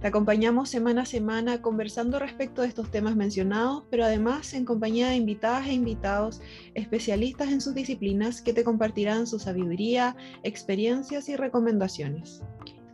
Te 0.00 0.08
acompañamos 0.08 0.70
semana 0.70 1.02
a 1.02 1.04
semana 1.06 1.60
conversando 1.60 2.18
respecto 2.18 2.62
de 2.62 2.68
estos 2.68 2.90
temas 2.90 3.16
mencionados, 3.16 3.84
pero 3.90 4.04
además 4.04 4.54
en 4.54 4.64
compañía 4.64 5.08
de 5.08 5.16
invitadas 5.16 5.66
e 5.66 5.74
invitados 5.74 6.40
especialistas 6.74 7.50
en 7.50 7.60
sus 7.60 7.74
disciplinas 7.74 8.40
que 8.40 8.54
te 8.54 8.64
compartirán 8.64 9.26
su 9.26 9.38
sabiduría, 9.38 10.16
experiencias 10.42 11.28
y 11.28 11.36
recomendaciones. 11.36 12.42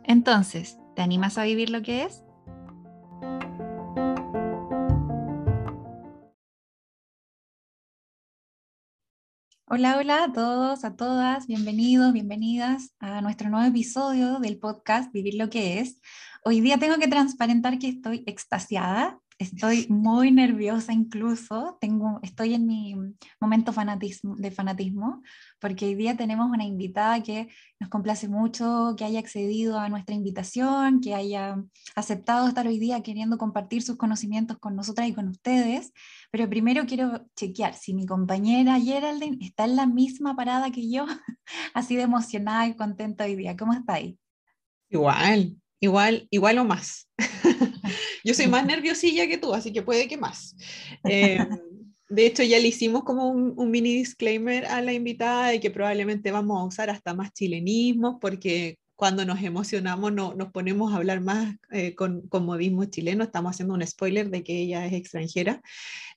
Entonces, 0.03 0.79
¿te 0.97 1.01
animas 1.01 1.37
a 1.37 1.45
vivir 1.45 1.69
lo 1.69 1.81
que 1.81 2.03
es? 2.03 2.25
Hola, 9.69 9.97
hola 9.97 10.23
a 10.23 10.31
todos, 10.31 10.85
a 10.85 10.95
todas, 10.95 11.45
bienvenidos, 11.45 12.13
bienvenidas 12.13 12.95
a 12.99 13.19
nuestro 13.19 13.49
nuevo 13.49 13.67
episodio 13.67 14.39
del 14.39 14.59
podcast 14.59 15.11
Vivir 15.11 15.35
lo 15.35 15.49
que 15.49 15.81
es. 15.81 15.99
Hoy 16.45 16.61
día 16.61 16.77
tengo 16.77 16.97
que 16.97 17.09
transparentar 17.09 17.77
que 17.77 17.89
estoy 17.89 18.23
extasiada, 18.27 19.19
estoy 19.39 19.87
muy 19.89 20.31
nerviosa 20.31 20.93
incluso, 20.93 21.77
tengo, 21.79 22.19
estoy 22.23 22.55
en 22.55 22.65
mi 22.65 22.95
momento 23.39 23.71
fanatismo, 23.71 24.35
de 24.35 24.51
fanatismo, 24.51 25.21
porque 25.59 25.85
hoy 25.85 25.95
día 25.95 26.17
tenemos 26.17 26.49
una 26.49 26.63
invitada 26.63 27.21
que 27.21 27.47
nos 27.79 27.89
complace 27.89 28.27
mucho, 28.27 28.95
que 28.97 29.05
haya 29.05 29.19
accedido 29.19 29.79
a 29.79 29.89
nuestra 29.89 30.15
invitación, 30.15 31.01
que 31.01 31.13
haya 31.13 31.61
aceptado 31.95 32.47
estar 32.47 32.65
hoy 32.67 32.79
día 32.79 33.03
queriendo 33.03 33.37
compartir 33.37 33.83
sus 33.83 33.97
conocimientos 33.97 34.57
con 34.57 34.75
nosotras 34.75 35.07
y 35.07 35.13
con 35.13 35.27
ustedes. 35.27 35.93
Pero 36.31 36.49
primero 36.49 36.85
quiero 36.85 37.27
chequear 37.35 37.75
si 37.75 37.93
mi 37.93 38.05
compañera 38.05 38.79
Geraldine 38.79 39.37
está 39.41 39.65
en 39.65 39.75
la 39.75 39.85
misma 39.85 40.35
parada 40.35 40.71
que 40.71 40.89
yo, 40.89 41.05
así 41.73 41.95
de 41.95 42.03
emocionada 42.03 42.67
y 42.67 42.75
contenta 42.75 43.25
hoy 43.25 43.35
día. 43.35 43.55
¿Cómo 43.55 43.73
está 43.73 43.93
ahí? 43.93 44.17
Igual, 44.89 45.57
igual, 45.79 46.27
igual 46.29 46.57
o 46.59 46.65
más. 46.65 47.09
Yo 48.23 48.33
soy 48.33 48.47
más 48.47 48.65
nerviosilla 48.65 49.27
que 49.27 49.37
tú, 49.37 49.53
así 49.53 49.71
que 49.71 49.81
puede 49.81 50.07
que 50.07 50.17
más. 50.17 50.55
Em, 51.03 51.47
de 52.09 52.25
hecho, 52.25 52.43
ya 52.43 52.59
le 52.59 52.67
hicimos 52.67 53.03
como 53.03 53.29
un, 53.29 53.71
mini 53.71 53.93
disclaimer 53.93 54.65
a 54.65 54.81
la 54.81 54.93
invitada 54.93 55.49
de 55.49 55.59
que 55.59 55.71
probablemente 55.71 56.31
vamos 56.31 56.59
a 56.59 56.65
usar 56.65 56.89
hasta 56.89 57.13
más 57.13 57.33
chilenismos, 57.33 58.17
porque 58.19 58.79
cuando 58.95 59.25
nos 59.25 59.43
emocionamos 59.43 60.11
no, 60.11 60.33
nos 60.33 60.51
ponemos 60.51 60.91
a 60.91 60.95
hablar 60.95 61.21
más 61.21 61.55
eh, 61.71 61.93
con, 61.93 62.21
con, 62.27 62.45
modismo 62.45 62.85
chileno. 62.85 63.23
Estamos 63.23 63.51
haciendo 63.51 63.75
un 63.75 63.85
spoiler 63.85 64.29
de 64.31 64.43
que 64.43 64.59
ella 64.59 64.85
es 64.87 64.93
extranjera. 64.93 65.61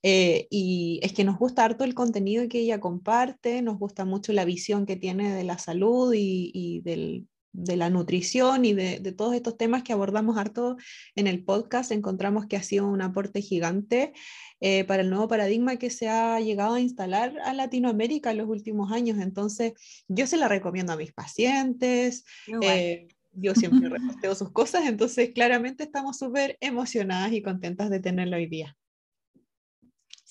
Eh, 0.03 0.47
y 0.51 0.99
es 1.03 1.13
que 1.13 1.25
nos 1.25 1.39
gusta 1.39 1.65
harto 1.65 1.85
el 1.85 1.95
contenido 1.95 2.49
que 2.49 2.61
ella 2.61 2.81
comparte, 2.81 3.61
nos 3.61 3.79
gusta 3.79 4.07
mucho 4.07 4.33
la 4.33 4.47
visión 4.47 4.87
que 4.87 4.97
tiene 4.97 5.35
de 5.35 5.45
la 5.45 5.59
salud 5.59 6.15
y, 6.15 6.51
y 6.55 6.81
del, 6.81 7.29
de 7.53 7.77
la 7.77 7.91
nutrición 7.91 8.65
y 8.65 8.73
de, 8.73 9.01
todos 9.13 9.35
estos 9.35 9.57
temas 9.57 9.83
que 9.83 9.93
abordamos 9.93 10.37
harto 10.39 10.77
en 11.15 11.27
el 11.27 11.45
podcast, 11.45 11.91
encontramos 11.93 12.47
que 12.47 12.57
ha 12.57 12.63
sido 12.63 12.87
un 12.87 13.03
aporte 13.03 13.43
gigante 13.43 14.13
eh, 14.61 14.85
para 14.85 15.03
el 15.03 15.11
nuevo 15.11 15.29
paradigma 15.29 15.77
que 15.77 15.91
se 15.91 16.09
ha 16.09 16.39
llegado 16.41 16.75
a 16.75 16.81
instalar 16.81 17.39
a 17.45 17.53
Latinoamérica 17.55 18.31
en 18.31 18.39
los 18.39 18.49
últimos 18.49 18.93
años. 18.93 19.19
Entonces, 19.19 19.73
yo 20.09 20.27
se 20.27 20.37
la 20.37 20.49
recomiendo 20.49 20.93
a 20.93 20.97
mis 20.97 21.13
pacientes. 21.13 22.25
Eh, 22.63 23.09
yo 23.33 23.55
siempre 23.55 23.89
reposteo 23.89 24.35
sus 24.35 24.51
cosas, 24.53 24.87
entonces 24.87 25.31
claramente 25.33 25.85
estamos 25.85 26.19
súper 26.19 26.57
emocionadas 26.61 27.33
y 27.33 27.43
contentas 27.43 27.91
de 27.91 28.01
tenerla 28.01 28.37
hoy 28.37 28.47
día. 28.47 28.77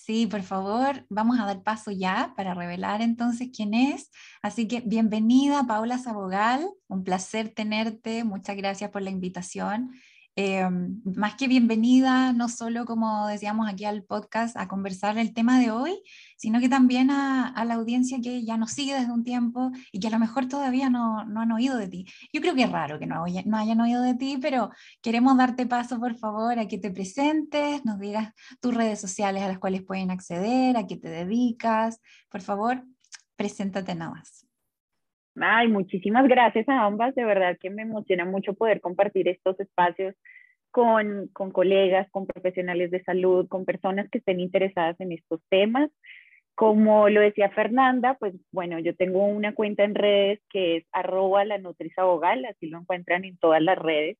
Sí, 0.09 0.25
por 0.25 0.41
favor, 0.41 1.05
vamos 1.09 1.39
a 1.39 1.45
dar 1.45 1.61
paso 1.61 1.91
ya 1.91 2.33
para 2.35 2.55
revelar 2.55 3.03
entonces 3.03 3.49
quién 3.55 3.75
es. 3.75 4.09
Así 4.41 4.67
que 4.67 4.81
bienvenida, 4.81 5.67
Paula 5.67 5.99
Sabogal, 5.99 6.67
un 6.87 7.03
placer 7.03 7.49
tenerte, 7.49 8.23
muchas 8.23 8.57
gracias 8.57 8.89
por 8.89 9.03
la 9.03 9.11
invitación. 9.11 9.91
Em, 10.35 11.01
más 11.03 11.35
que 11.35 11.47
bienvenida, 11.50 12.31
no 12.31 12.47
solo 12.47 12.85
como 12.85 13.28
decíamos 13.28 13.67
aquí 13.67 13.84
al 13.84 14.03
podcast 14.03 14.56
a 14.56 14.69
conversar 14.69 15.17
el 15.17 15.34
tema 15.34 15.59
de 15.59 15.72
hoy, 15.72 16.01
sino 16.38 16.62
que 16.62 16.69
también 16.69 17.12
a, 17.12 17.53
la 17.66 17.73
audiencia 17.73 18.19
que 18.23 18.45
ya 18.45 18.56
nos 18.56 18.72
sigue 18.72 18.94
desde 18.94 19.12
un 19.12 19.23
tiempo 19.25 19.72
y 19.91 20.00
que 20.00 20.07
a 20.07 20.12
lo 20.12 20.19
mejor 20.19 20.47
todavía 20.47 20.89
no, 20.89 21.25
no 21.25 21.41
han 21.41 21.51
oído 21.51 21.78
de 21.78 21.89
ti. 21.89 22.06
Yo 22.31 22.39
creo 22.41 22.56
que 22.56 22.63
es 22.63 22.72
raro 22.72 23.00
que 23.00 23.06
no, 23.06 23.25
no 23.45 23.57
hayan 23.57 23.81
oído 23.81 24.01
de 24.01 24.16
ti, 24.16 24.38
pero 24.41 24.69
queremos 25.01 25.38
darte 25.38 25.66
paso, 25.66 26.00
por 26.00 26.16
favor, 26.18 26.57
a 26.57 26.68
que 26.68 26.78
te 26.78 26.91
presentes, 26.91 27.84
nos 27.84 28.00
digas 28.00 28.34
tus 28.62 28.73
redes 28.73 29.01
sociales 29.01 29.44
a 29.44 29.47
las 29.50 29.59
cuales 29.59 29.84
pueden 29.84 30.09
acceder, 30.09 30.78
a 30.78 30.88
qué 30.88 30.95
te 30.95 31.09
dedicas. 31.09 32.00
Por 32.29 32.41
favor, 32.41 32.85
preséntate 33.35 33.94
nada 33.95 34.12
más. 34.12 34.38
Ay, 35.41 35.67
muchísimas 35.67 36.27
gracias 36.27 36.67
a 36.69 36.85
ambas. 36.85 37.16
De 37.16 37.25
verdad 37.25 37.57
que 37.59 37.69
me 37.69 37.83
emociona 37.83 38.25
mucho 38.25 38.53
poder 38.53 38.81
compartir 38.81 39.27
estos 39.27 39.59
espacios 39.59 40.16
con, 40.72 41.27
con, 41.33 41.51
colegas, 41.51 42.09
con 42.11 42.27
profesionales 42.27 42.91
de 42.91 43.03
salud, 43.03 43.47
con 43.47 43.66
personas 43.66 44.09
que 44.09 44.19
estén 44.19 44.39
interesadas 44.39 45.00
en 45.00 45.11
estos 45.11 45.41
temas. 45.50 45.89
Como 46.55 47.09
lo 47.09 47.22
decía 47.22 47.50
Fernanda, 47.51 48.17
pues 48.19 48.35
bueno, 48.51 48.79
yo 48.79 48.95
tengo 48.95 49.25
una 49.25 49.53
cuenta 49.55 49.83
en 49.83 49.95
redes 49.95 50.41
que 50.50 50.77
es 50.77 50.85
arroba 50.91 51.45
la 51.45 51.56
así 51.56 52.67
lo 52.67 52.79
encuentran 52.79 53.23
en 53.23 53.38
todas 53.38 53.61
las 53.61 53.77
redes. 53.77 54.17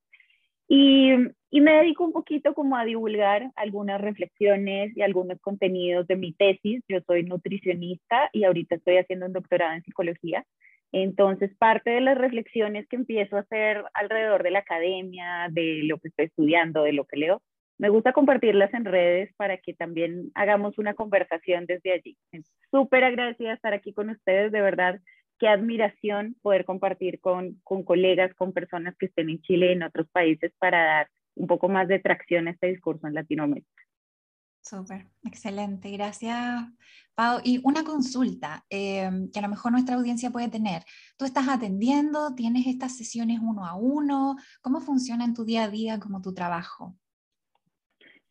Y, 0.72 1.12
y, 1.50 1.62
me 1.62 1.74
dedico 1.74 2.06
un 2.06 2.14
poquito 2.14 2.54
como 2.54 2.78
a 2.78 2.86
divulgar 2.86 3.52
algunas 3.56 4.00
reflexiones 4.00 4.96
y 4.96 5.02
algunos 5.02 5.40
contenidos 5.42 6.08
de 6.08 6.16
mi 6.16 6.32
tesis. 6.34 6.84
Yo 6.88 7.00
soy 7.08 7.24
nutricionista 7.24 8.30
y 8.34 8.44
ahorita 8.44 8.76
estoy 8.76 8.98
haciendo 8.98 9.26
un 9.26 9.34
doctorado 9.34 9.74
en 9.74 9.84
psicología. 9.84 10.46
Entonces, 10.92 11.56
parte 11.58 11.92
de 11.92 12.02
las 12.02 12.18
reflexiones 12.18 12.88
que 12.88 12.96
empiezo 12.96 13.38
a 13.38 13.42
hacer 13.42 13.84
alrededor 13.94 14.44
de 14.44 14.52
la 14.52 14.60
academia, 14.60 15.48
de 15.52 15.82
lo 15.84 16.00
que 16.00 16.08
estoy 16.08 16.26
estudiando, 16.26 16.84
de 16.84 16.94
lo 16.94 17.06
que 17.06 17.18
leo, 17.18 17.42
me 17.78 17.90
gusta 17.90 18.12
compartirlas 18.12 18.74
en 18.74 18.86
redes 18.86 19.34
para 19.38 19.58
que 19.58 19.74
también 19.74 20.32
hagamos 20.36 20.78
una 20.78 20.96
conversación 20.96 21.66
desde 21.66 21.94
allí. 21.94 22.18
Súper 22.72 23.06
agradecida 23.06 23.50
de 23.50 23.56
estar 23.56 23.74
aquí 23.74 23.94
con 23.94 24.10
ustedes, 24.10 24.52
de 24.52 24.62
verdad, 24.62 25.00
qué 25.40 25.48
admiración 25.48 26.36
poder 26.42 26.66
compartir 26.66 27.22
con, 27.22 27.56
con 27.64 27.84
colegas, 27.84 28.34
con 28.36 28.52
personas 28.52 28.96
que 28.98 29.06
estén 29.06 29.30
en 29.30 29.42
Chile 29.42 29.68
y 29.68 29.72
en 29.74 29.84
otros 29.84 30.10
países 30.10 30.52
para 30.60 30.84
dar 30.84 31.08
un 31.36 31.48
poco 31.48 31.70
más 31.70 31.88
de 31.88 32.00
tracción 32.00 32.48
a 32.48 32.52
este 32.52 32.68
discurso 32.68 33.08
en 33.08 33.14
Latinoamérica. 33.14 33.84
Súper, 34.62 35.08
excelente, 35.24 35.90
gracias 35.92 36.36
Pau. 37.16 37.40
Y 37.44 37.60
una 37.64 37.84
consulta 37.84 38.66
em, 38.70 39.32
que 39.32 39.40
a 39.40 39.42
lo 39.42 39.50
mejor 39.50 39.72
nuestra 39.72 39.96
audiencia 39.96 40.30
puede 40.30 40.50
tener. 40.50 40.84
¿Tú 41.18 41.26
estás 41.26 41.50
atendiendo? 41.50 42.36
¿Tienes 42.36 42.68
estas 42.68 42.96
sesiones 42.96 43.40
uno 43.42 43.66
a 43.66 43.76
uno? 43.76 44.36
¿Cómo 44.62 44.80
funciona 44.80 45.26
en 45.26 45.34
tu 45.34 45.44
día 45.44 45.64
a 45.64 45.70
día 45.70 46.00
como 46.00 46.22
tu 46.22 46.34
trabajo? 46.34 46.96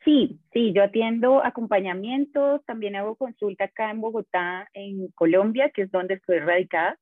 Sí, 0.04 0.40
sí, 0.52 0.72
yo 0.72 0.84
atiendo 0.84 1.44
acompañamientos, 1.44 2.64
también 2.64 2.96
hago 2.96 3.16
consulta 3.16 3.64
acá 3.64 3.90
en 3.90 4.00
Bogotá, 4.00 4.68
en 4.72 5.08
Colombia, 5.08 5.70
que 5.70 5.82
es 5.82 5.90
donde 5.90 6.14
estoy 6.14 6.38
radicada, 6.38 6.98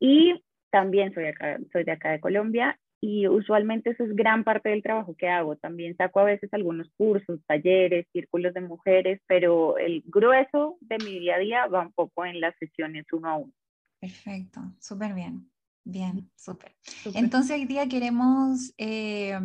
y 0.00 0.42
también 0.70 1.14
soy, 1.14 1.26
acá, 1.26 1.58
soy 1.70 1.84
de 1.84 1.92
acá 1.92 2.10
de 2.10 2.20
Colombia, 2.20 2.80
y 3.04 3.26
usualmente 3.26 3.90
eso 3.90 4.04
es 4.04 4.14
gran 4.14 4.44
parte 4.44 4.68
del 4.68 4.80
trabajo 4.80 5.16
que 5.18 5.28
hago. 5.28 5.56
También 5.56 5.96
saco 5.96 6.20
a 6.20 6.24
veces 6.24 6.48
algunos 6.52 6.88
cursos, 6.96 7.40
talleres, 7.48 8.06
círculos 8.12 8.54
de 8.54 8.60
mujeres, 8.60 9.20
pero 9.26 9.76
el 9.76 10.04
grueso 10.06 10.78
de 10.80 10.98
mi 10.98 11.18
día 11.18 11.34
a 11.34 11.38
día 11.40 11.66
va 11.66 11.80
un 11.80 11.92
poco 11.92 12.24
en 12.24 12.40
las 12.40 12.54
sesiones 12.60 13.04
uno 13.10 13.28
a 13.28 13.36
uno. 13.38 13.52
Perfecto, 13.98 14.60
súper 14.78 15.14
bien. 15.14 15.50
Bien, 15.82 16.30
súper. 16.36 16.76
Entonces 17.12 17.56
hoy 17.56 17.64
día 17.64 17.88
queremos 17.88 18.72
eh, 18.78 19.36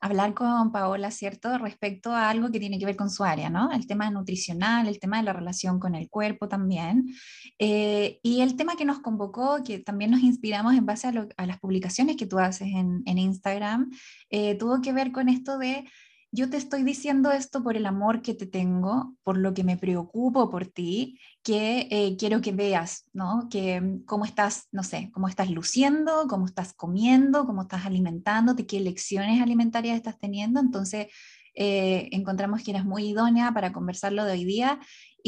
hablar 0.00 0.34
con 0.34 0.70
Paola, 0.72 1.10
¿cierto? 1.10 1.58
Respecto 1.58 2.12
a 2.12 2.30
algo 2.30 2.50
que 2.50 2.60
tiene 2.60 2.78
que 2.78 2.86
ver 2.86 2.96
con 2.96 3.10
su 3.10 3.24
área, 3.24 3.50
¿no? 3.50 3.72
El 3.72 3.86
tema 3.86 4.10
nutricional, 4.10 4.86
el 4.86 5.00
tema 5.00 5.18
de 5.18 5.24
la 5.24 5.32
relación 5.32 5.80
con 5.80 5.94
el 5.94 6.08
cuerpo 6.08 6.48
también. 6.48 7.06
Eh, 7.58 8.20
y 8.22 8.40
el 8.40 8.56
tema 8.56 8.76
que 8.76 8.84
nos 8.84 9.00
convocó, 9.00 9.62
que 9.64 9.78
también 9.78 10.10
nos 10.10 10.20
inspiramos 10.20 10.74
en 10.74 10.86
base 10.86 11.08
a, 11.08 11.46
las 11.46 11.58
publicaciones 11.58 12.16
que 12.16 12.26
tú 12.26 12.38
haces 12.38 12.68
en, 12.68 13.18
Instagram, 13.18 13.90
eh, 14.30 14.54
tuvo 14.56 14.80
que 14.80 14.92
ver 14.92 15.10
con 15.12 15.28
esto 15.28 15.58
de 15.58 15.84
yo 16.30 16.50
te 16.50 16.56
estoy 16.56 16.82
diciendo 16.82 17.30
esto 17.30 17.62
por 17.62 17.76
el 17.76 17.86
amor 17.86 18.20
que 18.22 18.34
te 18.34 18.46
tengo, 18.46 19.16
por 19.22 19.38
lo 19.38 19.54
que 19.54 19.64
me 19.64 19.76
preocupo 19.76 20.50
por 20.50 20.66
ti, 20.66 21.18
que 21.42 21.88
eh, 21.90 22.16
quiero 22.18 22.40
que 22.40 22.52
veas, 22.52 23.06
¿no? 23.12 23.48
Que 23.50 23.80
mm, 23.80 24.04
cómo 24.04 24.24
estás, 24.24 24.68
no 24.70 24.82
sé, 24.82 25.10
cómo 25.12 25.28
estás 25.28 25.50
luciendo, 25.50 26.26
cómo 26.28 26.46
estás 26.46 26.74
comiendo, 26.74 27.46
cómo 27.46 27.62
estás 27.62 27.86
alimentándote, 27.86 28.66
qué 28.66 28.80
lecciones 28.80 29.40
alimentarias 29.40 29.96
estás 29.96 30.18
teniendo. 30.18 30.60
Entonces, 30.60 31.06
eh, 31.54 32.08
encontramos 32.12 32.62
que 32.62 32.70
eres 32.70 32.84
muy 32.84 33.08
idónea 33.08 33.52
para 33.52 33.72
conversarlo 33.72 34.24
de 34.24 34.32
hoy 34.32 34.44
día 34.44 34.78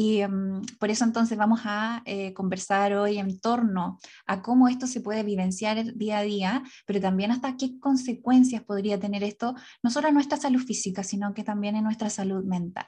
y 0.00 0.26
mm, 0.26 0.62
por 0.78 0.88
eso 0.88 1.04
entonces 1.04 1.36
vamos 1.36 1.60
a 1.64 2.02
eh, 2.06 2.32
conversar 2.32 2.94
hoy 2.94 3.18
en 3.18 3.38
torno 3.38 3.98
a 4.26 4.40
cómo 4.40 4.66
esto 4.66 4.86
se 4.86 5.02
puede 5.02 5.22
vivenciar 5.22 5.76
día 5.94 6.18
a 6.18 6.22
día, 6.22 6.62
pero 6.86 7.02
también 7.02 7.32
hasta 7.32 7.58
qué 7.58 7.78
consecuencias 7.78 8.62
podría 8.62 8.98
tener 8.98 9.22
esto, 9.22 9.54
no 9.82 9.90
solo 9.90 10.08
en 10.08 10.14
nuestra 10.14 10.38
salud 10.38 10.60
física, 10.60 11.02
sino 11.02 11.34
que 11.34 11.44
también 11.44 11.76
en 11.76 11.84
nuestra 11.84 12.08
salud 12.08 12.42
mental. 12.44 12.86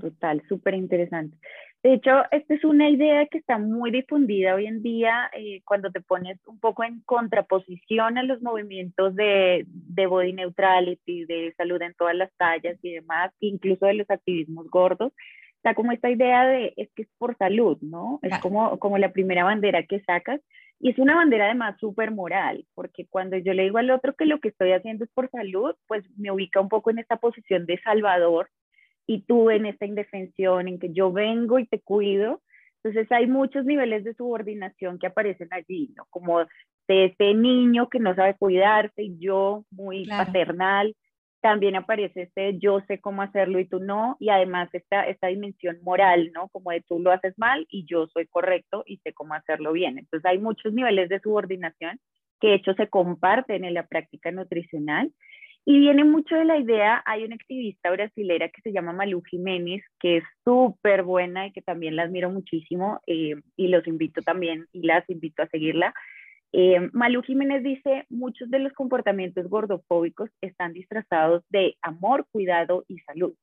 Total, 0.00 0.42
súper 0.48 0.74
interesante. 0.74 1.36
De 1.84 1.92
hecho, 1.92 2.22
esta 2.30 2.54
es 2.54 2.64
una 2.64 2.88
idea 2.88 3.26
que 3.26 3.36
está 3.36 3.58
muy 3.58 3.90
difundida 3.90 4.54
hoy 4.54 4.64
en 4.66 4.82
día 4.82 5.30
eh, 5.34 5.60
cuando 5.66 5.92
te 5.92 6.00
pones 6.00 6.38
un 6.46 6.58
poco 6.58 6.82
en 6.82 7.02
contraposición 7.02 8.16
a 8.16 8.22
los 8.22 8.40
movimientos 8.40 9.14
de, 9.14 9.66
de, 9.66 10.06
body 10.06 10.32
neutrality, 10.32 11.26
de 11.26 11.52
salud 11.58 11.82
en 11.82 11.92
todas 11.92 12.14
las 12.14 12.32
tallas 12.38 12.78
y 12.80 12.92
demás, 12.94 13.32
incluso 13.38 13.84
de 13.84 13.92
los 13.92 14.08
activismos 14.08 14.66
gordos. 14.70 15.12
Está 15.56 15.74
como 15.74 15.92
esta 15.92 16.08
idea 16.08 16.46
de 16.46 16.72
es 16.78 16.88
que 16.94 17.02
es 17.02 17.08
por 17.18 17.36
salud, 17.36 17.76
¿no? 17.82 18.18
Es 18.22 18.38
como, 18.38 18.78
como 18.78 18.96
la 18.96 19.12
primera 19.12 19.44
bandera 19.44 19.82
que 19.82 20.00
sacas. 20.04 20.40
Y 20.80 20.88
es 20.88 20.98
una 20.98 21.16
bandera 21.16 21.44
además 21.44 21.76
súper 21.80 22.12
moral, 22.12 22.64
porque 22.74 23.06
cuando 23.10 23.36
yo 23.36 23.52
le 23.52 23.64
digo 23.64 23.76
al 23.76 23.90
otro 23.90 24.14
que 24.14 24.24
lo 24.24 24.40
que 24.40 24.48
estoy 24.48 24.72
haciendo 24.72 25.04
es 25.04 25.10
por 25.12 25.30
salud, 25.30 25.74
pues 25.86 26.02
me 26.16 26.30
ubica 26.30 26.62
un 26.62 26.70
poco 26.70 26.90
en 26.90 26.98
esta 26.98 27.16
posición 27.16 27.66
de 27.66 27.78
salvador 27.82 28.48
y 29.06 29.22
tú 29.22 29.50
en 29.50 29.66
esta 29.66 29.86
indefensión, 29.86 30.68
en 30.68 30.78
que 30.78 30.92
yo 30.92 31.12
vengo 31.12 31.58
y 31.58 31.66
te 31.66 31.80
cuido. 31.80 32.42
Entonces 32.82 33.10
hay 33.12 33.26
muchos 33.26 33.64
niveles 33.64 34.04
de 34.04 34.14
subordinación 34.14 34.98
que 34.98 35.06
aparecen 35.06 35.48
allí, 35.52 35.92
¿no? 35.96 36.06
Como 36.10 36.40
de 36.86 37.06
este 37.06 37.32
niño 37.34 37.88
que 37.88 37.98
no 37.98 38.14
sabe 38.14 38.36
cuidarse 38.36 39.02
y 39.02 39.18
yo 39.18 39.64
muy 39.70 40.06
paternal. 40.06 40.94
También 41.40 41.76
aparece 41.76 42.22
este 42.22 42.58
yo 42.58 42.80
sé 42.86 43.00
cómo 43.00 43.22
hacerlo 43.22 43.58
y 43.58 43.66
tú 43.66 43.78
no. 43.78 44.16
Y 44.20 44.28
además 44.28 44.68
esta, 44.72 45.06
esta 45.06 45.28
dimensión 45.28 45.78
moral, 45.82 46.30
¿no? 46.34 46.48
Como 46.48 46.70
de 46.70 46.82
tú 46.82 47.00
lo 47.00 47.10
haces 47.10 47.34
mal 47.38 47.66
y 47.70 47.86
yo 47.86 48.06
soy 48.08 48.26
correcto 48.26 48.82
y 48.86 48.98
sé 48.98 49.12
cómo 49.14 49.34
hacerlo 49.34 49.72
bien. 49.72 49.98
Entonces 49.98 50.24
hay 50.26 50.38
muchos 50.38 50.72
niveles 50.72 51.08
de 51.08 51.20
subordinación 51.20 51.98
que 52.40 52.48
de 52.48 52.54
hecho 52.54 52.74
se 52.74 52.88
comparten 52.88 53.64
en 53.64 53.74
la 53.74 53.86
práctica 53.86 54.30
nutricional 54.30 55.10
y 55.66 55.78
viene 55.78 56.04
mucho 56.04 56.34
de 56.34 56.44
la 56.44 56.58
idea, 56.58 57.02
hay 57.06 57.24
una 57.24 57.36
activista 57.36 57.90
brasilera 57.90 58.50
que 58.50 58.60
se 58.60 58.72
llama 58.72 58.92
Malu 58.92 59.22
Jiménez, 59.22 59.82
que 59.98 60.18
es 60.18 60.24
súper 60.44 61.04
buena 61.04 61.46
y 61.46 61.52
que 61.52 61.62
también 61.62 61.96
la 61.96 62.02
admiro 62.02 62.30
muchísimo 62.30 63.00
eh, 63.06 63.36
y 63.56 63.68
los 63.68 63.86
invito 63.86 64.20
también 64.20 64.66
y 64.72 64.82
las 64.82 65.08
invito 65.08 65.42
a 65.42 65.48
seguirla. 65.48 65.94
Eh, 66.52 66.90
Malu 66.92 67.22
Jiménez 67.22 67.62
dice, 67.62 68.04
muchos 68.10 68.50
de 68.50 68.58
los 68.58 68.74
comportamientos 68.74 69.48
gordofóbicos 69.48 70.28
están 70.42 70.74
disfrazados 70.74 71.42
de 71.48 71.76
amor, 71.80 72.26
cuidado 72.30 72.84
y 72.86 72.98
salud. 72.98 73.34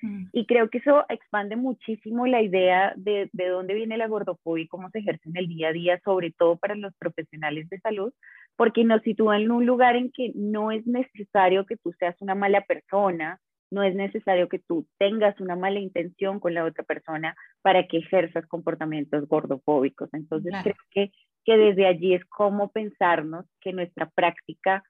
Mm. 0.00 0.28
Y 0.32 0.46
creo 0.46 0.70
que 0.70 0.78
eso 0.78 1.04
expande 1.10 1.56
muchísimo 1.56 2.26
la 2.26 2.40
idea 2.40 2.94
de, 2.96 3.28
de 3.32 3.48
dónde 3.48 3.74
viene 3.74 3.98
la 3.98 4.08
gordofobia 4.08 4.64
y 4.64 4.68
cómo 4.68 4.88
se 4.90 5.00
ejerce 5.00 5.28
en 5.28 5.36
el 5.36 5.46
día 5.46 5.68
a 5.68 5.72
día, 5.72 6.00
sobre 6.04 6.32
todo 6.32 6.56
para 6.56 6.74
los 6.74 6.94
profesionales 6.96 7.68
de 7.68 7.78
salud, 7.80 8.12
porque 8.56 8.84
nos 8.84 9.02
sitúa 9.02 9.38
en 9.38 9.50
un 9.50 9.66
lugar 9.66 9.96
en 9.96 10.10
que 10.10 10.32
no 10.34 10.72
es 10.72 10.86
necesario 10.86 11.66
que 11.66 11.76
tú 11.76 11.92
seas 11.98 12.16
una 12.20 12.34
mala 12.34 12.62
persona, 12.62 13.40
no 13.70 13.82
es 13.82 13.94
necesario 13.94 14.48
que 14.48 14.58
tú 14.58 14.86
tengas 14.98 15.38
una 15.40 15.56
mala 15.56 15.80
intención 15.80 16.40
con 16.40 16.54
la 16.54 16.64
otra 16.64 16.84
persona 16.84 17.36
para 17.62 17.86
que 17.86 17.98
ejerzas 17.98 18.46
comportamientos 18.46 19.28
gordofóbicos. 19.28 20.08
Entonces 20.12 20.54
creo 20.62 20.76
que, 20.90 21.10
que 21.44 21.56
desde 21.56 21.86
allí 21.86 22.14
es 22.14 22.24
como 22.26 22.70
pensarnos 22.70 23.44
que 23.60 23.72
nuestra 23.72 24.08
práctica 24.10 24.82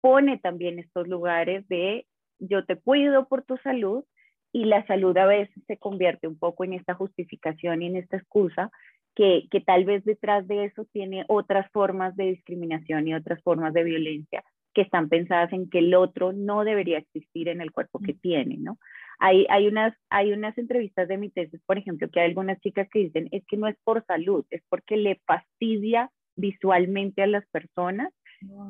pone 0.00 0.38
también 0.38 0.78
estos 0.78 1.06
lugares 1.06 1.66
de 1.68 2.06
yo 2.38 2.64
te 2.64 2.76
cuido 2.76 3.28
por 3.28 3.42
tu 3.42 3.56
salud 3.58 4.04
y 4.52 4.66
la 4.66 4.86
salud 4.86 5.16
a 5.16 5.26
veces 5.26 5.62
se 5.66 5.78
convierte 5.78 6.28
un 6.28 6.38
poco 6.38 6.64
en 6.64 6.74
esta 6.74 6.94
justificación 6.94 7.82
y 7.82 7.86
en 7.86 7.96
esta 7.96 8.16
excusa 8.16 8.70
que, 9.14 9.46
que, 9.50 9.60
tal 9.60 9.84
vez 9.84 10.04
detrás 10.04 10.46
de 10.48 10.64
eso 10.64 10.86
tiene 10.92 11.24
otras 11.28 11.70
formas 11.72 12.16
de 12.16 12.32
discriminación 12.32 13.06
y 13.08 13.14
otras 13.14 13.42
formas 13.42 13.72
de 13.72 13.84
violencia 13.84 14.42
que 14.74 14.82
están 14.82 15.08
pensadas 15.08 15.52
en 15.52 15.70
que 15.70 15.78
el 15.78 15.94
otro 15.94 16.32
no 16.32 16.64
debería 16.64 16.98
existir 16.98 17.48
en 17.48 17.60
el 17.60 17.70
cuerpo 17.70 18.00
que 18.00 18.12
tiene, 18.12 18.56
¿no? 18.58 18.78
Hay, 19.20 19.46
hay, 19.48 19.68
unas, 19.68 19.96
hay 20.10 20.32
unas 20.32 20.58
entrevistas 20.58 21.06
de 21.06 21.16
mi 21.16 21.30
tesis, 21.30 21.60
por 21.64 21.78
ejemplo, 21.78 22.08
que 22.10 22.20
hay 22.20 22.28
algunas 22.28 22.60
chicas 22.60 22.88
que 22.92 22.98
dicen, 22.98 23.28
es 23.30 23.44
que 23.46 23.56
no 23.56 23.68
es 23.68 23.76
por 23.84 24.04
salud, 24.04 24.44
es 24.50 24.62
porque 24.68 24.96
le 24.96 25.20
fastidia 25.24 26.10
visualmente 26.36 27.22
a 27.22 27.28
las 27.28 27.46
personas 27.46 28.12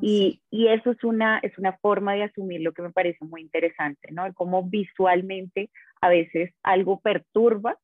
y, 0.00 0.40
y, 0.50 0.68
eso 0.68 0.92
es 0.92 1.02
una, 1.02 1.38
es 1.38 1.56
una 1.58 1.76
forma 1.78 2.14
de 2.14 2.24
asumir 2.24 2.60
lo 2.60 2.72
que 2.72 2.82
me 2.82 2.92
parece 2.92 3.24
muy 3.24 3.40
interesante, 3.40 4.12
¿no? 4.12 4.32
Cómo 4.34 4.62
visualmente 4.62 5.70
a 6.00 6.08
veces 6.08 6.52
algo 6.62 7.00
perturba 7.00 7.76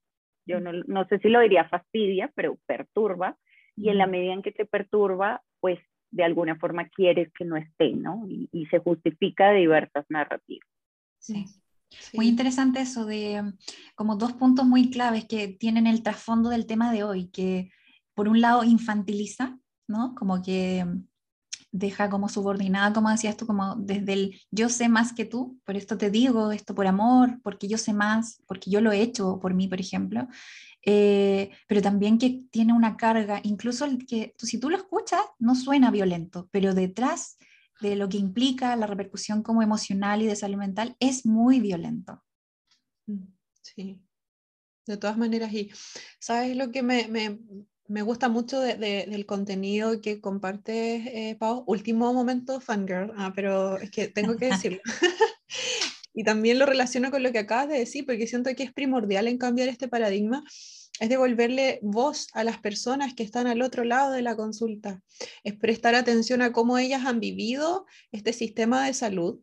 yo 0.50 0.60
no, 0.60 1.04
sé 1.08 1.18
si 1.18 1.28
lo 1.28 1.40
diría 1.40 1.68
fastidia, 1.68 2.32
pero 2.34 2.58
perturba, 2.66 3.36
y 3.76 3.88
en 3.88 3.98
la 3.98 4.06
medida 4.06 4.32
en 4.32 4.42
que 4.42 4.52
te 4.52 4.66
perturba, 4.66 5.42
pues 5.60 5.78
de 6.10 6.24
alguna 6.24 6.56
forma 6.56 6.88
quieres 6.88 7.32
que 7.32 7.44
no 7.44 7.56
esté, 7.56 7.92
¿no? 7.92 8.26
Y, 8.28 8.66
se 8.70 8.78
justifica 8.78 9.50
de 9.50 9.60
diversas 9.60 10.04
narrativas. 10.08 10.68
Sí. 11.18 11.46
Muy 12.14 12.28
interesante 12.28 12.80
eso 12.80 13.04
de 13.04 13.42
mm, 13.42 13.58
como 13.94 14.16
dos 14.16 14.32
puntos 14.34 14.64
muy 14.64 14.90
claves 14.90 15.24
que 15.24 15.48
tienen 15.48 15.86
el 15.86 16.02
trasfondo 16.02 16.50
del 16.50 16.66
tema 16.66 16.92
de 16.92 17.04
hoy, 17.04 17.30
que 17.30 17.70
por 18.14 18.28
un 18.28 18.40
lado 18.40 18.64
infantiliza, 18.64 19.58
¿no? 19.88 20.14
Como 20.14 20.42
que 20.42 20.84
mm, 20.84 21.06
deja 21.72 22.10
como 22.10 22.28
subordinada, 22.28 22.92
como 22.92 23.10
decías 23.10 23.36
tú, 23.36 23.46
como 23.46 23.76
desde 23.76 24.12
el 24.12 24.40
yo 24.50 24.68
sé 24.68 24.88
más 24.88 25.12
que 25.12 25.24
tú, 25.24 25.60
por 25.64 25.76
esto 25.76 25.96
te 25.96 26.10
digo, 26.10 26.52
esto 26.52 26.74
por 26.74 26.86
amor, 26.86 27.40
porque 27.42 27.68
yo 27.68 27.78
sé 27.78 27.92
más, 27.92 28.42
porque 28.46 28.70
yo 28.70 28.80
lo 28.80 28.92
he 28.92 29.00
hecho 29.00 29.38
por 29.40 29.54
mí, 29.54 29.68
por 29.68 29.80
ejemplo, 29.80 30.28
eh, 30.84 31.50
pero 31.68 31.82
también 31.82 32.18
que 32.18 32.44
tiene 32.50 32.72
una 32.72 32.96
carga, 32.96 33.40
incluso 33.44 33.84
el 33.84 34.06
que 34.06 34.34
si 34.38 34.58
tú 34.58 34.70
lo 34.70 34.76
escuchas, 34.76 35.20
no 35.38 35.54
suena 35.54 35.90
violento, 35.90 36.48
pero 36.50 36.74
detrás 36.74 37.38
de 37.80 37.96
lo 37.96 38.08
que 38.08 38.18
implica 38.18 38.76
la 38.76 38.86
repercusión 38.86 39.42
como 39.42 39.62
emocional 39.62 40.22
y 40.22 40.26
de 40.26 40.36
salud 40.36 40.58
mental 40.58 40.96
es 41.00 41.24
muy 41.24 41.60
violento. 41.60 42.22
Mm, 43.06 43.26
sí, 43.62 44.02
de 44.86 44.96
todas 44.96 45.16
maneras, 45.16 45.52
y 45.52 45.70
sabes 46.18 46.56
lo 46.56 46.70
que 46.70 46.82
me, 46.82 47.08
me, 47.08 47.38
me 47.90 48.02
gusta 48.02 48.28
mucho 48.28 48.60
del 48.60 49.26
contenido 49.26 50.00
que 50.00 50.20
compartes, 50.20 51.06
eh, 51.06 51.36
Pau. 51.40 51.64
Último 51.66 52.14
momento, 52.14 52.60
fangirl, 52.60 53.12
ah, 53.16 53.32
pero 53.34 53.78
es 53.78 53.90
que 53.90 54.06
tengo 54.06 54.36
que 54.36 54.46
decirlo. 54.46 54.80
y 56.14 56.22
también 56.22 56.60
lo 56.60 56.66
relaciono 56.66 57.10
con 57.10 57.24
lo 57.24 57.32
que 57.32 57.40
acabas 57.40 57.68
de 57.68 57.78
decir, 57.78 58.06
porque 58.06 58.28
siento 58.28 58.54
que 58.54 58.62
es 58.62 58.72
primordial 58.72 59.26
en 59.26 59.38
cambiar 59.38 59.68
este 59.68 59.88
paradigma, 59.88 60.44
es 61.00 61.08
devolverle 61.08 61.80
voz 61.82 62.28
a 62.32 62.44
las 62.44 62.58
personas 62.58 63.14
que 63.14 63.24
están 63.24 63.48
al 63.48 63.60
otro 63.60 63.82
lado 63.82 64.12
de 64.12 64.22
la 64.22 64.36
consulta, 64.36 65.02
es 65.42 65.56
prestar 65.56 65.96
atención 65.96 66.42
a 66.42 66.52
cómo 66.52 66.78
ellas 66.78 67.04
han 67.06 67.18
vivido 67.18 67.86
este 68.12 68.32
sistema 68.32 68.86
de 68.86 68.94
salud 68.94 69.40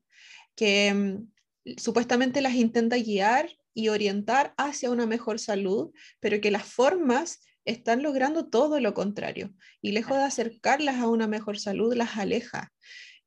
que 0.56 0.94
mm, 0.94 1.76
supuestamente 1.78 2.40
las 2.40 2.56
intenta 2.56 2.96
guiar 2.96 3.50
y 3.74 3.90
orientar 3.90 4.54
hacia 4.58 4.90
una 4.90 5.06
mejor 5.06 5.38
salud, 5.38 5.92
pero 6.22 6.40
que 6.40 6.50
las 6.50 6.64
formas 6.64 7.42
están 7.68 8.02
logrando 8.02 8.48
todo 8.48 8.80
lo 8.80 8.94
contrario 8.94 9.54
y 9.82 9.92
lejos 9.92 10.18
de 10.18 10.24
acercarlas 10.24 10.96
a 10.98 11.08
una 11.08 11.28
mejor 11.28 11.60
salud, 11.60 11.94
las 11.94 12.18
aleja. 12.18 12.72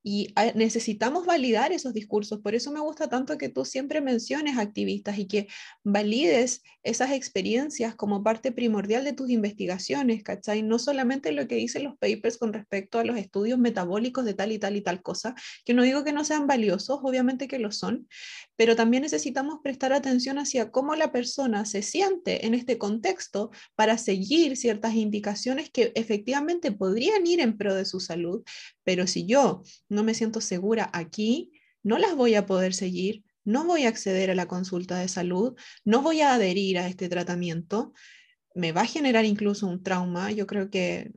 Y 0.02 0.32
ah, 0.34 0.52
necesitamos 0.54 1.26
validar 1.26 1.72
esos 1.72 1.92
discursos. 1.92 2.40
Por 2.40 2.54
eso 2.54 2.72
me 2.72 2.80
gusta 2.80 3.10
tanto 3.10 3.36
que 3.36 3.50
tú 3.50 3.66
siempre 3.66 4.00
menciones 4.00 4.56
activistas 4.56 5.18
y 5.18 5.26
que 5.26 5.46
valides 5.84 6.62
esas 6.82 7.12
experiencias 7.12 7.94
como 7.94 8.22
parte 8.22 8.50
primordial 8.50 9.04
de 9.04 9.12
tus 9.12 9.28
investigaciones, 9.28 10.22
¿cachai? 10.22 10.62
No 10.62 10.78
solamente 10.78 11.32
lo 11.32 11.46
que 11.46 11.56
dicen 11.56 11.84
los 11.84 11.98
papers 11.98 12.38
con 12.38 12.54
respecto 12.54 12.98
a 12.98 13.04
los 13.04 13.18
estudios 13.18 13.58
metabólicos 13.58 14.24
de 14.24 14.32
tal 14.32 14.52
y 14.52 14.58
tal 14.58 14.74
y 14.76 14.80
tal 14.80 15.02
cosa, 15.02 15.34
que 15.66 15.74
no 15.74 15.82
digo 15.82 16.02
que 16.02 16.14
no 16.14 16.24
sean 16.24 16.46
valiosos, 16.46 17.00
obviamente 17.02 17.46
que 17.46 17.58
lo 17.58 17.70
son, 17.70 18.08
pero 18.60 18.76
también 18.76 19.04
necesitamos 19.04 19.60
prestar 19.62 19.94
atención 19.94 20.38
hacia 20.38 20.70
cómo 20.70 20.94
la 20.94 21.12
persona 21.12 21.64
se 21.64 21.80
siente 21.80 22.44
en 22.44 22.52
este 22.52 22.76
contexto 22.76 23.50
para 23.74 23.96
seguir 23.96 24.54
ciertas 24.54 24.92
indicaciones 24.96 25.70
que 25.70 25.92
efectivamente 25.94 26.70
podrían 26.70 27.26
ir 27.26 27.40
en 27.40 27.56
pro 27.56 27.74
de 27.74 27.86
su 27.86 28.00
salud, 28.00 28.42
pero 28.84 29.06
si 29.06 29.24
yo 29.24 29.62
no 29.88 30.04
me 30.04 30.12
siento 30.12 30.42
segura 30.42 30.90
aquí, 30.92 31.52
no 31.82 31.96
las 31.96 32.14
voy 32.14 32.34
a 32.34 32.44
poder 32.44 32.74
seguir, 32.74 33.24
no 33.46 33.64
voy 33.64 33.84
a 33.84 33.88
acceder 33.88 34.30
a 34.30 34.34
la 34.34 34.46
consulta 34.46 34.98
de 34.98 35.08
salud, 35.08 35.56
no 35.86 36.02
voy 36.02 36.20
a 36.20 36.34
adherir 36.34 36.76
a 36.76 36.86
este 36.86 37.08
tratamiento, 37.08 37.94
me 38.54 38.72
va 38.72 38.82
a 38.82 38.86
generar 38.86 39.24
incluso 39.24 39.68
un 39.68 39.82
trauma. 39.82 40.32
Yo 40.32 40.46
creo 40.46 40.68
que 40.68 41.12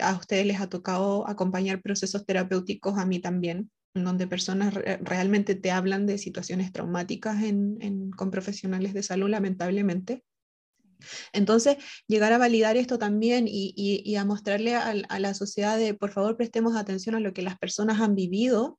a 0.00 0.16
ustedes 0.16 0.46
les 0.46 0.60
ha 0.62 0.70
tocado 0.70 1.28
acompañar 1.28 1.82
procesos 1.82 2.24
terapéuticos, 2.24 2.96
a 2.96 3.04
mí 3.04 3.20
también. 3.20 3.70
Donde 3.94 4.26
personas 4.26 4.74
realmente 4.74 5.54
te 5.54 5.70
hablan 5.70 6.06
de 6.06 6.18
situaciones 6.18 6.72
traumáticas 6.72 7.36
con 8.16 8.30
profesionales 8.30 8.92
de 8.92 9.02
salud, 9.04 9.28
lamentablemente. 9.28 10.24
Entonces, 11.32 11.76
llegar 12.08 12.32
a 12.32 12.38
validar 12.38 12.76
esto 12.76 12.98
también 12.98 13.46
y, 13.46 14.16
a 14.16 14.24
mostrarle 14.24 14.74
a, 14.74 15.18
la 15.18 15.34
sociedad 15.34 15.78
de, 15.78 15.94
por 15.94 16.10
favor, 16.10 16.36
prestemos 16.36 16.76
atención 16.76 17.14
a 17.14 17.20
lo 17.20 17.32
que 17.32 17.42
las 17.42 17.58
personas 17.58 18.00
han 18.00 18.14
vivido, 18.14 18.78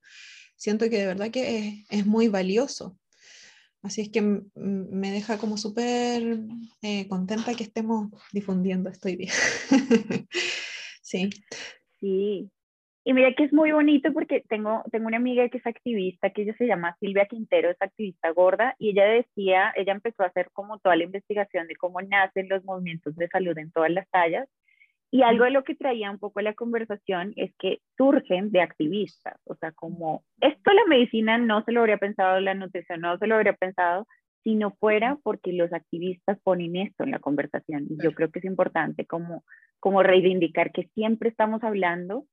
siento 0.58 0.90
que 0.90 1.00
de 1.00 1.06
verdad 1.08 1.32
que 1.32 1.86
es, 1.90 2.06
muy 2.06 2.28
valioso. 2.28 2.98
Así 3.82 4.02
es 4.02 4.10
que 4.10 4.22
me 4.22 5.12
deja 5.12 5.38
como 5.38 5.58
súper 5.58 6.40
eh, 6.82 7.08
contenta 7.08 7.54
que 7.54 7.64
estemos 7.64 8.10
difundiendo 8.34 8.90
esto 8.90 9.08
hoy 9.08 9.16
día. 9.16 9.32
sí. 11.04 11.30
Sí, 12.00 12.52
y 13.08 13.14
mira 13.14 13.34
que 13.34 13.44
es 13.44 13.54
muy 13.54 13.72
bonito 13.72 14.12
porque 14.12 14.44
tengo, 14.50 14.84
tengo 14.92 15.06
una 15.06 15.18
amiga 15.18 15.48
que 15.50 15.60
es 15.60 15.68
activista, 15.68 16.32
que 16.32 16.42
ella 16.42 16.56
se 16.58 16.66
llama 16.66 16.98
Silvia 17.00 17.28
Quintero, 17.28 17.70
es 17.70 17.80
activista 17.80 18.32
gorda, 18.32 18.76
y 18.80 18.90
ella 18.90 19.06
decía, 19.06 19.72
ella 19.76 19.94
empezó 19.94 20.24
a 20.24 20.28
hacer 20.28 20.50
como 20.54 20.80
toda 20.80 20.96
la 20.96 21.04
investigación 21.04 21.68
de 21.68 21.76
cómo 21.76 22.02
nacen 22.02 22.50
los 22.50 22.66
movimientos 22.66 23.16
de 23.16 23.28
salud 23.28 23.56
en 23.60 23.72
todas 23.72 23.92
las 23.92 24.10
tallas, 24.10 24.50
y 25.12 25.22
algo 25.22 25.44
de 25.44 25.52
lo 25.52 25.64
que 25.64 25.76
traía 25.76 26.10
un 26.10 26.18
poco 26.18 26.42
la 26.42 26.56
conversación 26.56 27.34
es 27.36 27.54
que 27.60 27.80
surgen 27.96 28.52
de 28.52 28.62
activistas, 28.62 29.40
o 29.46 29.54
sea, 29.54 29.72
como 29.72 30.24
esto 30.42 30.74
la 30.74 30.86
medicina 30.86 31.38
no 31.38 31.64
se 31.64 31.74
lo 31.74 31.82
habría 31.82 31.98
pensado, 31.98 32.40
la 32.40 32.56
nutrición 32.56 33.02
no 33.02 33.20
se 33.20 33.28
lo 33.28 33.36
habría 33.36 33.54
pensado, 33.54 34.08
si 34.44 34.56
no 34.56 34.72
fuera 34.80 35.20
porque 35.22 35.54
los 35.54 35.72
activistas 35.74 36.40
ponen 36.42 36.76
esto 36.76 37.04
en 37.04 37.12
la 37.12 37.20
conversación. 37.20 37.88
Y 37.90 38.04
yo 38.04 38.14
creo 38.14 38.30
que 38.32 38.40
es 38.40 38.46
importante 38.46 39.06
como, 39.06 39.44
como 39.80 40.04
reivindicar 40.04 40.72
que 40.72 40.88
siempre 40.94 41.30
estamos 41.30 41.64
hablando 41.64 42.26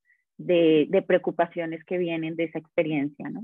de, 0.46 1.04
preocupaciones 1.06 1.84
que 1.84 1.98
vienen 1.98 2.36
de 2.36 2.44
esa 2.44 2.58
experiencia, 2.58 3.28
¿no? 3.30 3.42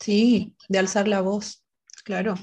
Sí, 0.00 0.54
de 0.68 0.78
alzar 0.78 1.08
la 1.08 1.20
voz, 1.20 1.64
claro, 2.04 2.34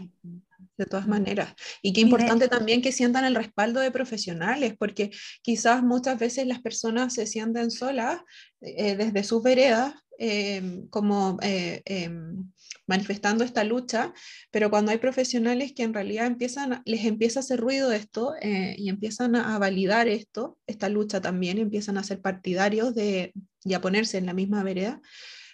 de 0.78 0.86
todas 0.86 1.08
maneras. 1.08 1.54
Y 1.82 1.94
qué 1.94 2.02
importante 2.02 2.48
también 2.48 2.82
que 2.82 2.92
sientan 2.92 3.26
el 3.26 3.36
respaldo 3.36 3.80
de 3.80 3.92
profesionales, 3.92 4.76
porque 4.78 5.12
quizás 5.42 5.84
muchas 5.84 6.20
veces 6.20 6.48
las 6.48 6.62
personas 6.62 7.14
se 7.14 7.28
sienten 7.28 7.72
solas 7.72 8.20
eh, 8.62 8.96
desde 8.96 9.24
sus 9.24 9.42
veredas, 9.42 9.94
em, 10.18 10.88
como 10.90 11.38
eh, 11.42 11.82
em, 11.86 12.52
manifestando 12.88 13.44
esta 13.44 13.64
lucha, 13.64 14.14
pero 14.52 14.70
cuando 14.70 14.92
hay 14.92 14.98
profesionales 14.98 15.74
que 15.74 15.84
en 15.84 15.94
realidad 15.94 16.28
empiezan, 16.28 16.82
les 16.86 17.06
empieza 17.06 17.40
a 17.40 17.42
hacer 17.42 17.60
ruido 17.60 17.92
esto 17.92 18.34
eh, 18.42 18.76
y 18.78 18.90
empiezan 18.90 19.36
a, 19.36 19.58
validar 19.58 20.08
esto, 20.08 20.58
esta 20.68 20.90
lucha 20.90 21.22
también, 21.22 21.58
empiezan 21.58 21.98
a 21.98 22.04
ser 22.04 22.22
partidarios 22.22 22.94
de, 22.94 23.34
y 23.64 23.74
a 23.74 23.82
ponerse 23.82 24.18
en 24.18 24.26
la 24.26 24.34
misma 24.34 24.64
vereda, 24.64 25.02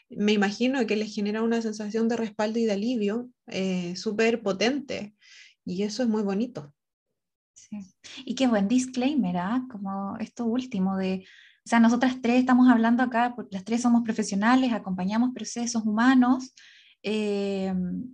me 0.09 0.33
imagino 0.33 0.85
que 0.85 0.97
les 0.97 1.13
genera 1.13 1.41
una 1.41 1.61
sensación 1.61 2.09
de 2.09 2.17
respaldo 2.17 2.59
y 2.59 2.65
de 2.65 2.73
alivio 2.73 3.29
eh, 3.47 3.95
súper 3.95 4.41
potente 4.41 5.15
y 5.63 5.83
eso 5.83 6.03
es 6.03 6.09
muy 6.09 6.21
bonito. 6.21 6.73
Sí. 7.53 7.77
Y 8.25 8.35
qué 8.35 8.47
buen 8.47 8.67
disclaimer, 8.67 9.37
¿ah? 9.37 9.65
como 9.69 10.17
esto 10.17 10.45
último 10.45 10.97
de, 10.97 11.25
o 11.65 11.69
sea, 11.69 11.79
nosotras 11.79 12.17
tres 12.21 12.39
estamos 12.39 12.69
hablando 12.69 13.03
acá, 13.03 13.35
las 13.51 13.63
tres 13.63 13.81
somos 13.81 14.03
profesionales, 14.03 14.73
acompañamos 14.73 15.31
procesos 15.33 15.83
humanos, 15.85 16.53
eh, 17.03 17.73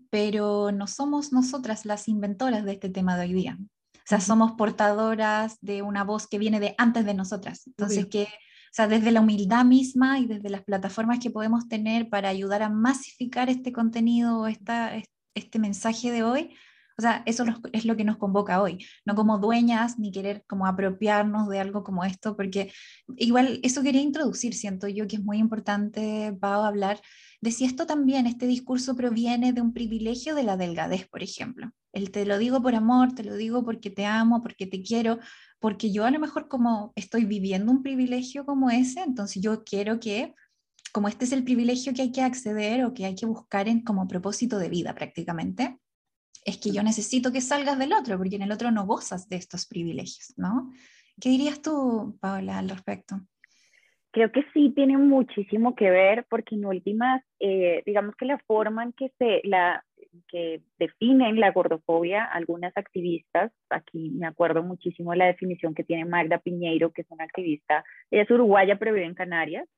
pero 0.10 0.72
no 0.72 0.88
somos 0.88 1.34
nosotras 1.34 1.86
las 1.86 2.08
inventoras 2.08 2.66
de 2.66 2.74
este 2.74 2.90
tema 2.90 3.18
de 3.18 3.26
hoy 3.26 3.34
día. 3.34 3.58
O 3.60 4.10
sea, 4.10 4.22
somos 4.22 4.54
portadoras 4.54 5.58
de 5.62 5.82
una 5.82 6.04
voz 6.04 6.28
que 6.28 6.40
viene 6.40 6.60
de 6.60 6.76
antes 6.78 7.06
de 7.06 7.14
nosotras. 7.14 7.68
Entonces, 7.68 8.06
que, 8.06 8.24
o 8.24 8.72
sea, 8.72 8.88
desde 8.88 9.12
la 9.12 9.20
humildad 9.20 9.66
misma 9.66 10.20
y 10.20 10.28
desde 10.28 10.50
las 10.50 10.64
plataformas 10.64 11.20
que 11.20 11.30
podemos 11.30 11.68
tener 11.68 12.10
para 12.10 12.30
ayudar 12.30 12.64
a 12.64 12.70
masificar 12.70 13.50
este 13.50 13.74
contenido, 13.74 14.48
esta, 14.48 14.94
este 15.36 15.60
mensaje 15.60 16.12
de 16.12 16.24
hoy, 16.24 16.56
o 16.98 17.02
sea, 17.02 17.22
eso 17.28 17.46
es 17.74 17.86
lo 17.86 17.96
que 17.96 18.04
nos 18.04 18.18
convoca 18.18 18.60
hoy, 18.60 18.84
no 19.06 19.14
como 19.14 19.38
dueñas 19.38 20.00
ni 20.00 20.12
querer 20.12 20.44
como 20.48 20.66
apropiarnos 20.66 21.48
de 21.48 21.60
algo 21.60 21.84
como 21.84 22.04
esto, 22.04 22.36
porque 22.36 22.74
igual 23.18 23.60
eso 23.62 23.84
quería 23.84 24.02
introducir, 24.02 24.56
siento 24.56 24.88
yo 24.88 25.06
que 25.06 25.18
es 25.18 25.24
muy 25.24 25.38
importante, 25.38 26.36
Pau, 26.40 26.64
hablar 26.64 27.00
de 27.40 27.52
si 27.52 27.66
esto 27.66 27.86
también, 27.86 28.26
este 28.26 28.48
discurso 28.48 28.96
proviene 28.96 29.54
de 29.54 29.62
un 29.62 29.74
privilegio 29.74 30.34
de 30.34 30.44
la 30.44 30.58
delgadez, 30.58 31.08
por 31.08 31.22
ejemplo. 31.22 31.72
El 31.94 32.12
te 32.12 32.26
lo 32.26 32.38
digo 32.38 32.62
por 32.62 32.74
amor, 32.74 33.14
te 33.14 33.24
lo 33.24 33.36
digo 33.36 33.64
porque 33.64 33.90
te 33.90 34.06
amo, 34.06 34.42
porque 34.42 34.66
te 34.66 34.82
quiero, 34.82 35.20
porque 35.60 35.92
yo 35.92 36.06
a 36.06 36.12
lo 36.12 36.20
mejor 36.20 36.48
como 36.48 36.94
estoy 36.96 37.26
viviendo 37.26 37.72
un 37.72 37.84
privilegio 37.84 38.46
como 38.46 38.72
ese, 38.72 39.02
entonces 39.02 39.42
yo 39.42 39.64
quiero 39.64 40.00
que, 40.00 40.34
como 40.92 41.08
este 41.08 41.26
es 41.26 41.32
el 41.32 41.44
privilegio 41.44 41.94
que 41.94 42.02
hay 42.02 42.12
que 42.12 42.22
acceder 42.22 42.84
o 42.86 42.94
que 42.94 43.06
hay 43.06 43.16
que 43.16 43.28
buscar 43.28 43.68
en, 43.68 43.82
como 43.84 44.08
propósito 44.08 44.58
de 44.58 44.70
vida 44.70 44.96
prácticamente, 44.96 45.80
es 46.44 46.58
que 46.58 46.72
yo 46.72 46.82
necesito 46.82 47.32
que 47.32 47.42
salgas 47.42 47.78
del 47.78 47.94
otro, 47.94 48.18
porque 48.18 48.38
en 48.38 48.44
el 48.44 48.52
otro 48.52 48.72
no 48.72 48.86
gozas 48.86 49.28
de 49.30 49.36
estos 49.36 49.66
privilegios, 49.68 50.34
¿no? 50.38 50.72
¿Qué 51.20 51.30
dirías 51.30 51.62
tú, 51.62 52.18
Paola, 52.20 52.58
al 52.58 52.70
respecto? 52.70 53.22
Creo 54.18 54.32
que 54.32 54.44
sí 54.52 54.72
tiene 54.74 54.98
muchísimo 54.98 55.76
que 55.76 55.92
ver, 55.92 56.26
porque 56.28 56.56
en 56.56 56.66
últimas, 56.66 57.24
eh, 57.40 57.84
digamos 57.86 58.16
que 58.16 58.26
la 58.26 58.40
forma 58.48 58.82
en 58.82 58.92
que 58.94 59.12
se 59.20 59.42
la 59.44 59.86
que 60.28 60.62
definen 60.80 61.40
la 61.40 61.52
gordofobia 61.52 62.24
algunas 62.24 62.76
activistas, 62.76 63.52
aquí 63.70 64.10
me 64.16 64.26
acuerdo 64.26 64.64
muchísimo 64.64 65.12
de 65.12 65.18
la 65.18 65.28
definición 65.28 65.76
que 65.76 65.84
tiene 65.84 66.06
Magda 66.06 66.40
Piñeiro, 66.40 66.92
que 66.94 67.04
es 67.04 67.12
una 67.12 67.26
activista, 67.26 67.84
ella 68.10 68.24
es 68.24 68.32
uruguaya 68.32 68.80
pero 68.80 68.92
vive 68.92 69.06
en 69.06 69.14
Canarias, 69.14 69.70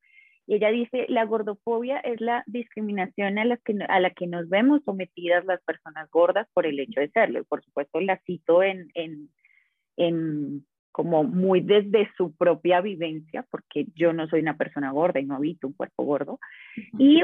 y 0.48 0.55
ella 0.55 0.69
dice, 0.69 1.05
la 1.10 1.25
gordofobia 1.25 2.00
es 2.00 2.22
la 2.22 2.46
discriminación 2.48 3.39
a, 3.39 3.43
las 3.43 3.62
que, 3.62 3.77
a 3.89 4.00
la 4.00 4.12
que 4.12 4.25
nos 4.25 4.48
vemos 4.48 4.81
sometidas 4.86 5.43
las 5.43 5.62
personas 5.63 6.10
gordas 6.12 6.48
por 6.53 6.65
el 6.65 6.79
hecho 6.79 7.01
de 7.01 7.10
serlo. 7.10 7.41
Y 7.41 7.43
por 7.43 7.62
supuesto 7.62 8.00
la 8.00 8.22
cito 8.25 8.63
en, 8.63 8.89
en, 8.93 9.29
en 9.98 10.65
como 10.91 11.24
muy 11.24 11.62
desde 11.62 12.10
su 12.17 12.36
propia 12.36 12.81
vivencia, 12.81 13.46
porque 13.51 13.88
yo 13.96 14.13
no 14.13 14.27
soy 14.27 14.41
una 14.41 14.58
persona 14.58 14.91
gorda 14.91 15.19
y 15.19 15.25
no 15.25 15.36
habito 15.36 15.67
un 15.67 15.74
cuerpo 15.74 16.03
gordo. 16.03 16.39
Y 16.98 17.22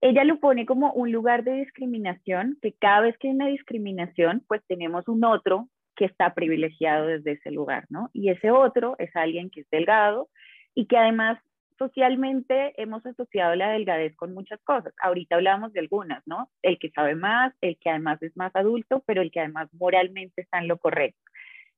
ella 0.00 0.24
lo 0.24 0.40
pone 0.40 0.66
como 0.66 0.92
un 0.92 1.12
lugar 1.12 1.44
de 1.44 1.52
discriminación, 1.54 2.58
que 2.60 2.72
cada 2.72 3.02
vez 3.02 3.16
que 3.18 3.28
hay 3.28 3.34
una 3.34 3.46
discriminación, 3.46 4.42
pues 4.48 4.62
tenemos 4.66 5.06
un 5.08 5.24
otro 5.24 5.68
que 5.96 6.06
está 6.06 6.34
privilegiado 6.34 7.06
desde 7.06 7.32
ese 7.32 7.50
lugar, 7.50 7.86
¿no? 7.88 8.10
Y 8.12 8.30
ese 8.30 8.50
otro 8.50 8.96
es 8.98 9.14
alguien 9.14 9.50
que 9.50 9.60
es 9.60 9.70
delgado 9.70 10.28
y 10.74 10.86
que 10.86 10.96
además 10.96 11.38
socialmente 11.78 12.72
hemos 12.80 13.04
asociado 13.06 13.54
la 13.54 13.70
delgadez 13.70 14.14
con 14.16 14.34
muchas 14.34 14.60
cosas. 14.62 14.94
Ahorita 15.00 15.36
hablamos 15.36 15.72
de 15.72 15.80
algunas, 15.80 16.22
¿no? 16.26 16.50
El 16.62 16.78
que 16.78 16.90
sabe 16.90 17.14
más, 17.14 17.54
el 17.60 17.76
que 17.78 17.90
además 17.90 18.22
es 18.22 18.36
más 18.36 18.54
adulto, 18.54 19.02
pero 19.06 19.22
el 19.22 19.30
que 19.30 19.40
además 19.40 19.68
moralmente 19.72 20.42
está 20.42 20.58
en 20.58 20.68
lo 20.68 20.78
correcto. 20.78 21.20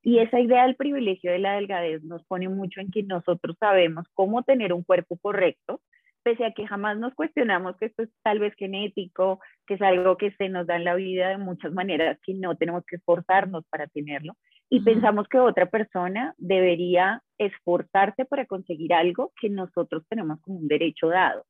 Y 0.04 0.18
esa 0.18 0.38
idea 0.38 0.66
del 0.66 0.76
privilegio 0.76 1.32
de 1.32 1.38
la 1.38 1.54
delgadez 1.54 2.04
nos 2.04 2.23
pone 2.26 2.46
mucho 2.50 2.80
en 2.80 2.90
que 2.90 3.02
nosotros 3.02 3.56
sabemos 3.58 4.06
cómo 4.12 4.42
tener 4.42 4.75
un 4.75 4.82
cuerpo 4.82 5.16
correcto, 5.16 5.80
pese 6.23 6.44
a 6.44 6.52
que 6.52 6.66
jamás 6.66 6.99
nos 6.99 7.14
cuestionamos 7.14 7.76
que 7.78 7.87
esto 7.87 8.02
es 8.02 8.11
tal 8.23 8.38
vez 8.38 8.54
genético, 8.56 9.40
que 9.66 9.75
es 9.75 9.82
algo 9.82 10.18
que 10.18 10.32
se 10.32 10.50
nos 10.50 10.66
da 10.66 10.76
en 10.76 10.84
la 10.84 10.94
vida 10.94 11.30
de 11.30 11.38
muchas 11.38 11.73
maneras, 11.73 12.18
que 12.23 12.34
no 12.34 12.54
tenemos 12.54 12.84
que 12.84 12.96
esforzarnos 12.96 13.64
para 13.70 13.87
tenerlo. 13.87 14.34
Y 14.68 14.80
pensamos 14.80 15.26
que 15.26 15.38
otra 15.38 15.66
persona 15.66 16.34
debería 16.37 17.23
esforzarse 17.38 18.26
para 18.26 18.44
conseguir 18.44 18.92
algo 18.92 19.32
que 19.40 19.49
nosotros 19.49 20.04
tenemos 20.08 20.38
como 20.42 20.58
un 20.58 20.68
derecho 20.68 21.08
dado. 21.08 21.44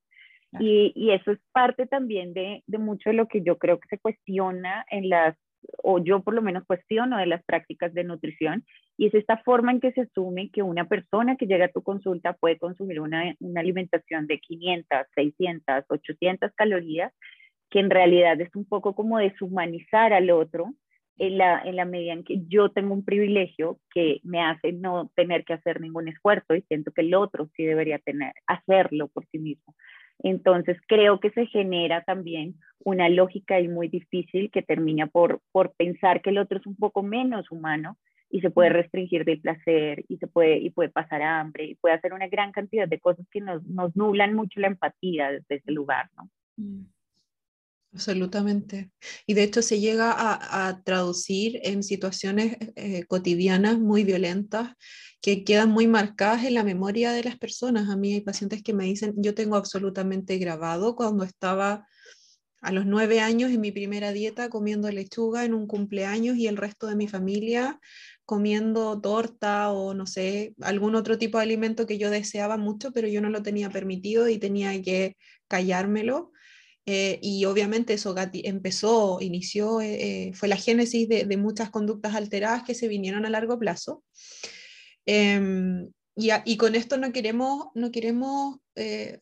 Y, 0.60 0.92
y, 0.94 1.10
eso 1.10 1.32
es 1.32 1.40
parte 1.50 1.86
también 1.86 2.32
de, 2.32 2.62
de, 2.68 2.78
mucho 2.78 3.10
de 3.10 3.16
lo 3.16 3.26
que 3.26 3.42
yo 3.42 3.58
creo 3.58 3.80
que 3.80 3.88
se 3.88 3.98
cuestiona 3.98 4.86
en 4.88 5.08
las, 5.08 5.36
o 5.82 5.98
yo 5.98 6.22
por 6.22 6.34
lo 6.34 6.42
menos 6.42 6.64
cuestiono 6.64 7.18
de 7.18 7.26
las 7.26 7.42
prácticas 7.44 7.92
de 7.94 8.04
nutrición, 8.04 8.64
y 8.96 9.06
es 9.06 9.14
esta 9.14 9.38
forma 9.38 9.72
en 9.72 9.80
que 9.80 9.92
se 9.92 10.02
asume 10.02 10.50
que 10.50 10.62
una 10.62 10.86
persona 10.86 11.36
que 11.36 11.46
llega 11.46 11.66
a 11.66 11.72
tu 11.72 11.82
consulta 11.82 12.34
puede 12.34 12.58
consumir 12.58 13.00
una, 13.00 13.34
una 13.40 13.60
alimentación 13.60 14.26
de 14.26 14.38
500, 14.38 15.06
600, 15.14 15.84
800 15.88 16.52
calorías, 16.54 17.12
que 17.70 17.80
en 17.80 17.90
realidad 17.90 18.40
es 18.40 18.54
un 18.54 18.64
poco 18.64 18.94
como 18.94 19.18
deshumanizar 19.18 20.12
al 20.12 20.30
otro 20.30 20.74
en 21.18 21.38
la, 21.38 21.62
en 21.62 21.76
la 21.76 21.84
medida 21.84 22.12
en 22.12 22.24
que 22.24 22.42
yo 22.48 22.70
tengo 22.70 22.94
un 22.94 23.04
privilegio 23.04 23.78
que 23.92 24.20
me 24.24 24.40
hace 24.40 24.72
no 24.72 25.10
tener 25.14 25.44
que 25.44 25.54
hacer 25.54 25.80
ningún 25.80 26.08
esfuerzo 26.08 26.54
y 26.54 26.62
siento 26.62 26.92
que 26.92 27.02
el 27.02 27.14
otro 27.14 27.48
sí 27.56 27.64
debería 27.64 27.98
tener, 27.98 28.32
hacerlo 28.46 29.08
por 29.08 29.26
sí 29.26 29.38
mismo. 29.38 29.74
Entonces 30.20 30.78
creo 30.86 31.20
que 31.20 31.30
se 31.30 31.46
genera 31.46 32.02
también 32.04 32.54
una 32.84 33.08
lógica 33.08 33.56
muy 33.68 33.88
difícil 33.88 34.50
que 34.50 34.62
termina 34.62 35.06
por, 35.06 35.40
por 35.52 35.72
pensar 35.74 36.22
que 36.22 36.30
el 36.30 36.38
otro 36.38 36.58
es 36.58 36.66
un 36.66 36.76
poco 36.76 37.02
menos 37.02 37.50
humano 37.50 37.98
y 38.30 38.40
se 38.40 38.50
puede 38.50 38.70
restringir 38.70 39.24
del 39.24 39.40
placer 39.40 40.04
y 40.08 40.16
se 40.16 40.26
puede 40.26 40.58
y 40.58 40.70
puede 40.70 40.88
pasar 40.88 41.22
hambre 41.22 41.66
y 41.66 41.74
puede 41.76 41.94
hacer 41.94 42.12
una 42.12 42.28
gran 42.28 42.52
cantidad 42.52 42.88
de 42.88 42.98
cosas 43.00 43.26
que 43.30 43.40
nos, 43.40 43.64
nos 43.66 43.94
nublan 43.96 44.34
mucho 44.34 44.60
la 44.60 44.68
empatía 44.68 45.30
desde 45.30 45.56
ese 45.56 45.72
lugar, 45.72 46.10
¿no? 46.16 46.28
Mm. 46.56 46.86
Absolutamente. 47.94 48.90
Y 49.24 49.34
de 49.34 49.44
hecho 49.44 49.62
se 49.62 49.78
llega 49.78 50.12
a, 50.16 50.82
traducir 50.82 51.60
en 51.62 51.84
situaciones 51.84 52.56
eh, 52.74 53.04
cotidianas 53.06 53.78
muy 53.78 54.02
violentas 54.02 54.74
que 55.20 55.44
quedan 55.44 55.70
muy 55.70 55.86
marcadas 55.86 56.44
en 56.44 56.54
la 56.54 56.64
memoria 56.64 57.12
de 57.12 57.22
las 57.22 57.38
personas. 57.38 57.88
A 57.88 57.96
mí 57.96 58.12
hay 58.14 58.20
pacientes 58.20 58.64
que 58.64 58.74
me 58.74 58.84
dicen, 58.84 59.14
yo 59.18 59.34
tengo 59.34 59.54
absolutamente 59.54 60.38
grabado 60.38 60.96
cuando 60.96 61.22
estaba 61.22 61.86
a 62.62 62.72
los 62.72 62.84
nueve 62.84 63.20
años 63.20 63.52
en 63.52 63.60
mi 63.60 63.70
primera 63.70 64.12
dieta 64.12 64.48
comiendo 64.48 64.90
lechuga 64.90 65.44
en 65.44 65.54
un 65.54 65.68
cumpleaños 65.68 66.36
y 66.36 66.48
el 66.48 66.56
resto 66.56 66.88
de 66.88 66.96
mi 66.96 67.06
familia 67.06 67.78
comiendo 68.24 69.00
torta 69.00 69.70
o 69.70 69.94
no 69.94 70.06
sé, 70.06 70.54
algún 70.62 70.96
otro 70.96 71.16
tipo 71.16 71.38
de 71.38 71.44
alimento 71.44 71.86
que 71.86 71.98
yo 71.98 72.10
deseaba 72.10 72.56
mucho, 72.56 72.90
pero 72.92 73.06
yo 73.06 73.20
no 73.20 73.30
lo 73.30 73.42
tenía 73.42 73.70
permitido 73.70 74.28
y 74.28 74.38
tenía 74.38 74.80
que 74.82 75.16
callármelo 75.46 76.32
eh, 76.86 77.18
y 77.22 77.46
obviamente 77.46 77.94
eso 77.94 78.14
empezó, 78.18 79.18
inició, 79.20 79.80
eh, 79.80 80.28
eh, 80.28 80.32
fue 80.34 80.48
la 80.48 80.56
génesis 80.56 81.08
de, 81.08 81.36
muchas 81.36 81.70
conductas 81.70 82.14
alteradas 82.14 82.62
que 82.62 82.74
se 82.74 82.88
vinieron 82.88 83.24
a 83.24 83.30
largo 83.30 83.58
plazo. 83.58 84.04
Em, 85.06 85.90
y, 86.16 86.56
con 86.56 86.74
esto 86.74 86.96
no 86.96 87.12
queremos, 87.12 87.66
no 87.74 87.90
queremos 87.90 88.58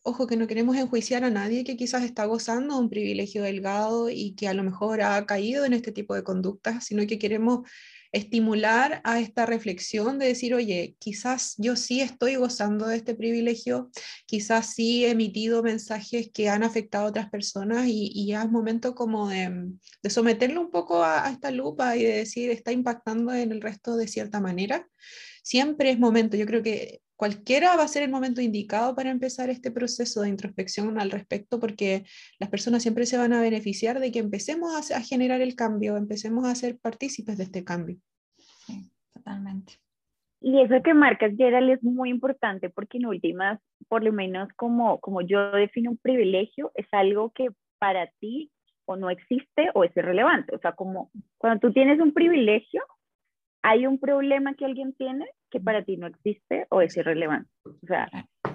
ojo, 0.03 0.27
que 0.27 0.35
no 0.35 0.47
queremos 0.47 0.75
enjuiciar 0.77 1.23
a 1.23 1.29
nadie 1.29 1.63
que 1.63 1.77
quizás 1.77 2.03
está 2.03 2.25
gozando 2.25 2.77
un 2.77 2.89
privilegio 2.89 3.43
delgado 3.43 4.09
y 4.09 4.33
que 4.35 4.47
a 4.47 4.53
lo 4.53 4.63
mejor 4.63 5.01
ha 5.01 5.25
caído 5.25 5.65
en 5.65 5.73
este 5.73 5.91
tipo 5.91 6.15
de 6.15 6.23
conductas, 6.23 6.85
sino 6.85 7.05
que 7.07 7.19
queremos 7.19 7.69
estimular 8.13 9.01
a 9.03 9.19
esta 9.19 9.45
reflexión 9.47 10.19
de 10.19 10.27
decir, 10.27 10.53
oye, 10.53 10.95
quizás 10.99 11.55
yo 11.57 11.75
sí 11.75 11.99
estoy 11.99 12.35
gozando 12.35 12.87
de 12.87 12.95
este 12.95 13.15
privilegio, 13.15 13.89
quizás 14.27 14.67
sí 14.75 15.03
he 15.03 15.09
emitido 15.09 15.63
mensajes 15.63 16.29
que 16.31 16.47
han 16.47 16.63
afectado 16.63 17.05
a 17.05 17.09
otras 17.09 17.29
personas 17.29 17.87
y, 17.87 18.27
ya 18.27 18.43
es 18.43 18.51
momento 18.51 18.93
como 18.93 19.29
de, 19.29 19.73
someterlo 20.09 20.61
un 20.61 20.69
poco 20.69 21.03
a, 21.03 21.29
esta 21.31 21.49
lupa 21.51 21.97
y 21.97 22.03
de 22.03 22.17
decir, 22.17 22.51
está 22.51 22.71
impactando 22.71 23.33
en 23.33 23.51
el 23.51 23.61
resto 23.61 23.97
de 23.97 24.07
cierta 24.07 24.39
manera. 24.39 24.87
Siempre 25.43 25.89
es 25.89 25.99
momento, 25.99 26.37
yo 26.37 26.45
creo 26.45 26.63
que 26.63 27.01
cualquiera 27.15 27.75
va 27.75 27.83
a 27.83 27.87
ser 27.87 28.03
el 28.03 28.11
momento 28.11 28.41
indicado 28.41 28.95
para 28.95 29.09
empezar 29.09 29.49
este 29.49 29.71
proceso 29.71 30.21
de 30.21 30.29
introspección 30.29 30.99
al 30.99 31.11
respecto, 31.11 31.59
porque 31.59 32.03
las 32.39 32.49
personas 32.49 32.81
siempre 32.81 33.05
se 33.05 33.17
van 33.17 33.33
a 33.33 33.41
beneficiar 33.41 33.99
de 33.99 34.11
que 34.11 34.19
empecemos 34.19 34.91
a, 34.91 35.01
generar 35.01 35.41
el 35.41 35.55
cambio, 35.55 35.97
empecemos 35.97 36.45
a 36.45 36.55
ser 36.55 36.77
partícipes 36.79 37.37
de 37.37 37.43
este 37.43 37.63
cambio. 37.63 37.97
Sí, 38.37 38.89
totalmente. 39.13 39.73
Y 40.41 40.61
eso 40.61 40.83
que 40.83 40.93
marcas, 40.93 41.31
Gerald, 41.37 41.69
es 41.69 41.83
muy 41.83 42.09
importante 42.09 42.69
porque 42.69 42.97
en 42.97 43.05
últimas, 43.05 43.59
por 43.87 44.03
lo 44.03 44.11
menos 44.11 44.49
como, 44.57 44.99
como 44.99 45.21
yo 45.21 45.51
defino 45.51 45.91
un 45.91 45.97
privilegio, 45.97 46.71
es 46.75 46.87
algo 46.91 47.31
que 47.31 47.47
para 47.79 48.07
ti 48.19 48.51
o 48.85 48.97
no 48.97 49.09
existe 49.09 49.69
o 49.73 49.85
es 49.85 49.95
irrelevante. 49.95 50.53
O 50.53 50.59
sea, 50.59 50.73
como 50.73 51.11
cuando 51.37 51.61
tú 51.61 51.73
tienes 51.73 51.99
un 52.01 52.13
privilegio, 52.13 52.81
hay 53.63 53.87
un 53.87 53.97
problema 53.97 54.53
que 54.53 54.65
alguien 54.65 54.93
tiene 54.93 55.25
que 55.49 55.59
para 55.59 55.83
ti 55.83 55.97
no 55.97 56.07
existe 56.07 56.67
o 56.69 56.81
es 56.81 56.95
irrelevante. 56.97 57.49
O 57.65 57.87
sea, 57.87 58.09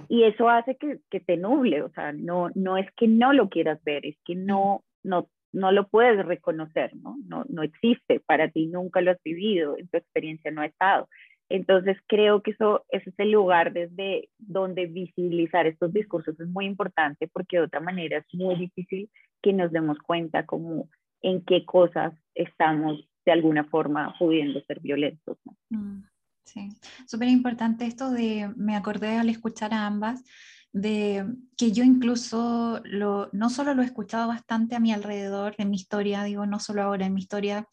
y 0.07 0.23
eso 0.23 0.49
hace 0.49 0.75
que, 0.75 0.99
que, 1.09 1.19
te 1.19 1.35
nuble, 1.35 1.81
o 1.81 1.89
sea, 1.89 2.13
no, 2.13 2.49
no 2.55 2.77
es 2.77 2.89
que 2.95 3.07
no 3.07 3.33
lo 3.33 3.49
quieras 3.49 3.83
ver, 3.83 4.05
es 4.05 4.17
que 4.23 4.35
no, 4.35 4.83
no, 5.03 5.27
no 5.51 5.71
lo 5.71 5.87
puedes 5.87 6.23
reconocer, 6.25 6.95
¿no? 6.95 7.17
¿no? 7.25 7.43
No 7.49 7.63
existe, 7.63 8.19
para 8.19 8.49
ti 8.49 8.67
nunca 8.67 9.01
lo 9.01 9.11
has 9.11 9.21
vivido, 9.23 9.77
en 9.77 9.87
tu 9.87 9.97
experiencia 9.97 10.51
no 10.51 10.61
ha 10.61 10.67
estado. 10.67 11.09
Entonces 11.49 11.97
creo 12.05 12.43
que 12.43 12.51
eso, 12.51 12.85
ese 12.89 13.09
es 13.09 13.19
el 13.19 13.31
lugar 13.31 13.73
desde 13.73 14.29
donde 14.37 14.85
visibilizar 14.85 15.65
estos 15.65 15.91
discursos 15.91 16.39
es 16.39 16.47
muy 16.47 16.65
importante 16.65 17.27
porque 17.27 17.57
de 17.57 17.63
otra 17.63 17.79
manera 17.79 18.19
es 18.19 18.25
muy 18.33 18.55
difícil 18.55 19.09
que 19.41 19.53
nos 19.53 19.71
demos 19.71 19.97
cuenta 19.99 20.45
como 20.45 20.89
en 21.21 21.43
qué 21.43 21.65
cosas 21.65 22.13
estamos 22.35 23.08
de 23.25 23.31
alguna 23.31 23.63
forma 23.65 24.15
pudiendo 24.17 24.61
ser 24.61 24.79
violentos. 24.79 25.37
Mm, 25.69 26.03
sí, 26.43 26.69
súper 27.07 27.29
importante 27.29 27.85
esto 27.85 28.11
de, 28.11 28.51
me 28.55 28.75
acordé 28.75 29.17
al 29.17 29.29
escuchar 29.29 29.73
a 29.73 29.85
ambas, 29.85 30.23
de 30.71 31.25
que 31.57 31.71
yo 31.71 31.83
incluso 31.83 32.81
lo, 32.85 33.29
no 33.33 33.49
solo 33.49 33.73
lo 33.73 33.81
he 33.81 33.85
escuchado 33.85 34.27
bastante 34.27 34.75
a 34.75 34.79
mi 34.79 34.93
alrededor, 34.93 35.55
en 35.57 35.69
mi 35.69 35.77
historia, 35.77 36.23
digo, 36.23 36.45
no 36.45 36.59
solo 36.59 36.83
ahora 36.83 37.05
en 37.05 37.13
mi 37.13 37.21
historia, 37.21 37.67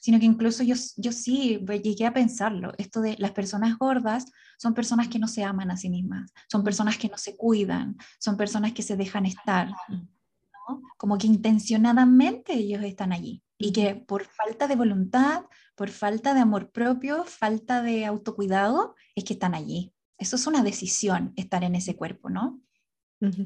sino 0.00 0.18
que 0.18 0.26
incluso 0.26 0.62
yo, 0.62 0.74
yo 0.96 1.12
sí 1.12 1.64
llegué 1.82 2.06
a 2.06 2.12
pensarlo, 2.12 2.72
esto 2.76 3.00
de 3.00 3.16
las 3.18 3.32
personas 3.32 3.78
gordas 3.78 4.26
son 4.58 4.74
personas 4.74 5.08
que 5.08 5.18
no 5.18 5.28
se 5.28 5.44
aman 5.44 5.70
a 5.70 5.76
sí 5.76 5.88
mismas, 5.88 6.32
son 6.50 6.62
personas 6.62 6.98
que 6.98 7.08
no 7.08 7.16
se 7.16 7.36
cuidan, 7.36 7.96
son 8.18 8.36
personas 8.36 8.72
que 8.72 8.82
se 8.82 8.96
dejan 8.96 9.26
estar, 9.26 9.70
¿no? 9.88 10.82
como 10.96 11.16
que 11.16 11.26
intencionadamente 11.26 12.54
ellos 12.54 12.82
están 12.82 13.12
allí 13.12 13.42
y 13.58 13.72
que 13.72 13.94
por 13.94 14.24
falta 14.24 14.66
de 14.68 14.76
voluntad, 14.76 15.44
por 15.74 15.90
falta 15.90 16.34
de 16.34 16.40
amor 16.40 16.70
propio, 16.70 17.24
falta 17.24 17.82
de 17.82 18.04
autocuidado, 18.04 18.94
es 19.14 19.24
que 19.24 19.34
están 19.34 19.54
allí. 19.54 19.92
Eso 20.18 20.36
es 20.36 20.46
una 20.46 20.62
decisión, 20.62 21.32
estar 21.36 21.64
en 21.64 21.74
ese 21.74 21.96
cuerpo, 21.96 22.30
¿no? 22.30 22.60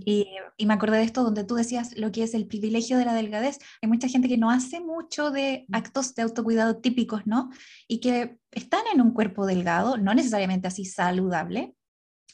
y, 0.05 0.27
y, 0.57 0.66
me 0.66 0.75
acordé 0.75 0.96
de 0.96 1.05
esto 1.05 1.23
donde 1.23 1.44
tú 1.44 1.55
decías 1.55 1.96
lo 1.96 2.11
que 2.11 2.25
es 2.25 2.35
el 2.35 2.49
privilegio 2.49 2.99
de 2.99 3.05
la 3.05 3.14
delgadez. 3.14 3.59
Hay 3.81 3.88
mucha 3.88 4.09
gente 4.09 4.29
que 4.29 4.37
no 4.37 4.51
hace 4.51 4.81
mucho 4.81 5.31
de 5.31 5.64
actos 5.70 6.16
de 6.16 6.23
autocuidado 6.23 6.79
típicos, 6.79 7.25
¿no? 7.25 7.51
Y 7.87 8.01
que 8.01 8.40
están 8.51 8.83
en 8.92 9.01
un 9.01 9.12
cuerpo 9.12 9.46
delgado, 9.46 9.96
no 9.96 10.12
necesariamente 10.12 10.66
así 10.66 10.85
saludable, 10.85 11.77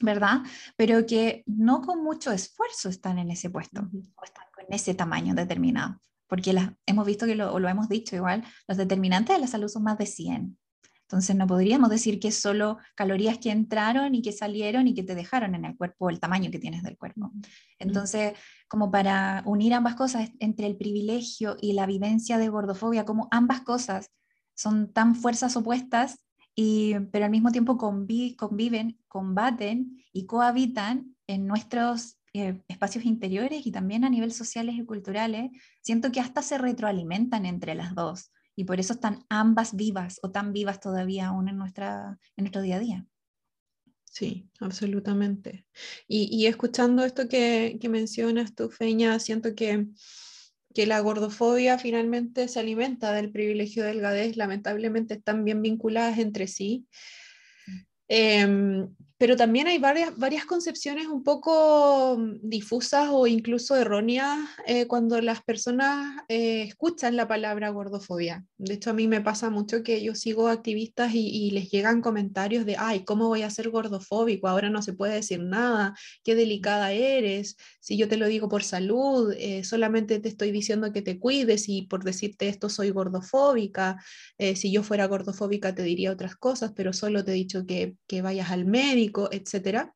¿verdad? 0.01 0.45
Pero 0.77 1.05
que 1.05 1.45
no 1.47 1.83
con 1.83 2.03
mucho 2.03 2.33
esfuerzo 2.33 2.89
están 2.89 3.19
en 3.19 3.31
ese 3.31 3.51
puesto 3.51 3.83
o 3.83 4.25
están 4.25 4.47
con 4.55 4.65
ese 4.71 4.95
tamaño 4.95 5.35
determinado 5.35 6.01
porque 6.29 6.53
las, 6.53 6.73
hemos 6.87 7.07
visto 7.07 7.27
que 7.27 7.35
lo, 7.35 7.53
o 7.53 7.59
lo 7.59 7.69
hemos 7.69 7.89
dicho 7.89 8.17
igual, 8.17 8.45
los 8.69 8.77
determinantes 8.77 9.37
de 9.37 9.41
la 9.41 9.47
salud 9.47 9.69
son 9.69 9.85
más 9.85 9.99
de 9.99 10.07
100. 10.07 10.59
Entonces 11.09 11.37
no 11.37 11.47
podríamos 11.47 11.89
decir 11.89 12.19
que 12.19 12.33
solo 12.33 12.79
calorías 12.97 13.39
que 13.39 13.53
entraron 13.53 14.17
y 14.17 14.23
que 14.23 14.33
salieron 14.33 14.89
y 14.89 14.95
que 14.95 15.05
te 15.05 15.15
dejaron 15.15 15.55
en 15.55 15.65
el 15.65 15.77
cuerpo, 15.77 16.11
el 16.11 16.19
tamaño 16.19 16.51
que 16.51 16.59
tienes 16.59 16.83
del 16.83 16.99
cuerpo. 16.99 17.31
Entonces, 17.79 18.33
como 18.67 18.91
para 18.91 19.43
unir 19.47 19.73
ambas 19.75 19.95
cosas 19.95 20.31
entre 20.41 20.67
el 20.67 20.77
privilegio 20.77 21.57
y 21.61 21.75
la 21.75 21.87
vivencia 21.87 22.39
de 22.39 22.49
gordofobia, 22.49 23.05
como 23.05 23.29
ambas 23.31 23.61
cosas 23.61 24.11
son 24.57 24.93
tan 24.93 25.15
fuerzas 25.15 25.57
opuestas, 25.57 26.19
y, 26.57 26.99
pero 27.13 27.27
al 27.27 27.31
mismo 27.31 27.53
tiempo 27.53 27.77
conviven, 27.77 28.99
combaten 29.07 30.03
y 30.13 30.27
cohabitan 30.27 31.15
en 31.29 31.47
nuestros 31.47 32.16
eh, 32.37 32.63
espacios 32.69 33.05
interiores 33.05 33.67
y 33.67 33.73
también 33.73 34.05
a 34.05 34.11
nivel 34.11 34.33
sociales 34.33 34.75
y 34.77 34.85
culturales, 34.85 35.51
siento 35.83 36.13
que 36.13 36.21
hasta 36.21 36.43
se 36.43 36.59
retroalimentan 36.59 37.47
entre 37.47 37.75
las 37.75 37.95
dos 37.95 38.33
y 38.55 38.65
por 38.65 38.81
eso 38.81 38.95
están 38.95 39.25
ambas 39.29 39.77
vivas 39.77 40.19
o 40.23 40.31
tan 40.31 40.53
vivas 40.53 40.81
todavía 40.81 41.29
aún 41.29 41.49
en, 41.49 41.59
nuestra, 41.59 42.19
en 42.37 42.45
nuestro 42.45 42.63
día 42.63 42.77
a 42.77 42.81
día. 42.81 43.07
Sí, 44.05 44.49
absolutamente. 44.61 45.67
Y, 46.09 46.47
escuchando 46.47 47.05
esto 47.05 47.29
que, 47.29 47.77
que, 47.79 47.89
mencionas 47.91 48.55
tú, 48.55 48.71
Feña, 48.71 49.19
siento 49.19 49.55
que, 49.55 49.89
que 50.75 50.87
la 50.87 51.01
gordofobia 51.01 51.79
finalmente 51.79 52.49
se 52.49 52.61
alimenta 52.61 53.13
del 53.13 53.31
privilegio 53.31 53.83
de 53.83 53.91
delgadez, 53.91 54.39
lamentablemente 54.39 55.15
están 55.15 55.45
bien 55.45 55.61
vinculadas 55.61 56.19
entre 56.19 56.47
sí. 56.47 56.87
Em, 58.09 58.89
pero 59.19 59.37
también 59.37 59.67
hay 59.67 59.79
varias, 59.79 60.17
varias 60.19 60.45
concepciones 60.45 61.07
un 61.07 61.23
poco 61.23 62.17
mm, 62.19 62.41
difusas 62.43 63.09
o 63.11 63.27
incluso 63.27 63.75
erróneas 63.75 64.39
eh, 64.67 64.87
cuando 64.87 65.21
las 65.23 65.43
personas 65.43 66.23
eh, 66.29 66.63
escuchan 66.63 67.17
la 67.17 67.27
palabra 67.27 67.71
gordofobia. 67.71 68.45
De 68.59 68.75
hecho, 68.75 68.91
a 68.91 68.93
mí 68.93 69.09
me 69.09 69.23
pasa 69.23 69.49
mucho 69.49 69.83
que 69.83 70.03
yo 70.03 70.15
sigo 70.15 70.49
activistas 70.49 71.15
y, 71.15 71.47
les 71.47 71.71
llegan 71.71 72.03
comentarios 72.03 72.67
de, 72.67 72.77
ay, 72.77 73.05
¿cómo 73.05 73.29
voy 73.29 73.43
a 73.43 73.51
ser 73.51 73.71
gordofóbico? 73.71 74.49
Ahora 74.49 74.69
no 74.69 74.83
se 74.83 74.93
puede 74.93 75.15
decir 75.15 75.41
nada, 75.41 75.95
qué 76.25 76.35
delicada 76.35 76.93
eres, 76.93 77.57
si 77.81 77.97
yo 77.97 78.09
te 78.09 78.17
lo 78.17 78.27
digo 78.27 78.49
por 78.49 78.65
salud, 78.65 79.33
eh, 79.39 79.63
solamente 79.65 80.19
te 80.19 80.29
estoy 80.29 80.51
diciendo 80.51 80.93
que 80.93 81.03
te 81.03 81.19
cuides 81.19 81.69
y 81.69 81.83
por 81.83 82.05
decirte 82.05 82.49
esto 82.49 82.69
soy 82.69 82.91
gordofóbica, 82.91 83.97
si 84.55 84.73
yo 84.73 84.83
fuera 84.83 85.07
gordofóbica 85.07 85.75
te 85.75 85.83
diría 85.83 86.13
otras 86.13 86.37
cosas, 86.37 86.73
pero 86.75 86.93
solo 86.93 87.25
te 87.25 87.31
he 87.31 87.35
dicho 87.35 87.65
que, 87.65 87.95
que 88.07 88.23
vayas 88.23 88.51
al 88.51 88.67
médico 88.67 89.06
etcétera. 89.31 89.95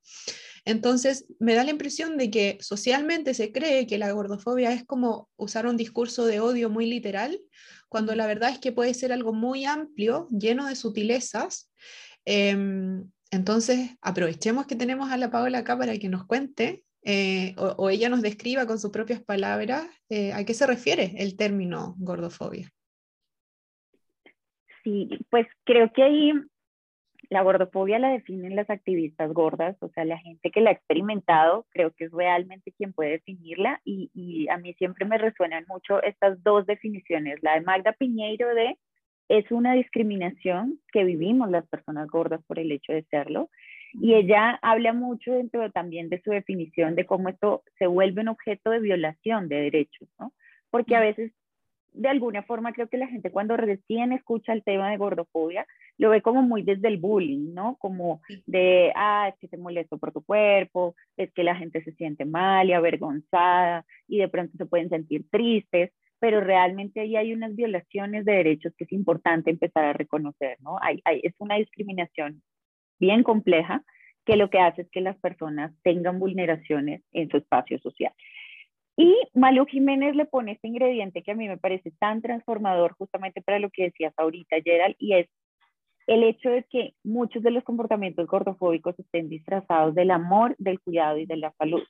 Entonces, 0.64 1.26
me 1.38 1.54
da 1.54 1.64
la 1.64 1.70
impresión 1.70 2.16
de 2.18 2.30
que 2.30 2.58
socialmente 2.60 3.34
se 3.34 3.50
cree 3.52 3.86
que 3.86 3.98
la 3.98 4.12
gordofobia 4.12 4.72
es 4.72 4.84
como 4.84 5.28
usar 5.36 5.66
un 5.66 5.76
discurso 5.76 6.26
de 6.26 6.40
odio 6.40 6.68
muy 6.68 6.86
literal, 6.86 7.40
cuando 7.88 8.14
la 8.14 8.26
verdad 8.26 8.50
es 8.50 8.58
que 8.58 8.72
puede 8.72 8.94
ser 8.94 9.12
algo 9.12 9.32
muy 9.32 9.64
amplio, 9.64 10.28
lleno 10.30 10.66
de 10.66 10.76
sutilezas. 10.76 11.72
Em, 12.24 13.10
entonces, 13.30 13.90
aprovechemos 14.02 14.66
que 14.66 14.76
tenemos 14.76 15.10
a 15.10 15.16
la 15.16 15.30
Paola 15.30 15.58
acá 15.58 15.78
para 15.78 15.96
que 15.98 16.08
nos 16.08 16.26
cuente 16.26 16.84
eh, 17.02 17.54
o, 17.56 17.88
ella 17.88 18.10
nos 18.10 18.20
describa 18.20 18.66
con 18.66 18.78
sus 18.78 18.90
propias 18.90 19.22
palabras 19.22 19.86
eh, 20.10 20.32
a 20.32 20.44
qué 20.44 20.52
se 20.52 20.66
refiere 20.66 21.14
el 21.16 21.36
término 21.36 21.94
gordofobia. 21.98 22.70
Sí, 24.84 25.08
pues 25.30 25.46
creo 25.64 25.90
que 25.92 26.02
ahí 26.02 26.32
la 27.30 27.42
gordofobia 27.42 27.98
la 27.98 28.10
definen 28.10 28.56
las 28.56 28.68
activistas 28.68 29.32
gordas, 29.32 29.76
o 29.80 29.88
sea, 29.90 30.04
la 30.04 30.18
gente 30.18 30.50
que 30.50 30.60
la 30.60 30.70
ha 30.70 30.74
experimentado, 30.74 31.64
creo 31.70 31.92
que 31.92 32.04
es 32.04 32.12
realmente 32.12 32.72
quien 32.72 32.92
puede 32.92 33.12
definirla 33.12 33.80
y, 33.84 34.10
y 34.14 34.48
a 34.48 34.58
mí 34.58 34.74
siempre 34.74 35.06
me 35.06 35.16
resuenan 35.16 35.64
mucho 35.68 36.02
estas 36.02 36.42
dos 36.42 36.66
definiciones, 36.66 37.38
la 37.42 37.54
de 37.54 37.62
Magda 37.62 37.92
Piñeiro 37.92 38.54
de 38.54 38.76
es 39.30 39.48
una 39.52 39.74
discriminación 39.74 40.80
que 40.92 41.04
vivimos 41.04 41.50
las 41.50 41.64
personas 41.68 42.08
gordas 42.08 42.42
por 42.48 42.58
el 42.58 42.72
hecho 42.72 42.92
de 42.92 43.04
serlo. 43.04 43.48
Y 43.92 44.14
ella 44.14 44.58
habla 44.60 44.92
mucho 44.92 45.32
dentro 45.32 45.70
también 45.70 46.08
de 46.08 46.20
su 46.22 46.30
definición 46.30 46.96
de 46.96 47.06
cómo 47.06 47.28
esto 47.28 47.62
se 47.78 47.86
vuelve 47.86 48.22
un 48.22 48.28
objeto 48.28 48.70
de 48.70 48.80
violación 48.80 49.48
de 49.48 49.60
derechos, 49.60 50.08
¿no? 50.18 50.32
Porque 50.70 50.96
a 50.96 51.00
veces, 51.00 51.32
de 51.92 52.08
alguna 52.08 52.42
forma, 52.42 52.72
creo 52.72 52.88
que 52.88 52.96
la 52.96 53.08
gente 53.08 53.30
cuando 53.30 53.56
recién 53.56 54.12
escucha 54.12 54.52
el 54.52 54.62
tema 54.62 54.90
de 54.90 54.96
gordofobia, 54.96 55.66
lo 55.98 56.10
ve 56.10 56.22
como 56.22 56.42
muy 56.42 56.62
desde 56.62 56.88
el 56.88 56.98
bullying, 56.98 57.52
¿no? 57.52 57.76
Como 57.78 58.22
de, 58.46 58.92
ah, 58.96 59.28
es 59.28 59.38
que 59.38 59.48
te 59.48 59.56
molesto 59.56 59.98
por 59.98 60.12
tu 60.12 60.22
cuerpo, 60.22 60.94
es 61.16 61.32
que 61.32 61.44
la 61.44 61.56
gente 61.56 61.82
se 61.82 61.92
siente 61.92 62.24
mal 62.24 62.68
y 62.68 62.72
avergonzada 62.72 63.84
y 64.08 64.18
de 64.18 64.28
pronto 64.28 64.56
se 64.56 64.66
pueden 64.66 64.88
sentir 64.88 65.28
tristes 65.30 65.92
pero 66.20 66.40
realmente 66.40 67.00
ahí 67.00 67.16
hay 67.16 67.32
unas 67.32 67.56
violaciones 67.56 68.26
de 68.26 68.32
derechos 68.32 68.74
que 68.76 68.84
es 68.84 68.92
importante 68.92 69.50
empezar 69.50 69.86
a 69.86 69.94
reconocer, 69.94 70.58
¿no? 70.60 70.76
Hay, 70.82 71.00
hay, 71.04 71.20
es 71.24 71.34
una 71.38 71.56
discriminación 71.56 72.42
bien 72.98 73.22
compleja 73.22 73.82
que 74.26 74.36
lo 74.36 74.50
que 74.50 74.60
hace 74.60 74.82
es 74.82 74.90
que 74.90 75.00
las 75.00 75.16
personas 75.16 75.72
tengan 75.82 76.18
vulneraciones 76.18 77.02
en 77.12 77.30
su 77.30 77.38
espacio 77.38 77.78
social. 77.80 78.12
Y 78.96 79.16
Malu 79.34 79.66
Jiménez 79.66 80.14
le 80.14 80.26
pone 80.26 80.52
este 80.52 80.68
ingrediente 80.68 81.22
que 81.22 81.32
a 81.32 81.34
mí 81.34 81.48
me 81.48 81.58
parece 81.58 81.90
tan 81.98 82.20
transformador 82.20 82.92
justamente 82.92 83.40
para 83.40 83.58
lo 83.58 83.70
que 83.70 83.84
decías 83.84 84.12
ahorita, 84.16 84.56
Gerald, 84.62 84.96
y 84.98 85.14
es 85.14 85.28
el 86.06 86.24
hecho 86.24 86.50
de 86.50 86.64
que 86.64 86.94
muchos 87.04 87.42
de 87.42 87.50
los 87.50 87.64
comportamientos 87.64 88.26
gordofóbicos 88.26 88.98
estén 88.98 89.28
disfrazados 89.28 89.94
del 89.94 90.10
amor, 90.10 90.54
del 90.58 90.80
cuidado 90.80 91.18
y 91.18 91.26
de 91.26 91.36
la 91.36 91.52
salud 91.52 91.82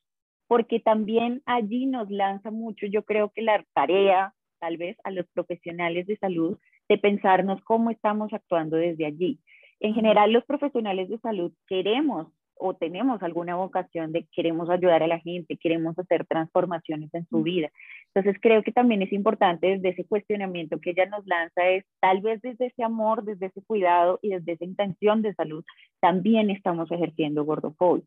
porque 0.51 0.81
también 0.81 1.43
allí 1.47 1.87
nos 1.87 2.11
lanza 2.11 2.51
mucho, 2.51 2.85
yo 2.87 3.05
creo 3.05 3.31
que 3.31 3.41
la 3.41 3.65
tarea, 3.73 4.35
tal 4.59 4.79
vez, 4.79 4.97
a 5.05 5.13
los 5.13 5.25
profesionales 5.29 6.09
de 6.09 6.17
salud, 6.17 6.59
de 6.89 6.99
pensarnos 6.99 7.63
cómo 7.63 7.93
estamos 7.93 8.33
actuando 8.33 8.77
desde 8.77 9.07
allí. 9.07 9.39
En 9.79 9.95
general, 9.95 10.33
los 10.33 10.45
profesionales 10.45 11.09
de 11.09 11.21
salud 11.21 11.53
queremos 11.69 12.33
o 12.61 12.75
tenemos 12.75 13.23
alguna 13.23 13.57
vocación 13.57 14.13
de 14.13 14.27
queremos 14.33 14.71
ayudar 14.71 15.03
a 15.03 15.07
la 15.07 15.19
gente, 15.19 15.57
queremos 15.57 15.99
hacer 15.99 16.27
transformaciones 16.27 17.13
en 17.15 17.27
su 17.27 17.43
vida. 17.43 17.71
Entonces 18.15 18.41
creo 18.41 18.63
que 18.63 18.73
también 18.73 19.03
es 19.03 19.13
importante 19.13 19.67
desde 19.67 19.91
ese 19.91 20.05
cuestionamiento 20.05 20.81
que 20.81 20.91
ella 20.91 21.07
nos 21.07 21.27
lanza 21.27 21.69
es 21.69 21.85
tal 22.01 22.21
vez 22.21 22.41
desde 22.43 22.67
ese 22.67 22.83
amor, 22.83 23.25
desde 23.25 23.47
ese 23.47 23.63
cuidado 23.63 24.19
y 24.23 24.31
desde 24.31 24.53
esa 24.53 24.65
intención 24.65 25.23
de 25.23 25.35
salud, 25.35 25.65
también 26.01 26.51
estamos 26.51 26.91
ejerciendo 26.91 27.45
gordofobia. 27.45 28.05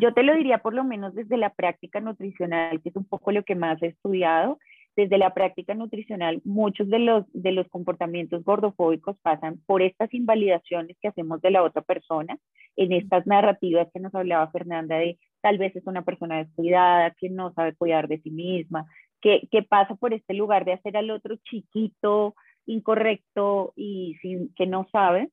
Yo 0.00 0.14
te 0.14 0.22
lo 0.22 0.34
diría 0.34 0.58
por 0.58 0.74
lo 0.74 0.84
menos 0.84 1.14
desde 1.14 1.36
la 1.36 1.50
práctica 1.50 2.00
nutricional, 2.00 2.80
que 2.80 2.90
es 2.90 2.96
un 2.96 3.04
poco 3.04 3.32
lo 3.32 3.42
que 3.42 3.56
más 3.56 3.82
he 3.82 3.88
estudiado. 3.88 4.58
Desde 4.96 5.18
la 5.18 5.32
práctica 5.32 5.74
nutricional, 5.74 6.40
muchos 6.44 6.88
de 6.88 6.98
los, 6.98 7.24
de 7.32 7.52
los 7.52 7.68
comportamientos 7.68 8.44
gordofóbicos 8.44 9.16
pasan 9.22 9.60
por 9.66 9.82
estas 9.82 10.12
invalidaciones 10.12 10.96
que 11.00 11.08
hacemos 11.08 11.40
de 11.40 11.50
la 11.50 11.62
otra 11.62 11.82
persona, 11.82 12.38
en 12.76 12.92
estas 12.92 13.26
narrativas 13.26 13.88
que 13.92 14.00
nos 14.00 14.14
hablaba 14.14 14.50
Fernanda 14.50 14.96
de 14.96 15.18
tal 15.40 15.58
vez 15.58 15.74
es 15.76 15.86
una 15.86 16.02
persona 16.02 16.38
descuidada, 16.38 17.14
que 17.18 17.30
no 17.30 17.52
sabe 17.54 17.74
cuidar 17.74 18.08
de 18.08 18.20
sí 18.20 18.30
misma, 18.30 18.86
que, 19.20 19.48
que 19.50 19.62
pasa 19.62 19.94
por 19.94 20.12
este 20.12 20.34
lugar 20.34 20.64
de 20.64 20.72
hacer 20.72 20.96
al 20.96 21.10
otro 21.10 21.36
chiquito, 21.36 22.34
incorrecto 22.66 23.72
y 23.76 24.16
sin, 24.20 24.52
que 24.54 24.66
no 24.66 24.88
sabe, 24.92 25.30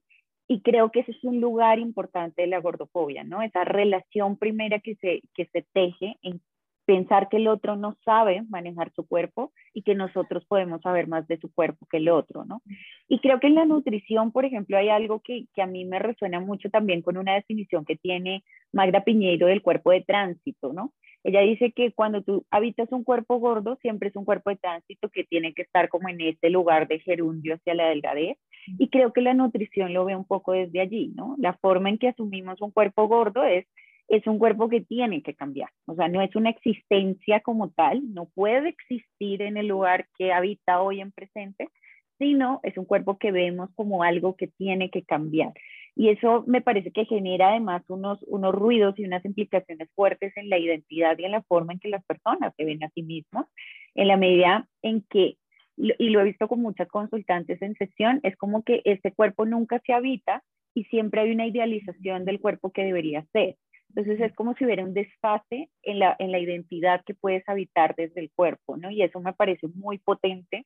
y 0.48 0.62
creo 0.62 0.92
que 0.92 1.02
ese 1.02 1.12
es 1.12 1.24
un 1.24 1.42
lugar 1.42 1.78
importante 1.78 2.44
de 2.44 2.48
la 2.48 2.60
gordofobia, 2.60 3.24
¿no? 3.24 3.42
Esa 3.42 3.66
relación 3.66 4.38
primera 4.38 4.80
que 4.80 4.96
se, 4.96 5.22
que 5.34 5.46
se 5.48 5.66
teje 5.74 6.16
en 6.22 6.42
pensar 6.88 7.28
que 7.28 7.36
el 7.36 7.50
otro 7.50 7.76
no 7.76 7.98
sabe 8.06 8.44
manejar 8.50 8.94
su 8.96 9.06
cuerpo 9.06 9.52
y 9.74 9.82
que 9.82 9.94
nosotros 9.94 10.46
podemos 10.46 10.82
saber 10.82 11.08
más 11.08 11.28
de 11.28 11.38
su 11.38 11.54
cuerpo 11.54 11.86
que 11.92 11.98
el 11.98 12.08
otro, 12.08 12.46
¿no? 12.46 12.62
Y 13.10 13.20
creo 13.20 13.42
que 13.42 13.48
en 13.48 13.56
la 13.56 13.66
nutrición, 13.66 14.32
por 14.32 14.46
ejemplo, 14.46 14.78
hay 14.78 14.88
algo 14.88 15.20
que, 15.20 15.48
que 15.54 15.62
a 15.62 15.68
mí 15.68 15.84
me 15.84 16.00
resuena 16.00 16.40
mucho 16.40 16.70
también 16.70 17.02
con 17.02 17.18
una 17.18 17.36
definición 17.36 17.84
que 17.84 17.98
tiene 17.98 18.46
Magda 18.72 19.04
Piñeiro 19.04 19.48
del 19.48 19.62
cuerpo 19.62 19.92
de 19.92 20.02
tránsito, 20.02 20.72
¿no? 20.72 20.94
Ella 21.26 21.42
dice 21.42 21.74
que 21.74 21.92
cuando 21.92 22.22
tú 22.22 22.46
habitas 22.52 22.90
un 22.94 23.04
cuerpo 23.04 23.38
gordo, 23.38 23.78
siempre 23.82 24.08
es 24.08 24.16
un 24.16 24.24
cuerpo 24.24 24.50
de 24.50 24.56
tránsito 24.56 25.10
que 25.10 25.26
tiene 25.26 25.54
que 25.54 25.64
estar 25.64 25.90
como 25.90 26.08
en 26.08 26.22
este 26.22 26.50
lugar 26.50 26.88
de 26.88 27.00
gerundio 27.00 27.56
hacia 27.56 27.74
la 27.74 27.90
delgadez. 27.90 28.38
Y 28.80 28.88
creo 28.88 29.12
que 29.12 29.20
la 29.20 29.34
nutrición 29.34 29.94
lo 29.94 30.06
ve 30.06 30.16
un 30.16 30.26
poco 30.26 30.54
desde 30.54 30.80
allí, 30.80 31.12
¿no? 31.16 31.36
La 31.38 31.52
forma 31.58 31.90
en 31.90 31.98
que 31.98 32.08
asumimos 32.08 32.62
un 32.62 32.72
cuerpo 32.72 33.10
gordo 33.10 33.44
es, 33.44 33.66
es 34.08 34.26
un 34.26 34.40
cuerpo 34.40 34.70
que 34.70 34.82
tiene 34.82 35.22
que 35.22 35.36
cambiar. 35.36 35.70
O 35.86 35.96
sea, 35.96 36.08
no 36.08 36.22
es 36.22 36.36
una 36.36 36.50
existencia 36.50 37.42
como 37.42 37.72
tal, 37.72 38.14
no 38.14 38.26
puede 38.26 38.70
existir 38.70 39.42
en 39.42 39.58
el 39.58 39.68
lugar 39.68 40.08
que 40.18 40.32
habita 40.32 40.82
hoy 40.82 41.02
en 41.02 41.12
presente, 41.12 41.70
sino 42.18 42.60
es 42.64 42.78
un 42.78 42.86
cuerpo 42.86 43.18
que 43.18 43.32
vemos 43.32 43.70
como 43.76 44.04
algo 44.04 44.36
que 44.36 44.48
tiene 44.48 44.90
que 44.90 45.04
cambiar. 45.04 45.54
Y 45.96 46.10
eso 46.10 46.44
me 46.48 46.62
parece 46.62 46.92
que 46.92 47.06
genera 47.06 47.50
además 47.50 47.84
unos, 47.90 48.20
unos 48.28 48.54
ruidos 48.54 48.98
y 48.98 49.06
unas 49.06 49.26
implicaciones 49.26 49.90
fuertes 49.96 50.32
en 50.38 50.50
la 50.50 50.58
identidad 50.58 51.18
y 51.18 51.26
en 51.26 51.32
la 51.32 51.42
forma 51.44 51.74
en 51.74 51.80
que 51.80 51.90
las 51.90 52.06
personas 52.06 52.54
se 52.56 52.66
ven 52.66 52.84
a 52.84 52.90
sí 52.90 53.04
mismas, 53.04 53.48
en 53.96 54.08
la 54.08 54.18
medida 54.18 54.68
en 54.84 55.02
que, 55.10 55.38
y 55.76 56.10
lo 56.10 56.22
he 56.22 56.26
visto 56.26 56.48
con 56.48 56.62
muchas 56.62 56.88
consultantes 56.88 57.62
en 57.62 57.76
sesión, 57.76 58.20
es 58.24 58.36
como 58.36 58.64
que 58.64 58.82
este 58.86 59.12
cuerpo 59.12 59.46
nunca 59.46 59.82
se 59.86 59.94
habita 59.94 60.44
y 60.76 60.84
siempre 60.86 61.22
hay 61.22 61.32
una 61.32 61.48
idealización 61.48 62.26
del 62.26 62.40
cuerpo 62.40 62.72
que 62.72 62.84
debería 62.84 63.26
ser. 63.34 63.56
Entonces 63.90 64.20
es 64.20 64.34
como 64.36 64.54
si 64.56 64.66
hubiera 64.66 64.84
un 64.84 64.94
desfase 64.94 65.70
en 65.84 66.00
la, 66.00 66.16
en 66.20 66.32
la 66.32 66.40
identidad 66.40 67.04
que 67.06 67.14
puedes 67.14 67.48
habitar 67.48 67.96
desde 67.96 68.22
el 68.22 68.32
cuerpo, 68.32 68.78
¿no? 68.78 68.92
Y 68.92 69.02
eso 69.02 69.20
me 69.20 69.34
parece 69.34 69.68
muy 69.68 69.98
potente 69.98 70.66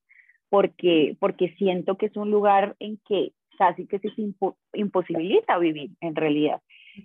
porque, 0.49 1.15
porque 1.19 1.55
siento 1.57 1.97
que 1.97 2.07
es 2.07 2.17
un 2.17 2.29
lugar 2.29 2.75
en 2.79 2.99
que 3.07 3.31
casi 3.57 3.85
que 3.87 3.99
se 3.99 4.09
imposibilita 4.73 5.57
vivir 5.59 5.91
en 6.01 6.15
realidad. 6.15 6.61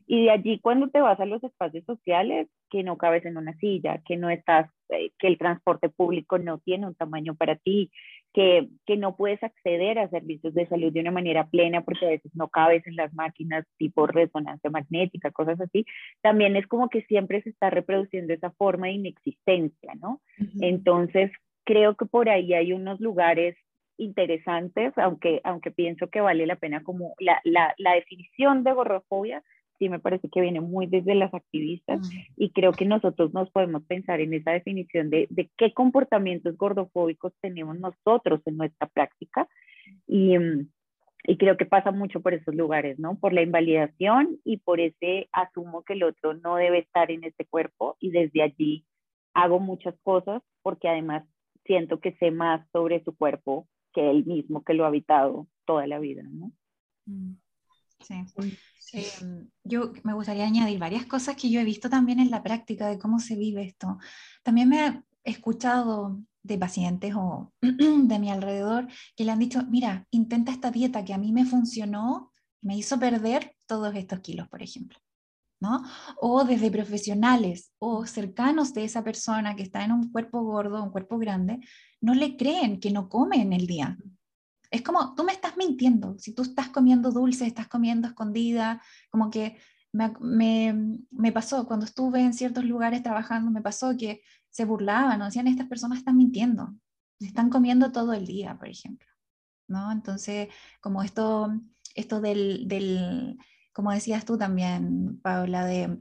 Y 0.06 0.24
de 0.24 0.30
allí 0.30 0.58
cuando 0.58 0.88
te 0.88 1.00
vas 1.00 1.20
a 1.20 1.26
los 1.26 1.42
espacios 1.44 1.84
sociales, 1.84 2.48
que 2.70 2.82
no 2.82 2.96
cabes 2.96 3.24
en 3.24 3.36
una 3.36 3.54
silla, 3.58 4.02
que 4.06 4.16
no 4.16 4.30
estás, 4.30 4.70
eh, 4.88 5.10
que 5.18 5.28
el 5.28 5.38
transporte 5.38 5.88
público 5.88 6.38
no 6.38 6.58
tiene 6.58 6.86
un 6.86 6.94
tamaño 6.94 7.34
para 7.34 7.56
ti, 7.56 7.90
que, 8.32 8.68
que, 8.86 8.96
no 8.96 9.16
puedes 9.16 9.42
acceder 9.42 9.98
a 9.98 10.10
servicios 10.10 10.52
de 10.54 10.66
salud 10.66 10.92
de 10.92 11.00
una 11.00 11.10
manera 11.10 11.46
plena 11.48 11.82
porque 11.82 12.06
a 12.06 12.10
veces 12.10 12.30
no 12.34 12.48
cabes 12.48 12.86
en 12.86 12.96
las 12.96 13.12
máquinas 13.14 13.66
tipo 13.78 14.06
resonancia 14.06 14.70
magnética, 14.70 15.30
cosas 15.30 15.60
así, 15.60 15.86
también 16.20 16.56
es 16.56 16.66
como 16.66 16.88
que 16.88 17.02
siempre 17.02 17.42
se 17.42 17.50
está 17.50 17.70
reproduciendo 17.70 18.34
esa 18.34 18.50
forma 18.50 18.88
de 18.88 18.94
inexistencia, 18.94 19.94
¿no? 20.00 20.20
Entonces, 20.60 21.30
creo 21.64 21.96
que 21.96 22.06
por 22.06 22.28
ahí 22.28 22.52
hay 22.52 22.72
unos 22.72 23.00
lugares 23.00 23.56
interesantes, 23.98 24.92
aunque, 24.96 25.40
aunque 25.44 25.70
pienso 25.70 26.08
que 26.08 26.20
vale 26.20 26.46
la 26.46 26.56
pena 26.56 26.82
como 26.82 27.14
la, 27.18 27.40
la, 27.44 27.74
la 27.78 27.94
definición 27.94 28.64
de 28.64 28.72
gordofobia, 28.72 29.42
sí 29.78 29.88
me 29.88 29.98
parece 29.98 30.28
que 30.28 30.40
viene 30.40 30.60
muy 30.60 30.86
desde 30.86 31.14
las 31.14 31.32
activistas 31.34 32.00
y 32.36 32.50
creo 32.50 32.72
que 32.72 32.84
nosotros 32.84 33.32
nos 33.32 33.50
podemos 33.50 33.84
pensar 33.84 34.20
en 34.20 34.34
esa 34.34 34.52
definición 34.52 35.10
de, 35.10 35.26
de, 35.30 35.50
qué 35.56 35.72
comportamientos 35.72 36.56
gordofóbicos 36.56 37.32
tenemos 37.40 37.78
nosotros 37.78 38.40
en 38.46 38.56
nuestra 38.56 38.88
práctica 38.88 39.48
y, 40.06 40.34
y 41.24 41.36
creo 41.38 41.56
que 41.56 41.66
pasa 41.66 41.90
mucho 41.90 42.20
por 42.20 42.34
esos 42.34 42.54
lugares, 42.54 42.98
¿no? 42.98 43.18
Por 43.18 43.32
la 43.32 43.42
invalidación 43.42 44.38
y 44.44 44.58
por 44.58 44.80
ese 44.80 45.28
asumo 45.32 45.82
que 45.82 45.94
el 45.94 46.02
otro 46.04 46.34
no 46.34 46.56
debe 46.56 46.78
estar 46.78 47.10
en 47.10 47.24
este 47.24 47.44
cuerpo 47.44 47.96
y 48.00 48.10
desde 48.10 48.42
allí 48.42 48.84
hago 49.34 49.60
muchas 49.60 49.94
cosas 50.02 50.42
porque 50.62 50.88
además 50.88 51.24
siento 51.64 52.00
que 52.00 52.12
sé 52.12 52.30
más 52.30 52.66
sobre 52.72 53.02
su 53.04 53.16
cuerpo 53.16 53.68
que 53.92 54.10
él 54.10 54.24
mismo 54.24 54.62
que 54.62 54.74
lo 54.74 54.84
ha 54.84 54.88
habitado 54.88 55.46
toda 55.64 55.86
la 55.86 55.98
vida, 55.98 56.22
¿no? 56.22 56.52
Mm, 57.06 57.34
sí. 58.78 59.04
Em, 59.20 59.48
yo 59.64 59.92
me 60.04 60.14
gustaría 60.14 60.46
añadir 60.46 60.78
varias 60.78 61.06
cosas 61.06 61.36
que 61.36 61.50
yo 61.50 61.60
he 61.60 61.64
visto 61.64 61.90
también 61.90 62.20
en 62.20 62.30
la 62.30 62.42
práctica 62.42 62.88
de 62.88 62.98
cómo 62.98 63.18
se 63.18 63.36
vive 63.36 63.64
esto. 63.64 63.98
También 64.42 64.68
me 64.68 64.86
he 64.86 65.02
escuchado 65.24 66.20
de 66.42 66.58
pacientes 66.58 67.14
o 67.16 67.52
de 67.60 68.18
mi 68.18 68.30
alrededor 68.30 68.88
que 69.16 69.24
le 69.24 69.32
han 69.32 69.38
dicho, 69.38 69.62
mira, 69.68 70.06
intenta 70.10 70.52
esta 70.52 70.70
dieta 70.70 71.04
que 71.04 71.14
a 71.14 71.18
mí 71.18 71.32
me 71.32 71.44
funcionó, 71.44 72.32
me 72.62 72.76
hizo 72.76 72.98
perder 72.98 73.56
todos 73.66 73.94
estos 73.94 74.20
kilos, 74.20 74.48
por 74.48 74.62
ejemplo. 74.62 74.98
¿no? 75.60 75.82
O 76.20 76.44
desde 76.44 76.70
profesionales 76.70 77.72
o 77.78 78.06
cercanos 78.06 78.74
de 78.74 78.84
esa 78.84 79.02
persona 79.02 79.56
que 79.56 79.62
está 79.62 79.84
en 79.84 79.92
un 79.92 80.12
cuerpo 80.12 80.42
gordo, 80.42 80.82
un 80.82 80.90
cuerpo 80.90 81.18
grande, 81.18 81.60
no 82.00 82.14
le 82.14 82.36
creen 82.36 82.78
que 82.78 82.90
no 82.90 83.08
come 83.08 83.40
en 83.40 83.52
el 83.52 83.66
día. 83.66 83.96
Es 84.70 84.82
como, 84.82 85.14
tú 85.14 85.24
me 85.24 85.32
estás 85.32 85.56
mintiendo, 85.56 86.18
si 86.18 86.34
tú 86.34 86.42
estás 86.42 86.68
comiendo 86.68 87.10
dulce, 87.10 87.46
estás 87.46 87.68
comiendo 87.68 88.08
escondida, 88.08 88.82
como 89.10 89.30
que 89.30 89.58
me, 89.92 90.12
me, 90.20 90.98
me, 91.10 91.32
pasó 91.32 91.66
cuando 91.66 91.86
estuve 91.86 92.20
en 92.20 92.34
ciertos 92.34 92.64
lugares 92.64 93.02
trabajando, 93.02 93.50
me 93.50 93.62
pasó 93.62 93.96
que 93.96 94.22
se 94.50 94.64
burlaban, 94.64 95.18
¿no? 95.18 95.26
decían, 95.26 95.46
estas 95.46 95.68
personas 95.68 95.98
están 95.98 96.16
mintiendo, 96.16 96.74
están 97.20 97.50
comiendo 97.50 97.92
todo 97.92 98.12
el 98.12 98.26
día, 98.26 98.56
por 98.58 98.68
ejemplo. 98.68 99.06
¿no? 99.68 99.90
Entonces, 99.92 100.48
como 100.80 101.02
esto, 101.02 101.50
esto 101.94 102.20
del, 102.20 102.68
del 102.68 103.38
como 103.72 103.92
decías 103.92 104.24
tú 104.24 104.38
también, 104.38 105.20
Paula, 105.20 105.64
de, 105.66 106.00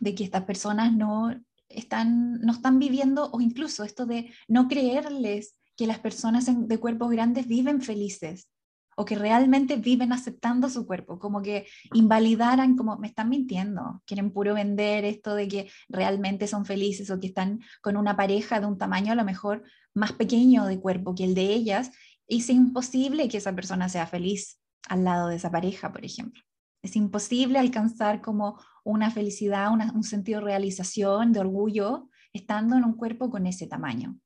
de 0.00 0.14
que 0.14 0.24
estas 0.24 0.44
personas 0.44 0.92
no 0.92 1.34
están, 1.68 2.40
no 2.40 2.52
están 2.52 2.78
viviendo, 2.78 3.30
o 3.32 3.40
incluso 3.40 3.84
esto 3.84 4.06
de 4.06 4.32
no 4.48 4.68
creerles 4.68 5.56
que 5.76 5.86
las 5.86 5.98
personas 5.98 6.46
de 6.48 6.78
cuerpos 6.78 7.10
grandes 7.10 7.46
viven 7.46 7.80
felices 7.80 8.48
o 8.96 9.04
que 9.04 9.14
realmente 9.14 9.76
viven 9.76 10.12
aceptando 10.12 10.68
su 10.68 10.86
cuerpo, 10.86 11.18
como 11.18 11.40
que 11.40 11.66
invalidaran, 11.94 12.76
como 12.76 12.98
me 12.98 13.08
están 13.08 13.28
mintiendo, 13.30 14.02
quieren 14.06 14.30
puro 14.30 14.54
vender 14.54 15.04
esto 15.04 15.34
de 15.34 15.48
que 15.48 15.70
realmente 15.88 16.46
son 16.46 16.66
felices 16.66 17.10
o 17.10 17.18
que 17.18 17.28
están 17.28 17.60
con 17.80 17.96
una 17.96 18.16
pareja 18.16 18.60
de 18.60 18.66
un 18.66 18.76
tamaño 18.76 19.12
a 19.12 19.16
lo 19.16 19.24
mejor 19.24 19.64
más 19.94 20.12
pequeño 20.12 20.66
de 20.66 20.78
cuerpo 20.80 21.14
que 21.14 21.24
el 21.24 21.34
de 21.34 21.52
ellas, 21.52 21.90
y 22.26 22.38
es 22.38 22.50
imposible 22.50 23.28
que 23.28 23.38
esa 23.38 23.54
persona 23.54 23.88
sea 23.88 24.06
feliz 24.06 24.58
al 24.88 25.04
lado 25.04 25.28
de 25.28 25.36
esa 25.36 25.50
pareja, 25.50 25.92
por 25.92 26.04
ejemplo. 26.04 26.42
Es 26.82 26.96
imposible 26.96 27.58
alcanzar 27.58 28.20
como 28.20 28.58
una 28.84 29.10
felicidad, 29.10 29.70
un 29.72 30.02
sentido 30.02 30.40
de 30.40 30.46
realización, 30.46 31.32
de 31.32 31.40
orgullo, 31.40 32.08
estando 32.32 32.76
en 32.76 32.84
un 32.84 32.94
cuerpo 32.94 33.30
con 33.30 33.46
ese 33.46 33.66
tamaño. 33.66 34.18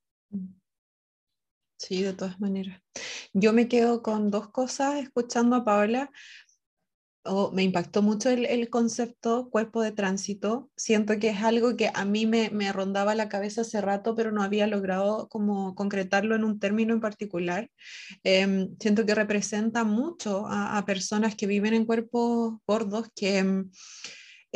Sí, 1.78 2.02
de 2.02 2.12
todas 2.14 2.40
maneras. 2.40 2.82
Yo 3.32 3.52
me 3.52 3.68
quedo 3.68 4.02
con 4.02 4.30
dos 4.30 4.48
cosas 4.48 4.96
escuchando 4.96 5.56
a 5.56 5.64
Paola. 5.64 6.10
Oh, 7.28 7.50
me 7.50 7.64
impactó 7.64 8.02
mucho 8.02 8.30
el, 8.30 8.70
concepto 8.70 9.50
cuerpo 9.50 9.82
de 9.82 9.90
tránsito. 9.90 10.70
Siento 10.76 11.18
que 11.18 11.30
es 11.30 11.42
algo 11.42 11.76
que 11.76 11.90
a 11.92 12.04
mí 12.04 12.24
me, 12.24 12.50
me, 12.50 12.72
rondaba 12.72 13.16
la 13.16 13.28
cabeza 13.28 13.62
hace 13.62 13.80
rato, 13.80 14.14
pero 14.14 14.30
no 14.30 14.42
había 14.42 14.66
logrado 14.68 15.28
como 15.28 15.74
concretarlo 15.74 16.36
en 16.36 16.44
un 16.44 16.60
término 16.60 16.94
en 16.94 17.00
particular. 17.00 17.68
Em, 18.22 18.76
siento 18.78 19.04
que 19.04 19.14
representa 19.14 19.82
mucho 19.84 20.46
a, 20.46 20.78
a, 20.78 20.84
personas 20.86 21.34
que 21.34 21.48
viven 21.48 21.74
en 21.74 21.84
cuerpos 21.84 22.54
gordos 22.66 23.08
que 23.14 23.38
em, 23.38 23.70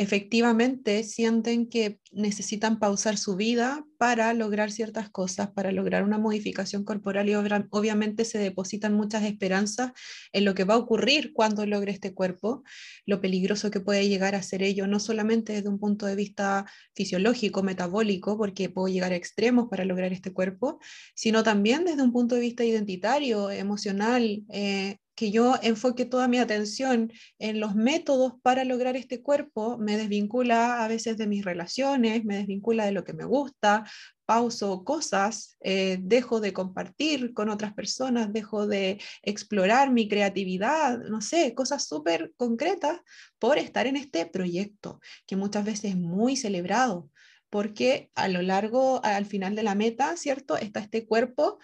efectivamente 0.01 1.03
sienten 1.03 1.69
que 1.69 1.99
necesitan 2.11 2.79
pausar 2.79 3.17
su 3.17 3.35
vida 3.35 3.85
para 3.99 4.33
lograr 4.33 4.71
ciertas 4.71 5.11
cosas, 5.11 5.51
para 5.51 5.71
lograr 5.71 6.03
una 6.03 6.17
modificación 6.17 6.83
corporal 6.83 7.29
y 7.29 7.35
obviamente 7.35 8.25
se 8.25 8.39
depositan 8.39 8.95
muchas 8.95 9.23
esperanzas 9.23 9.91
en 10.33 10.45
lo 10.45 10.55
que 10.55 10.63
va 10.63 10.73
a 10.73 10.77
ocurrir 10.77 11.33
cuando 11.33 11.67
logre 11.67 11.91
este 11.91 12.15
cuerpo, 12.15 12.63
lo 13.05 13.21
peligroso 13.21 13.69
que 13.69 13.79
puede 13.79 14.09
llegar 14.09 14.33
a 14.33 14.41
ser 14.41 14.63
ello, 14.63 14.87
no 14.87 14.99
solamente 14.99 15.53
desde 15.53 15.69
un 15.69 15.77
punto 15.77 16.07
de 16.07 16.15
vista 16.15 16.65
fisiológico, 16.95 17.61
metabólico, 17.61 18.39
porque 18.39 18.69
puedo 18.69 18.87
llegar 18.87 19.11
a 19.11 19.17
extremos 19.17 19.69
para 19.69 19.85
lograr 19.85 20.13
este 20.13 20.33
cuerpo, 20.33 20.79
sino 21.13 21.43
también 21.43 21.85
desde 21.85 22.01
un 22.01 22.11
punto 22.11 22.33
de 22.33 22.41
vista 22.41 22.65
identitario, 22.65 23.51
emocional, 23.51 24.43
eh, 24.49 24.97
que 25.15 25.31
yo 25.31 25.55
enfoque 25.61 26.05
toda 26.05 26.27
mi 26.27 26.37
atención 26.37 27.11
en 27.39 27.59
los 27.59 27.75
métodos 27.75 28.33
para 28.41 28.63
lograr 28.63 28.95
este 28.95 29.21
cuerpo 29.21 29.77
me 29.77 29.97
desvincula 29.97 30.83
a 30.83 30.87
veces 30.87 31.17
de 31.17 31.27
mis 31.27 31.45
relaciones, 31.45 32.25
me 32.25 32.37
desvincula 32.37 32.85
de 32.85 32.91
lo 32.91 33.03
que 33.03 33.13
me 33.13 33.25
gusta, 33.25 33.83
pauso 34.25 34.85
cosas, 34.85 35.57
eh, 35.61 35.97
dejo 36.01 36.39
de 36.39 36.53
compartir 36.53 37.33
con 37.33 37.49
otras 37.49 37.73
personas, 37.73 38.31
dejo 38.31 38.65
de 38.65 39.01
explorar 39.23 39.91
mi 39.91 40.07
creatividad, 40.07 40.99
no 40.99 41.21
sé, 41.21 41.53
cosas 41.53 41.85
súper 41.85 42.31
concretas 42.37 43.01
por 43.39 43.57
estar 43.57 43.87
en 43.87 43.97
este 43.97 44.25
proyecto 44.25 45.01
que 45.27 45.35
muchas 45.35 45.65
veces 45.65 45.91
es 45.91 45.97
muy 45.97 46.37
celebrado, 46.37 47.09
porque 47.49 48.09
a 48.15 48.29
lo 48.29 48.41
largo, 48.41 49.03
al 49.03 49.25
final 49.25 49.55
de 49.55 49.63
la 49.63 49.75
meta, 49.75 50.15
¿cierto? 50.15 50.55
Está 50.55 50.79
este 50.79 51.05
cuerpo 51.05 51.59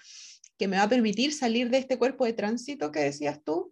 que 0.57 0.67
me 0.67 0.77
va 0.77 0.83
a 0.83 0.89
permitir 0.89 1.33
salir 1.33 1.69
de 1.69 1.77
este 1.77 1.97
cuerpo 1.97 2.25
de 2.25 2.33
tránsito 2.33 2.91
que 2.91 2.99
decías 2.99 3.43
tú, 3.43 3.71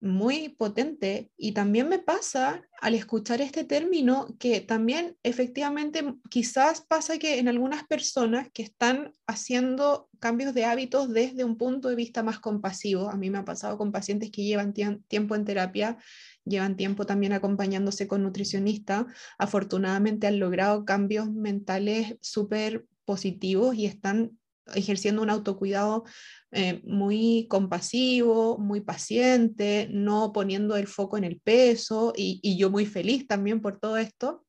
muy 0.00 0.50
potente. 0.50 1.30
Y 1.36 1.52
también 1.52 1.88
me 1.88 1.98
pasa 1.98 2.62
al 2.80 2.94
escuchar 2.94 3.40
este 3.40 3.64
término 3.64 4.36
que 4.38 4.60
también 4.60 5.16
efectivamente 5.22 6.04
quizás 6.30 6.82
pasa 6.82 7.18
que 7.18 7.38
en 7.38 7.48
algunas 7.48 7.84
personas 7.84 8.48
que 8.52 8.62
están 8.62 9.12
haciendo 9.26 10.08
cambios 10.18 10.54
de 10.54 10.64
hábitos 10.64 11.12
desde 11.12 11.44
un 11.44 11.56
punto 11.56 11.88
de 11.88 11.96
vista 11.96 12.22
más 12.22 12.38
compasivo, 12.38 13.10
a 13.10 13.16
mí 13.16 13.30
me 13.30 13.38
ha 13.38 13.44
pasado 13.44 13.78
con 13.78 13.92
pacientes 13.92 14.30
que 14.30 14.44
llevan 14.44 14.72
tiempo 14.72 15.34
en 15.34 15.44
terapia, 15.44 15.98
llevan 16.44 16.76
tiempo 16.76 17.06
también 17.06 17.32
acompañándose 17.32 18.06
con 18.06 18.22
nutricionista, 18.22 19.06
afortunadamente 19.38 20.26
han 20.26 20.38
logrado 20.38 20.84
cambios 20.84 21.30
mentales 21.30 22.16
súper 22.20 22.84
positivos 23.04 23.74
y 23.76 23.86
están 23.86 24.38
ejerciendo 24.74 25.22
un 25.22 25.30
autocuidado 25.30 26.04
eh, 26.52 26.80
muy 26.84 27.46
compasivo, 27.48 28.58
muy 28.58 28.80
paciente, 28.80 29.88
no 29.90 30.32
poniendo 30.32 30.76
el 30.76 30.86
foco 30.86 31.16
en 31.18 31.24
el 31.24 31.40
peso 31.40 32.12
y, 32.16 32.56
yo 32.56 32.70
muy 32.70 32.86
feliz 32.86 33.26
también 33.26 33.60
por 33.60 33.78
todo 33.78 33.96
esto, 33.96 34.44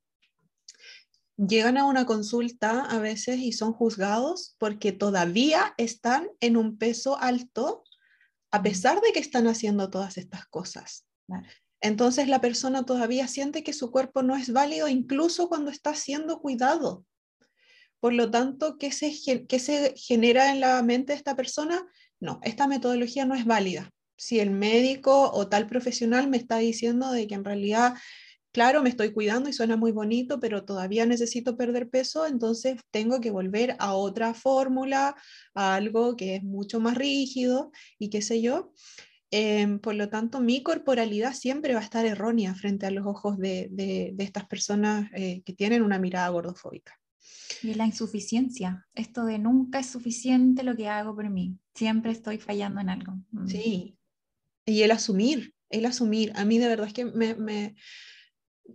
llegan 1.38 1.78
a 1.78 1.86
una 1.86 2.06
consulta 2.06 2.82
a 2.82 3.00
veces 3.00 3.40
y 3.40 3.52
son 3.52 3.74
juzgados 3.74 4.56
porque 4.58 4.92
todavía 4.92 5.74
están 5.78 6.30
en 6.40 6.58
un 6.58 6.78
peso 6.78 7.18
alto 7.20 7.84
a 8.52 8.64
pesar 8.64 9.02
de 9.02 9.12
que 9.12 9.20
están 9.20 9.48
haciendo 9.48 9.90
todas 9.90 10.18
estas 10.18 10.46
cosas. 10.48 11.06
Entonces 11.82 12.28
la 12.28 12.42
persona 12.42 12.86
todavía 12.86 13.28
siente 13.28 13.64
que 13.64 13.74
su 13.74 13.92
cuerpo 13.92 14.24
no 14.24 14.36
es 14.36 14.52
válido 14.52 14.88
incluso 14.88 15.50
cuando 15.50 15.70
está 15.70 15.94
siendo 15.94 16.40
cuidado. 16.40 17.06
Por 18.00 18.14
lo 18.14 18.30
tanto, 18.30 18.78
¿qué 18.78 18.92
se, 18.92 19.94
genera 19.96 20.52
en 20.52 20.60
la 20.60 20.82
mente 20.84 21.14
de 21.14 21.18
esta 21.18 21.36
persona? 21.36 21.86
No, 22.20 22.40
esta 22.44 22.68
metodología 22.68 23.26
no 23.26 23.36
es 23.36 23.46
válida. 23.46 23.90
Si 24.18 24.40
el 24.40 24.52
médico 24.52 25.32
o 25.32 25.48
tal 25.48 25.68
profesional 25.68 26.28
me 26.28 26.38
está 26.38 26.58
diciendo 26.58 27.12
de 27.12 27.28
que 27.28 27.36
en 27.36 27.46
realidad, 27.46 27.96
claro, 28.52 28.84
me 28.84 28.90
estoy 28.90 29.14
cuidando 29.14 29.50
y 29.50 29.54
suena 29.54 29.78
muy 29.78 29.92
bonito, 29.92 30.40
pero 30.40 30.64
todavía 30.66 31.06
necesito 31.06 31.58
perder 31.58 31.90
peso, 31.90 32.28
entonces 32.28 32.80
tengo 32.92 33.20
que 33.20 33.32
volver 33.32 33.76
a 33.80 33.94
otra 33.94 34.34
fórmula, 34.34 35.16
a 35.56 35.76
algo 35.76 36.16
que 36.16 36.36
es 36.36 36.44
mucho 36.44 36.80
más 36.80 36.96
rígido 36.96 37.72
y 38.00 38.10
qué 38.10 38.22
sé 38.22 38.42
yo. 38.42 38.74
Em, 39.32 39.80
por 39.80 39.96
lo 39.96 40.10
tanto, 40.10 40.40
mi 40.40 40.64
corporalidad 40.64 41.34
siempre 41.34 41.74
va 41.74 41.82
a 41.82 41.84
estar 41.84 42.06
errónea 42.06 42.56
frente 42.56 42.86
a 42.86 42.92
los 42.92 43.06
ojos 43.06 43.38
de, 43.38 44.16
estas 44.20 44.46
personas 44.48 45.10
eh, 45.14 45.42
que 45.44 45.54
tienen 45.54 45.82
una 45.82 46.00
mirada 46.00 46.30
gordofóbica. 46.30 46.98
Y 47.64 47.74
la 47.74 47.86
insuficiencia, 47.86 48.86
esto 48.94 49.26
de 49.26 49.40
nunca 49.40 49.80
es 49.80 49.88
suficiente 49.88 50.64
lo 50.64 50.76
que 50.76 50.88
hago 50.88 51.16
por 51.16 51.30
mí, 51.30 51.58
siempre 51.74 52.12
estoy 52.12 52.38
fallando 52.38 52.82
en 52.82 52.90
algo. 52.90 53.14
Mm. 53.32 53.48
Sí, 53.48 53.98
y 54.66 54.82
el 54.84 54.92
asumir, 54.92 55.56
el 55.70 55.86
asumir, 55.86 56.32
a 56.36 56.46
mí 56.46 56.58
de 56.58 56.68
verdad 56.68 56.88
es 56.88 56.94
que 56.94 57.06
me, 57.06 57.36
me, 57.36 57.76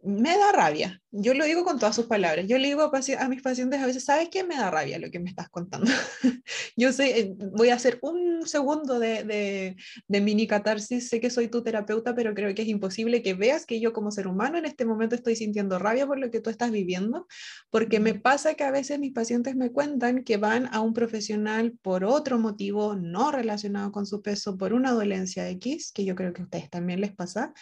me 0.03 0.37
da 0.37 0.53
rabia. 0.53 1.01
Yo 1.11 1.35
lo 1.35 1.45
digo 1.45 1.65
con 1.65 1.79
todas 1.79 1.95
sus 1.95 2.07
palabras. 2.07 2.47
Yo 2.49 2.57
le 2.59 2.69
digo 2.69 2.83
a, 2.83 3.29
mis 3.29 3.43
pacientes 3.43 3.81
a 3.81 3.87
veces, 3.87 4.05
¿sabes 4.05 4.29
qué? 4.31 4.45
Me 4.45 4.57
da 4.57 4.71
rabia 4.71 4.99
lo 4.99 5.11
que 5.11 5.21
me 5.21 5.29
estás 5.29 5.49
contando. 5.51 5.91
yo 6.77 6.93
sé, 6.93 7.21
eh, 7.21 7.35
voy 7.57 7.69
a 7.69 7.75
hacer 7.75 7.99
un 8.03 8.47
segundo 8.47 8.99
de, 8.99 9.23
de, 9.25 9.77
de, 10.09 10.21
mini 10.21 10.47
catarsis. 10.47 11.09
Sé 11.09 11.21
que 11.21 11.31
soy 11.31 11.49
tu 11.49 11.63
terapeuta, 11.63 12.15
pero 12.15 12.35
creo 12.35 12.55
que 12.55 12.63
es 12.63 12.69
imposible 12.69 13.23
que 13.23 13.35
veas 13.35 13.67
que 13.67 13.81
yo 13.81 13.93
como 13.93 14.11
ser 14.11 14.27
humano 14.27 14.59
en 14.59 14.65
este 14.65 14.87
momento 14.87 15.15
estoy 15.15 15.37
sintiendo 15.37 15.79
rabia 15.79 16.07
por 16.07 16.19
lo 16.19 16.31
que 16.31 16.41
tú 16.41 16.49
estás 16.49 16.71
viviendo, 16.71 17.27
porque 17.71 18.01
me 18.01 18.15
pasa 18.15 18.55
que 18.55 18.65
a 18.65 18.71
veces 18.71 18.99
mis 18.99 19.13
pacientes 19.13 19.55
me 19.55 19.71
cuentan 19.71 20.25
que 20.25 20.39
van 20.39 20.69
a 20.73 20.81
un 20.81 20.95
profesional 20.95 21.75
por 21.83 22.05
otro 22.05 22.39
motivo 22.39 22.97
no 22.97 23.31
relacionado 23.31 23.93
con 23.93 24.07
su 24.07 24.23
peso, 24.23 24.57
por 24.57 24.73
una 24.73 24.93
dolencia 24.93 25.49
X, 25.51 25.93
que 25.93 26.05
yo 26.05 26.15
creo 26.15 26.33
que 26.33 26.41
a 26.41 26.45
ustedes 26.45 26.71
también 26.71 27.01
les 27.01 27.15
pasa 27.15 27.53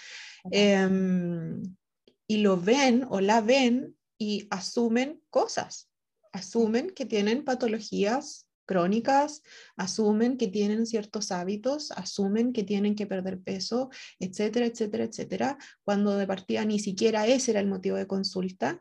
y 2.30 2.36
lo 2.36 2.56
ven 2.56 3.04
o 3.10 3.20
la 3.20 3.40
ven 3.40 3.96
y 4.16 4.46
asumen 4.50 5.20
cosas, 5.30 5.90
asumen 6.30 6.90
que 6.90 7.04
tienen 7.04 7.42
patologías 7.42 8.46
crónicas, 8.66 9.42
asumen 9.76 10.36
que 10.36 10.46
tienen 10.46 10.86
ciertos 10.86 11.32
hábitos, 11.32 11.90
asumen 11.90 12.52
que 12.52 12.62
tienen 12.62 12.94
que 12.94 13.08
perder 13.08 13.40
peso, 13.40 13.90
etcétera, 14.20 14.66
etcétera, 14.66 15.02
etcétera, 15.02 15.58
cuando 15.82 16.16
de 16.16 16.28
partida 16.28 16.64
ni 16.64 16.78
siquiera 16.78 17.26
ese 17.26 17.50
era 17.50 17.58
el 17.58 17.66
motivo 17.66 17.96
de 17.96 18.06
consulta. 18.06 18.80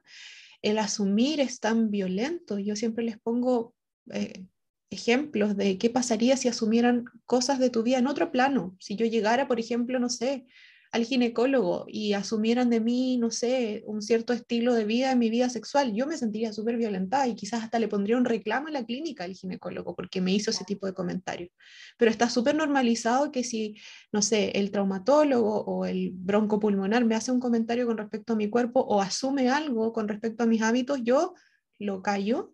El 0.62 0.78
asumir 0.78 1.40
es 1.40 1.60
tan 1.60 1.90
violento. 1.90 2.60
Yo 2.60 2.76
siempre 2.76 3.04
les 3.04 3.18
pongo 3.18 3.74
eh, 4.12 4.46
ejemplos 4.92 5.58
de 5.58 5.80
qué 5.80 5.90
pasaría 5.90 6.38
si 6.38 6.50
asumieran 6.50 7.06
cosas 7.26 7.58
de 7.58 7.72
tu 7.72 7.82
vida 7.82 7.98
en 7.98 8.06
otro 8.06 8.32
plano. 8.32 8.78
Si 8.80 8.96
yo 8.96 9.08
llegara, 9.08 9.48
por 9.48 9.60
ejemplo, 9.60 9.98
no 9.98 10.10
sé, 10.10 10.46
al 10.92 11.06
ginecólogo 11.06 11.86
y 11.88 12.14
asumieran 12.14 12.70
de 12.72 12.80
mí, 12.80 13.18
no 13.18 13.30
sé, 13.30 13.84
un 13.86 14.02
cierto 14.02 14.34
estilo 14.34 14.74
de 14.74 14.86
vida 14.86 15.12
en 15.12 15.20
mi 15.20 15.30
vida 15.30 15.50
sexual, 15.50 15.94
yo 15.94 16.08
me 16.08 16.18
sentiría 16.18 16.52
súper 16.52 16.78
violentada 16.78 17.28
y 17.28 17.36
quizás 17.36 17.64
hasta 17.64 17.78
le 17.78 17.88
pondría 17.88 18.18
un 18.18 18.26
reclamo 18.26 18.68
en 18.68 18.74
la 18.74 18.86
clínica 18.86 19.24
al 19.24 19.36
ginecólogo 19.36 19.96
porque 19.96 20.20
me 20.20 20.34
hizo 20.34 20.50
ese 20.50 20.66
tipo 20.66 20.88
de 20.88 20.94
comentarios. 20.94 21.52
Pero 21.98 22.10
está 22.10 22.28
súper 22.30 22.56
normalizado 22.56 23.32
que 23.32 23.44
si, 23.44 23.76
no 24.12 24.24
sé, 24.24 24.52
el 24.56 24.72
traumatólogo 24.72 25.62
o 25.62 25.86
el 25.86 26.12
broncopulmonar 26.14 27.06
me 27.06 27.16
hace 27.16 27.32
un 27.32 27.40
comentario 27.40 27.86
con 27.86 27.98
respecto 27.98 28.34
a 28.34 28.36
mi 28.36 28.50
cuerpo 28.50 28.80
o 28.80 29.02
asume 29.02 29.50
algo 29.50 29.94
con 29.94 30.08
respecto 30.08 30.44
a 30.44 30.48
mis 30.48 30.64
hábitos, 30.64 31.02
yo 31.04 31.36
lo 31.78 32.02
callo 32.02 32.54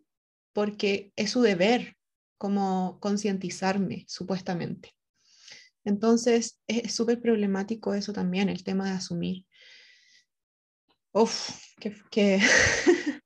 porque 0.52 1.14
es 1.16 1.32
su 1.32 1.42
deber 1.42 1.96
como 2.38 3.00
concientizarme, 3.00 4.06
supuestamente. 4.08 4.95
Entonces, 5.86 6.62
es 6.68 6.94
súper 6.94 7.22
problemático 7.22 7.94
eso 7.94 8.12
también, 8.12 8.50
el 8.50 8.64
tema 8.64 8.86
de 8.86 8.96
asumir. 8.96 9.46
Uf, 11.14 11.52
qué, 11.80 11.94
qué, 12.12 12.40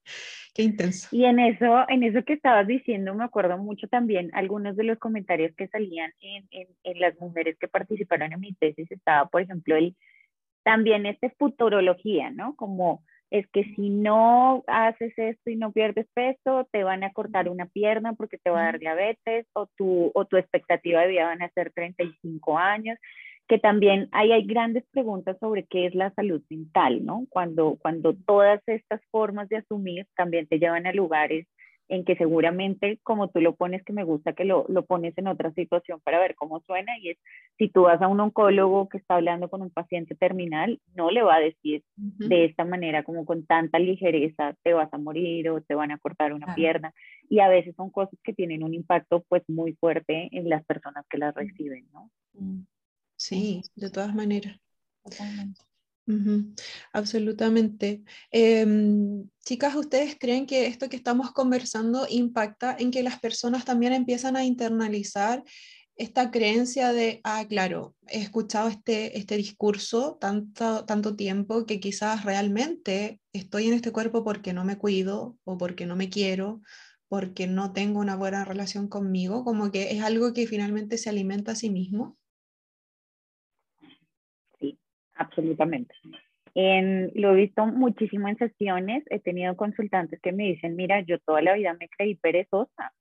qué, 0.54 0.64
intenso. 0.64 1.08
Y 1.12 1.24
en 1.26 1.40
eso, 1.40 1.86
en 1.88 2.04
eso 2.04 2.24
que 2.24 2.34
estabas 2.34 2.68
diciendo, 2.68 3.16
me 3.16 3.24
acuerdo 3.24 3.58
mucho 3.58 3.88
también 3.88 4.30
algunos 4.34 4.76
de 4.76 4.84
los 4.84 5.00
comentarios 5.00 5.56
que 5.56 5.70
salían 5.70 6.12
en, 6.20 6.48
en, 6.52 6.68
en 6.84 7.00
las 7.00 7.20
mujeres 7.20 7.58
que 7.58 7.68
participaron 7.68 8.34
en 8.34 8.40
mi 8.40 8.54
tesis. 8.54 8.92
Estaba, 8.92 9.28
por 9.30 9.42
ejemplo, 9.42 9.76
el, 9.76 9.96
también 10.64 11.06
este 11.06 11.32
futurología, 11.32 12.30
¿no? 12.30 12.56
Como 12.56 13.04
es 13.32 13.48
que 13.50 13.64
si 13.76 13.90
no 13.90 14.64
haces 14.68 15.14
esto 15.18 15.50
y 15.50 15.56
no 15.56 15.72
pierdes 15.72 16.08
peso, 16.14 16.68
te 16.72 16.84
van 16.84 17.04
a 17.04 17.12
cortar 17.14 17.50
una 17.50 17.68
pierna 17.68 18.14
porque 18.14 18.38
te 18.38 18.50
va 18.50 18.62
a 18.62 18.66
dar 18.66 18.80
diabetes 18.80 19.46
o 19.54 19.68
tu, 19.78 20.12
o 20.14 20.26
tu 20.26 20.38
expectativa 20.38 21.02
de 21.02 21.08
vida 21.10 21.26
van 21.26 21.42
a 21.42 21.50
ser 21.50 21.72
35 21.72 22.58
años 22.58 22.98
que 23.50 23.58
también 23.58 24.08
ahí 24.12 24.32
hay 24.32 24.46
grandes 24.46 24.86
preguntas 24.92 25.36
sobre 25.40 25.66
qué 25.66 25.88
es 25.88 25.96
la 25.96 26.14
salud 26.14 26.42
mental, 26.52 27.04
¿no? 27.04 27.26
Cuando, 27.30 27.78
cuando 27.82 28.14
todas 28.14 28.62
estas 28.68 29.02
formas 29.10 29.50
de 29.50 29.58
asumir 29.58 30.06
también 30.16 30.48
te 30.48 30.60
llevan 30.60 30.86
a 30.86 30.94
lugares 30.94 31.48
en 31.90 32.06
que 32.06 32.16
seguramente, 32.16 33.00
como 33.04 33.30
tú 33.30 33.42
lo 33.42 33.56
pones, 33.56 33.84
que 33.84 33.94
me 33.94 34.04
gusta 34.04 34.34
que 34.34 34.46
lo, 34.46 34.66
lo 34.70 34.86
pones 34.86 35.18
en 35.18 35.28
otra 35.28 35.52
situación 35.54 36.00
para 36.02 36.20
ver 36.20 36.36
cómo 36.36 36.62
suena, 36.62 36.98
y 37.00 37.10
es 37.10 37.18
si 37.58 37.68
tú 37.68 37.82
vas 37.84 38.02
a 38.02 38.08
un 38.08 38.20
oncólogo 38.20 38.88
que 38.88 39.00
está 39.00 39.16
hablando 39.16 39.50
con 39.50 39.62
un 39.62 39.72
paciente 39.72 40.16
terminal, 40.16 40.80
no 40.96 41.12
le 41.12 41.24
va 41.24 41.36
a 41.36 41.40
decir 41.40 41.84
de 41.96 42.46
esta 42.46 42.64
manera, 42.64 43.04
como 43.04 43.26
con 43.26 43.46
tanta 43.46 43.80
ligereza, 43.80 44.56
te 44.64 44.74
vas 44.74 44.94
a 44.94 44.98
morir 44.98 45.50
o 45.50 45.62
te 45.62 45.76
van 45.76 45.92
a 45.92 45.98
cortar 45.98 46.34
una 46.34 46.56
pierna, 46.56 46.94
y 47.28 47.40
a 47.40 47.50
veces 47.50 47.76
son 47.76 47.90
cosas 47.90 48.20
que 48.24 48.34
tienen 48.34 48.64
un 48.64 48.74
impacto 48.74 49.26
pues 49.28 49.44
muy 49.48 49.74
fuerte 49.74 50.30
en 50.32 50.48
las 50.48 50.64
personas 50.66 51.06
que 51.10 51.18
las 51.18 51.36
reciben, 51.36 51.88
¿no? 51.92 52.10
Mm. 52.34 52.62
Sí, 53.16 53.62
de 53.76 53.90
todas 53.90 54.16
maneras. 54.16 54.58
Totalmente. 55.04 55.69
Absolutamente. 56.94 58.02
Em, 58.32 59.28
chicas, 59.46 59.76
¿ustedes 59.76 60.18
creen 60.20 60.46
que 60.46 60.68
esto 60.68 60.90
que 60.90 60.96
estamos 60.96 61.32
conversando 61.32 62.08
impacta 62.10 62.76
en 62.80 62.92
que 62.92 63.04
las 63.04 63.20
personas 63.20 63.66
también 63.66 63.94
empiezan 63.94 64.36
a 64.36 64.44
internalizar 64.44 65.44
esta 66.00 66.32
creencia 66.32 66.94
de, 66.94 67.20
ah, 67.26 67.46
claro, 67.50 67.94
he 68.08 68.22
escuchado 68.22 68.70
este, 68.70 69.18
este 69.18 69.36
discurso 69.36 70.18
tanto, 70.20 70.86
tanto 70.86 71.16
tiempo 71.18 71.66
que 71.66 71.82
quizás 71.82 72.24
realmente 72.24 73.20
estoy 73.34 73.68
en 73.68 73.74
este 73.74 73.92
cuerpo 73.92 74.24
porque 74.24 74.54
no 74.54 74.64
me 74.64 74.78
cuido 74.78 75.38
o 75.44 75.58
porque 75.58 75.86
no 75.86 75.98
me 75.98 76.10
quiero, 76.10 76.62
porque 77.10 77.48
no 77.48 77.74
tengo 77.74 78.00
una 78.00 78.16
buena 78.16 78.46
relación 78.46 78.88
conmigo, 78.88 79.44
como 79.44 79.72
que 79.72 79.92
es 79.92 80.02
algo 80.02 80.34
que 80.34 80.48
finalmente 80.48 80.98
se 80.98 81.10
alimenta 81.10 81.52
a 81.52 81.56
sí 81.56 81.70
mismo? 81.70 82.19
Absolutamente. 85.20 85.94
En, 86.56 87.12
lo 87.14 87.34
he 87.34 87.42
visto 87.42 87.66
muchísimo 87.68 88.28
en 88.28 88.38
sesiones, 88.38 89.04
he 89.10 89.20
tenido 89.20 89.56
consultantes 89.56 90.20
que 90.22 90.32
me 90.32 90.46
dicen, 90.46 90.76
mira, 90.76 91.02
yo 91.02 91.20
toda 91.20 91.42
la 91.42 91.54
vida 91.54 91.76
me 91.80 91.90
creí 91.90 92.16
perezosa. 92.16 92.94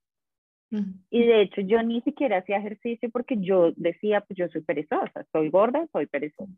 Y 1.10 1.24
de 1.24 1.40
hecho 1.40 1.62
yo 1.62 1.82
ni 1.82 2.02
siquiera 2.02 2.38
hacía 2.38 2.58
ejercicio 2.58 3.08
porque 3.10 3.38
yo 3.38 3.72
decía, 3.76 4.20
pues 4.20 4.36
yo 4.36 4.48
soy 4.48 4.60
perezosa, 4.60 5.24
soy 5.32 5.48
gorda, 5.48 5.86
soy 5.92 6.06
perezosa. 6.06 6.52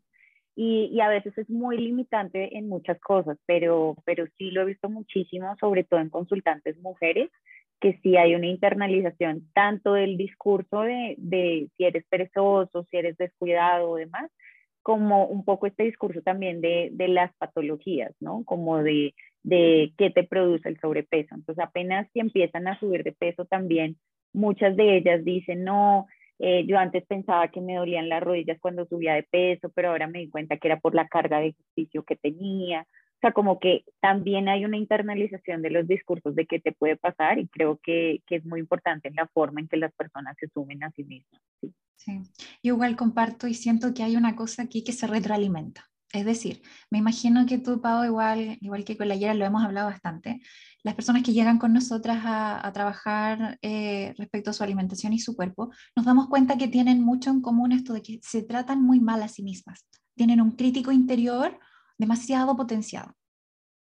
Y, 0.53 0.89
y, 0.91 0.99
a 0.99 1.07
veces 1.07 1.37
es 1.37 1.49
muy 1.49 1.77
limitante 1.77 2.57
en 2.57 2.67
muchas 2.67 2.99
cosas, 2.99 3.37
pero, 3.45 3.95
pero 4.03 4.25
sí 4.37 4.51
lo 4.51 4.63
he 4.63 4.65
visto 4.65 4.89
muchísimo, 4.89 5.55
sobre 5.61 5.85
todo 5.85 6.01
en 6.01 6.09
consultantes 6.09 6.77
mujeres, 6.79 7.29
que 7.79 7.99
sí 8.03 8.17
hay 8.17 8.35
una 8.35 8.47
internalización 8.47 9.49
tanto 9.53 9.93
del 9.93 10.17
discurso 10.17 10.81
de, 10.81 11.15
de 11.17 11.69
si 11.77 11.85
eres 11.85 12.05
perezoso, 12.09 12.85
si 12.91 12.97
eres 12.97 13.15
descuidado 13.15 13.91
o 13.91 13.95
demás, 13.95 14.29
como 14.81 15.25
un 15.25 15.45
poco 15.45 15.67
este 15.67 15.83
discurso 15.83 16.21
también 16.21 16.61
de, 16.61 16.89
de 16.91 17.07
las 17.07 17.33
patologías, 17.37 18.13
¿no? 18.19 18.43
Como 18.45 18.81
de, 18.83 19.13
de 19.43 19.93
qué 19.97 20.09
te 20.09 20.23
produce 20.23 20.69
el 20.69 20.79
sobrepeso. 20.79 21.35
Entonces, 21.35 21.63
apenas 21.63 22.07
si 22.13 22.19
empiezan 22.19 22.67
a 22.67 22.79
subir 22.79 23.03
de 23.03 23.11
peso 23.11 23.45
también, 23.45 23.97
muchas 24.33 24.75
de 24.75 24.97
ellas 24.97 25.23
dicen, 25.23 25.63
no, 25.63 26.07
eh, 26.39 26.65
yo 26.65 26.77
antes 26.79 27.05
pensaba 27.05 27.49
que 27.49 27.61
me 27.61 27.75
dolían 27.75 28.09
las 28.09 28.23
rodillas 28.23 28.59
cuando 28.59 28.85
subía 28.85 29.13
de 29.13 29.23
peso, 29.23 29.69
pero 29.75 29.89
ahora 29.89 30.07
me 30.07 30.19
di 30.19 30.29
cuenta 30.29 30.57
que 30.57 30.67
era 30.67 30.79
por 30.79 30.95
la 30.95 31.07
carga 31.07 31.39
de 31.39 31.49
ejercicio 31.49 32.03
que 32.03 32.15
tenía. 32.15 32.87
O 33.21 33.27
sea, 33.27 33.33
como 33.33 33.59
que 33.59 33.85
también 33.99 34.49
hay 34.49 34.65
una 34.65 34.77
internalización 34.77 35.61
de 35.61 35.69
los 35.69 35.87
discursos 35.87 36.33
de 36.33 36.47
qué 36.47 36.59
te 36.59 36.71
puede 36.71 36.97
pasar 36.97 37.37
y 37.37 37.47
creo 37.47 37.79
que, 37.83 38.23
que 38.25 38.37
es 38.37 38.45
muy 38.45 38.59
importante 38.59 39.11
la 39.11 39.27
forma 39.27 39.61
en 39.61 39.67
que 39.67 39.77
las 39.77 39.93
personas 39.93 40.35
se 40.39 40.47
sumen 40.47 40.83
a 40.83 40.89
sí 40.91 41.03
mismas. 41.03 41.39
¿sí? 41.61 41.71
Sí, 41.97 42.19
yo 42.63 42.73
igual 42.73 42.95
comparto 42.95 43.47
y 43.47 43.53
siento 43.53 43.93
que 43.93 44.01
hay 44.01 44.15
una 44.15 44.35
cosa 44.35 44.63
aquí 44.63 44.83
que 44.83 44.91
se 44.91 45.05
retroalimenta. 45.05 45.87
Es 46.11 46.25
decir, 46.25 46.63
me 46.89 46.97
imagino 46.97 47.45
que 47.45 47.59
tú, 47.59 47.79
Pau, 47.79 48.03
igual, 48.03 48.57
igual 48.59 48.83
que 48.83 48.97
con 48.97 49.07
la 49.07 49.15
Yera 49.15 49.35
lo 49.35 49.45
hemos 49.45 49.63
hablado 49.63 49.87
bastante, 49.87 50.41
las 50.81 50.95
personas 50.95 51.21
que 51.21 51.31
llegan 51.31 51.59
con 51.59 51.73
nosotras 51.73 52.23
a, 52.25 52.71
trabajar 52.73 53.59
eh, 53.61 54.15
respecto 54.17 54.49
a 54.49 54.53
su 54.53 54.63
alimentación 54.63 55.13
y 55.13 55.19
su 55.19 55.35
cuerpo, 55.35 55.71
nos 55.95 56.07
damos 56.07 56.27
cuenta 56.27 56.57
que 56.57 56.67
tienen 56.67 57.01
mucho 57.03 57.29
en 57.29 57.41
común 57.41 57.71
esto 57.71 57.93
de 57.93 58.01
que 58.01 58.19
se 58.23 58.41
tratan 58.41 58.81
muy 58.81 58.99
mal 58.99 59.21
a 59.21 59.27
sí 59.27 59.43
mismas. 59.43 59.85
Tienen 60.15 60.41
un 60.41 60.51
crítico 60.55 60.91
interior 60.91 61.59
demasiado 62.01 62.57
potenciado. 62.57 63.15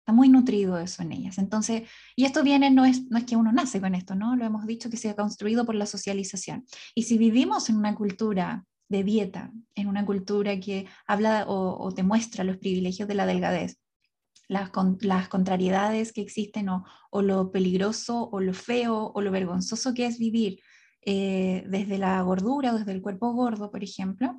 Está 0.01 0.13
muy 0.13 0.29
nutrido 0.29 0.79
eso 0.79 1.03
en 1.03 1.13
ellas. 1.13 1.39
Entonces, 1.39 1.89
y 2.17 2.25
esto 2.25 2.43
viene, 2.43 2.71
no 2.71 2.85
es, 2.85 3.07
no 3.11 3.19
es 3.19 3.25
que 3.25 3.37
uno 3.37 3.53
nace 3.53 3.81
con 3.81 3.95
esto, 3.95 4.15
¿no? 4.15 4.37
Lo 4.37 4.45
hemos 4.45 4.67
dicho 4.67 4.91
que 4.91 4.97
se 4.97 5.11
ha 5.11 5.17
construido 5.17 5.65
por 5.67 5.75
la 5.75 5.87
socialización. 5.87 6.65
Y 6.95 7.05
si 7.05 7.19
vivimos 7.19 7.69
en 7.71 7.77
una 7.77 7.95
cultura 7.95 8.65
de 8.89 9.03
dieta, 9.03 9.51
en 9.75 9.89
una 9.89 10.05
cultura 10.05 10.61
que 10.61 10.87
habla 11.07 11.45
o, 11.49 11.93
te 11.93 12.03
muestra 12.03 12.45
los 12.45 12.59
privilegios 12.59 13.09
de 13.09 13.15
la 13.15 13.27
delgadez, 13.27 13.79
las, 14.47 14.71
las 15.01 15.29
contrariedades 15.29 16.13
que 16.13 16.21
existen 16.21 16.69
o, 16.69 16.85
o, 17.11 17.23
lo 17.23 17.51
peligroso 17.51 18.29
o 18.31 18.41
lo 18.41 18.53
feo 18.53 19.11
o 19.15 19.21
lo 19.23 19.31
vergonzoso 19.31 19.95
que 19.95 20.07
es 20.07 20.19
vivir 20.19 20.61
eh, 21.07 21.65
desde 21.67 21.99
la 21.99 22.21
gordura 22.23 22.73
o 22.73 22.79
desde 22.79 22.93
el 22.93 23.03
cuerpo 23.03 23.33
gordo, 23.33 23.71
por 23.71 23.83
ejemplo, 23.83 24.39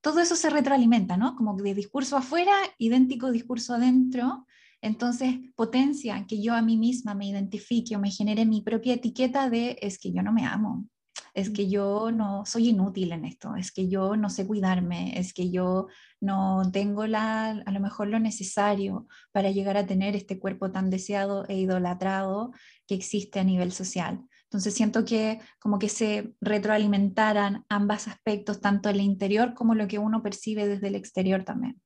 todo 0.00 0.20
eso 0.20 0.36
se 0.36 0.50
retroalimenta, 0.50 1.16
¿no? 1.16 1.36
Como 1.36 1.56
de 1.56 1.74
discurso 1.74 2.16
afuera, 2.16 2.54
idéntico 2.78 3.30
discurso 3.30 3.74
adentro, 3.74 4.46
entonces, 4.86 5.34
potencia 5.54 6.26
que 6.28 6.40
yo 6.40 6.54
a 6.54 6.62
mí 6.62 6.76
misma 6.76 7.14
me 7.14 7.26
identifique 7.26 7.96
o 7.96 7.98
me 7.98 8.10
genere 8.10 8.44
mi 8.44 8.60
propia 8.60 8.94
etiqueta 8.94 9.50
de 9.50 9.76
es 9.80 9.98
que 9.98 10.12
yo 10.12 10.22
no 10.22 10.32
me 10.32 10.44
amo, 10.46 10.86
es 11.34 11.50
que 11.50 11.68
yo 11.68 12.12
no 12.12 12.44
soy 12.46 12.68
inútil 12.68 13.12
en 13.12 13.24
esto, 13.24 13.56
es 13.56 13.72
que 13.72 13.88
yo 13.88 14.16
no 14.16 14.30
sé 14.30 14.46
cuidarme, 14.46 15.18
es 15.18 15.32
que 15.32 15.50
yo 15.50 15.88
no 16.20 16.62
tengo 16.72 17.06
la, 17.06 17.50
a 17.50 17.70
lo 17.72 17.80
mejor 17.80 18.08
lo 18.08 18.18
necesario 18.18 19.06
para 19.32 19.50
llegar 19.50 19.76
a 19.76 19.86
tener 19.86 20.14
este 20.14 20.38
cuerpo 20.38 20.70
tan 20.70 20.88
deseado 20.90 21.44
e 21.48 21.58
idolatrado 21.58 22.52
que 22.86 22.94
existe 22.94 23.40
a 23.40 23.44
nivel 23.44 23.72
social. 23.72 24.20
Entonces 24.56 24.72
siento 24.72 25.04
que 25.04 25.38
como 25.58 25.78
que 25.78 25.90
se 25.90 26.32
retroalimentaran 26.40 27.66
ambos 27.68 28.08
aspectos, 28.08 28.62
tanto 28.62 28.88
el 28.88 29.02
interior 29.02 29.52
como 29.52 29.74
lo 29.74 29.86
que 29.86 29.98
uno 29.98 30.22
percibe 30.22 30.66
desde 30.66 30.88
el 30.88 30.94
exterior 30.94 31.44
también. 31.44 31.78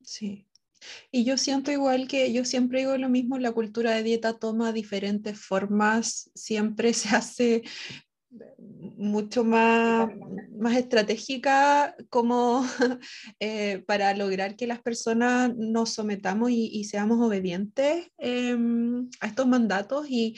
Sí, 0.00 0.48
y 1.10 1.24
yo 1.24 1.36
siento 1.36 1.70
igual 1.70 2.08
que 2.08 2.32
yo 2.32 2.46
siempre 2.46 2.78
digo 2.78 2.96
lo 2.96 3.10
mismo, 3.10 3.38
la 3.38 3.52
cultura 3.52 3.90
de 3.90 4.02
dieta 4.04 4.38
toma 4.38 4.72
diferentes 4.72 5.38
formas, 5.38 6.30
siempre 6.34 6.94
se 6.94 7.10
hace 7.10 7.62
mucho 8.96 9.44
más, 9.44 10.08
más 10.58 10.74
estratégica 10.78 11.94
como 12.08 12.64
eh, 13.38 13.84
para 13.86 14.14
lograr 14.14 14.56
que 14.56 14.66
las 14.66 14.80
personas 14.80 15.54
nos 15.54 15.90
sometamos 15.90 16.50
y, 16.50 16.84
seamos 16.84 17.20
obedientes 17.20 18.06
em, 18.16 19.10
a 19.20 19.26
estos 19.26 19.46
mandatos 19.46 20.06
y, 20.08 20.36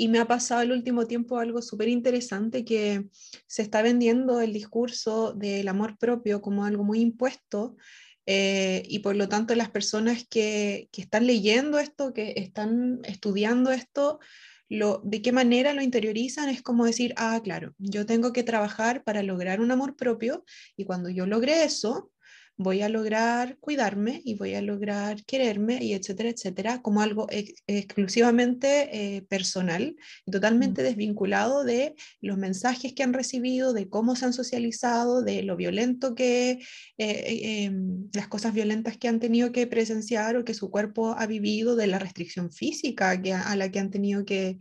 y 0.00 0.06
me 0.06 0.20
ha 0.20 0.28
pasado 0.28 0.62
el 0.62 0.70
último 0.70 1.08
tiempo 1.08 1.38
algo 1.38 1.60
súper 1.60 1.88
interesante 1.88 2.64
que 2.64 3.08
se 3.48 3.62
está 3.62 3.82
vendiendo 3.82 4.40
el 4.40 4.52
discurso 4.52 5.32
del 5.32 5.66
amor 5.66 5.98
propio 5.98 6.40
como 6.40 6.64
algo 6.64 6.84
muy 6.84 7.00
impuesto 7.00 7.76
eh, 8.24 8.84
y 8.86 9.00
por 9.00 9.16
lo 9.16 9.28
tanto 9.28 9.56
las 9.56 9.70
personas 9.70 10.24
que, 10.30 10.88
que, 10.92 11.02
están 11.02 11.26
leyendo 11.26 11.80
esto, 11.80 12.14
que 12.14 12.34
están 12.36 13.00
estudiando 13.02 13.72
esto, 13.72 14.20
lo, 14.68 15.00
de 15.02 15.20
qué 15.20 15.32
manera 15.32 15.72
lo 15.72 15.82
interiorizan 15.82 16.48
es 16.48 16.62
como 16.62 16.84
decir, 16.84 17.12
ah, 17.16 17.40
claro, 17.42 17.74
yo 17.78 18.06
tengo 18.06 18.32
que 18.32 18.44
trabajar 18.44 19.02
para 19.02 19.24
lograr 19.24 19.60
un 19.60 19.72
amor 19.72 19.96
propio 19.96 20.44
y 20.76 20.84
cuando 20.84 21.08
yo 21.08 21.26
logre 21.26 21.64
eso, 21.64 22.12
voy 22.58 22.82
a 22.82 22.88
lograr 22.88 23.56
cuidarme 23.60 24.20
y 24.24 24.34
voy 24.34 24.54
a 24.54 24.60
lograr 24.60 25.24
quererme 25.24 25.82
y 25.82 25.94
etcétera, 25.94 26.28
etcétera, 26.28 26.82
como 26.82 27.00
algo 27.00 27.28
exclusivamente 27.30 29.16
eh, 29.16 29.22
personal 29.22 29.94
y 30.26 30.30
totalmente 30.30 30.82
desvinculado 30.82 31.62
de 31.62 31.94
los 32.20 32.36
mensajes 32.36 32.92
que 32.92 33.04
han 33.04 33.14
recibido, 33.14 33.72
de 33.72 33.88
cómo 33.88 34.16
se 34.16 34.26
han 34.26 34.32
socializado, 34.32 35.22
de 35.22 35.44
lo 35.44 35.56
violento 35.56 36.16
que, 36.16 36.58
eh, 36.98 37.64
em, 37.64 38.08
las 38.12 38.26
cosas 38.26 38.52
violentas 38.52 38.98
que 38.98 39.06
han 39.06 39.20
tenido 39.20 39.52
que 39.52 39.68
presenciar 39.68 40.36
o 40.36 40.44
que 40.44 40.54
su 40.54 40.68
cuerpo 40.70 41.14
ha 41.16 41.26
vivido, 41.26 41.76
de 41.76 41.86
la 41.86 41.98
restricción 42.00 42.50
física 42.50 43.22
que, 43.22 43.32
a 43.32 43.54
la 43.56 43.70
que 43.70 43.78
han 43.78 43.90
tenido 43.90 44.24
que, 44.24 44.58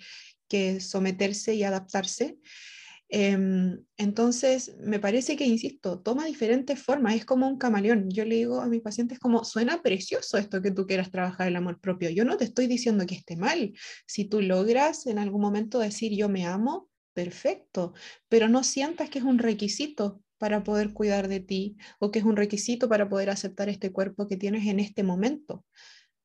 que 0.47 0.80
someterse 0.80 1.55
y 1.55 1.63
adaptarse. 1.63 2.38
Em, 3.10 3.86
entonces, 3.95 4.76
me 4.80 4.99
parece 4.99 5.38
que, 5.38 5.45
insisto, 5.45 5.99
toma 6.01 6.26
diferentes 6.26 6.82
formas, 6.82 7.16
es 7.16 7.26
como 7.26 7.47
un 7.47 7.58
camaleón. 7.58 8.10
Yo 8.10 8.26
le 8.26 8.36
digo 8.36 8.60
a 8.60 8.68
mis 8.68 8.82
pacientes 8.82 9.20
como, 9.20 9.43
suena 9.43 9.82
precioso 9.82 10.38
esto 10.38 10.62
que 10.62 10.72
tú 10.72 10.86
quieras 10.86 11.12
trabajar 11.12 11.47
el 11.47 11.55
amor 11.55 11.80
propio. 11.80 12.10
Yo 12.10 12.26
no 12.26 12.38
te 12.38 12.45
estoy 12.45 12.68
diciendo 12.68 13.05
que 13.05 13.16
esté 13.16 13.38
mal. 13.38 13.74
Si 14.05 14.26
tú 14.26 14.41
logras 14.41 15.08
en 15.08 15.20
algún 15.20 15.41
momento 15.41 15.80
decir 15.80 16.12
yo 16.16 16.28
me 16.30 16.45
amo, 16.45 16.89
perfecto, 17.14 17.93
pero 18.30 18.47
no 18.47 18.64
sientas 18.64 19.10
que 19.10 19.20
es 19.20 19.26
un 19.26 19.39
requisito 19.39 20.22
para 20.38 20.64
poder 20.64 20.93
cuidar 20.93 21.28
de 21.28 21.39
ti 21.39 21.78
o 21.99 22.12
que 22.12 22.20
es 22.20 22.26
un 22.26 22.36
requisito 22.36 22.88
para 22.89 23.10
poder 23.10 23.32
aceptar 23.32 23.70
este 23.70 23.91
cuerpo 23.91 24.28
que 24.28 24.38
tienes 24.38 24.68
en 24.68 24.80
este 24.80 25.01
momento. 25.01 25.66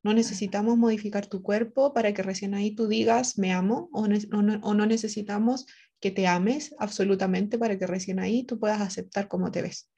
No 0.02 0.12
necesitamos 0.14 0.76
modificar 0.76 1.26
tu 1.26 1.42
cuerpo 1.42 1.94
para 1.94 2.12
que 2.12 2.22
recién 2.22 2.54
ahí 2.54 2.74
tú 2.74 2.88
digas 2.88 3.38
me 3.38 3.52
amo 3.52 3.88
o, 3.92 4.06
no, 4.06 4.86
necesitamos 4.86 5.66
que 6.02 6.10
te 6.10 6.26
ames 6.26 6.74
absolutamente 6.78 7.58
para 7.58 7.78
que 7.78 7.86
recién 7.86 8.18
ahí 8.18 8.44
tú 8.44 8.58
puedas 8.58 8.82
aceptar 8.82 9.28
cómo 9.28 9.50
te 9.50 9.62
ves. 9.62 9.88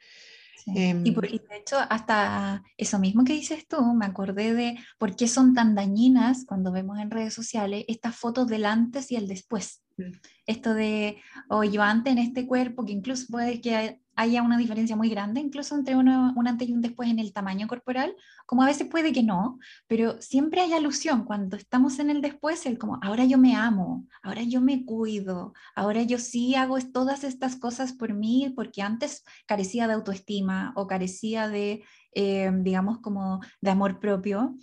Em, 0.66 1.04
y, 1.04 1.10
de 1.12 1.56
hecho, 1.58 1.76
hasta 1.90 2.62
eso 2.76 2.98
mismo 2.98 3.24
que 3.24 3.32
dices 3.32 3.66
tú, 3.66 3.82
me 3.94 4.06
acordé 4.06 4.54
de 4.54 4.78
por 4.98 5.16
qué 5.16 5.28
son 5.28 5.54
tan 5.54 5.74
dañinas 5.74 6.44
cuando 6.46 6.72
vemos 6.72 6.98
en 6.98 7.10
redes 7.10 7.34
sociales 7.34 7.84
estas 7.88 8.16
fotos 8.16 8.46
del 8.46 8.64
antes 8.64 9.10
y 9.10 9.16
el 9.16 9.28
después. 9.28 9.82
Mm. 9.96 10.12
Esto 10.46 10.74
de, 10.74 11.18
o 11.48 11.58
oh, 11.58 11.64
yo 11.64 11.82
antes 11.82 12.12
en 12.12 12.18
este 12.18 12.46
cuerpo, 12.46 12.84
que 12.84 12.92
incluso 12.92 13.26
puede 13.30 13.60
que 13.60 14.00
haya 14.16 14.42
una 14.42 14.58
diferencia 14.58 14.96
muy 14.96 15.08
grande, 15.08 15.40
incluso 15.40 15.74
entre 15.74 15.96
uno, 15.96 16.32
un 16.36 16.48
antes 16.48 16.68
y 16.68 16.72
un 16.72 16.80
después 16.80 17.08
en 17.08 17.18
el 17.18 17.32
tamaño 17.32 17.66
corporal, 17.66 18.14
como 18.46 18.62
a 18.62 18.66
veces 18.66 18.88
puede 18.88 19.12
que 19.12 19.22
no, 19.22 19.58
pero 19.86 20.20
siempre 20.20 20.60
hay 20.60 20.72
alusión 20.72 21.24
cuando 21.24 21.56
estamos 21.56 21.98
en 21.98 22.10
el 22.10 22.20
después, 22.20 22.66
el 22.66 22.78
como, 22.78 22.98
ahora 23.02 23.24
yo 23.24 23.38
me 23.38 23.54
amo, 23.54 24.06
ahora 24.22 24.42
yo 24.42 24.60
me 24.60 24.84
cuido, 24.84 25.52
ahora 25.74 26.02
yo 26.02 26.18
sí 26.18 26.54
hago 26.54 26.78
todas 26.92 27.24
estas 27.24 27.56
cosas 27.56 27.92
por 27.92 28.14
mí, 28.14 28.52
porque 28.54 28.82
antes 28.82 29.24
carecía 29.46 29.86
de 29.86 29.94
autoestima 29.94 30.72
o 30.76 30.86
carecía 30.86 31.48
de, 31.48 31.84
eh, 32.12 32.50
digamos, 32.60 33.00
como 33.00 33.40
de 33.60 33.70
amor 33.70 34.00
propio, 34.00 34.56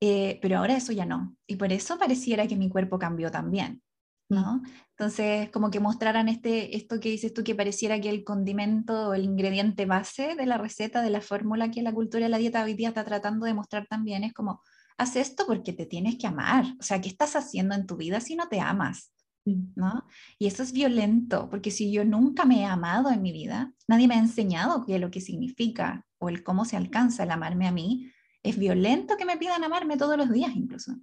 eh, 0.00 0.38
pero 0.40 0.58
ahora 0.58 0.76
eso 0.76 0.92
ya 0.92 1.04
no. 1.04 1.36
Y 1.46 1.56
por 1.56 1.72
eso 1.72 1.98
pareciera 1.98 2.46
que 2.46 2.56
mi 2.56 2.68
cuerpo 2.68 2.98
cambió 2.98 3.30
también. 3.30 3.82
¿No? 4.30 4.62
Entonces, 4.90 5.50
como 5.50 5.70
que 5.70 5.80
mostraran 5.80 6.28
este, 6.28 6.76
esto 6.76 7.00
que 7.00 7.10
dices 7.10 7.34
tú, 7.34 7.42
que 7.42 7.54
pareciera 7.54 8.00
que 8.00 8.08
el 8.08 8.24
condimento 8.24 9.08
o 9.08 9.14
el 9.14 9.24
ingrediente 9.24 9.86
base 9.86 10.36
de 10.36 10.46
la 10.46 10.56
receta, 10.56 11.02
de 11.02 11.10
la 11.10 11.20
fórmula 11.20 11.70
que 11.70 11.82
la 11.82 11.92
cultura 11.92 12.24
de 12.24 12.30
la 12.30 12.38
dieta 12.38 12.64
hoy 12.64 12.74
día 12.74 12.88
está 12.88 13.04
tratando 13.04 13.44
de 13.44 13.54
mostrar 13.54 13.86
también, 13.88 14.24
es 14.24 14.32
como, 14.32 14.62
haz 14.96 15.16
esto 15.16 15.46
porque 15.46 15.72
te 15.72 15.84
tienes 15.84 16.16
que 16.16 16.26
amar. 16.26 16.64
O 16.78 16.82
sea, 16.82 17.00
¿qué 17.00 17.08
estás 17.08 17.34
haciendo 17.34 17.74
en 17.74 17.86
tu 17.86 17.96
vida 17.96 18.20
si 18.20 18.36
no 18.36 18.48
te 18.48 18.60
amas? 18.60 19.12
¿No? 19.44 20.06
Y 20.38 20.46
eso 20.46 20.62
es 20.62 20.72
violento, 20.72 21.48
porque 21.50 21.70
si 21.70 21.90
yo 21.90 22.04
nunca 22.04 22.44
me 22.44 22.60
he 22.60 22.64
amado 22.66 23.10
en 23.10 23.22
mi 23.22 23.32
vida, 23.32 23.72
nadie 23.88 24.06
me 24.06 24.14
ha 24.14 24.18
enseñado 24.18 24.84
qué 24.86 24.98
lo 24.98 25.10
que 25.10 25.20
significa 25.20 26.06
o 26.18 26.28
el 26.28 26.44
cómo 26.44 26.64
se 26.64 26.76
alcanza 26.76 27.24
el 27.24 27.30
amarme 27.32 27.66
a 27.66 27.72
mí, 27.72 28.12
es 28.42 28.58
violento 28.58 29.16
que 29.16 29.24
me 29.24 29.38
pidan 29.38 29.64
amarme 29.64 29.96
todos 29.96 30.16
los 30.16 30.30
días 30.30 30.52
incluso. 30.54 30.94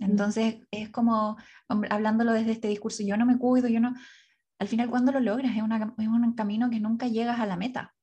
Entonces 0.00 0.56
es 0.70 0.88
como, 0.88 1.36
hablándolo 1.68 2.32
desde 2.32 2.52
este 2.52 2.68
discurso, 2.68 3.02
yo 3.04 3.16
no 3.16 3.26
me 3.26 3.38
cuido, 3.38 3.68
yo 3.68 3.80
no, 3.80 3.94
al 4.58 4.68
final 4.68 4.90
cuando 4.90 5.12
lo 5.12 5.20
logras 5.20 5.54
es, 5.56 5.62
un 5.62 6.34
camino 6.34 6.70
que 6.70 6.80
nunca 6.80 7.06
llegas 7.06 7.38
a 7.38 7.46
la 7.46 7.56
meta. 7.56 7.94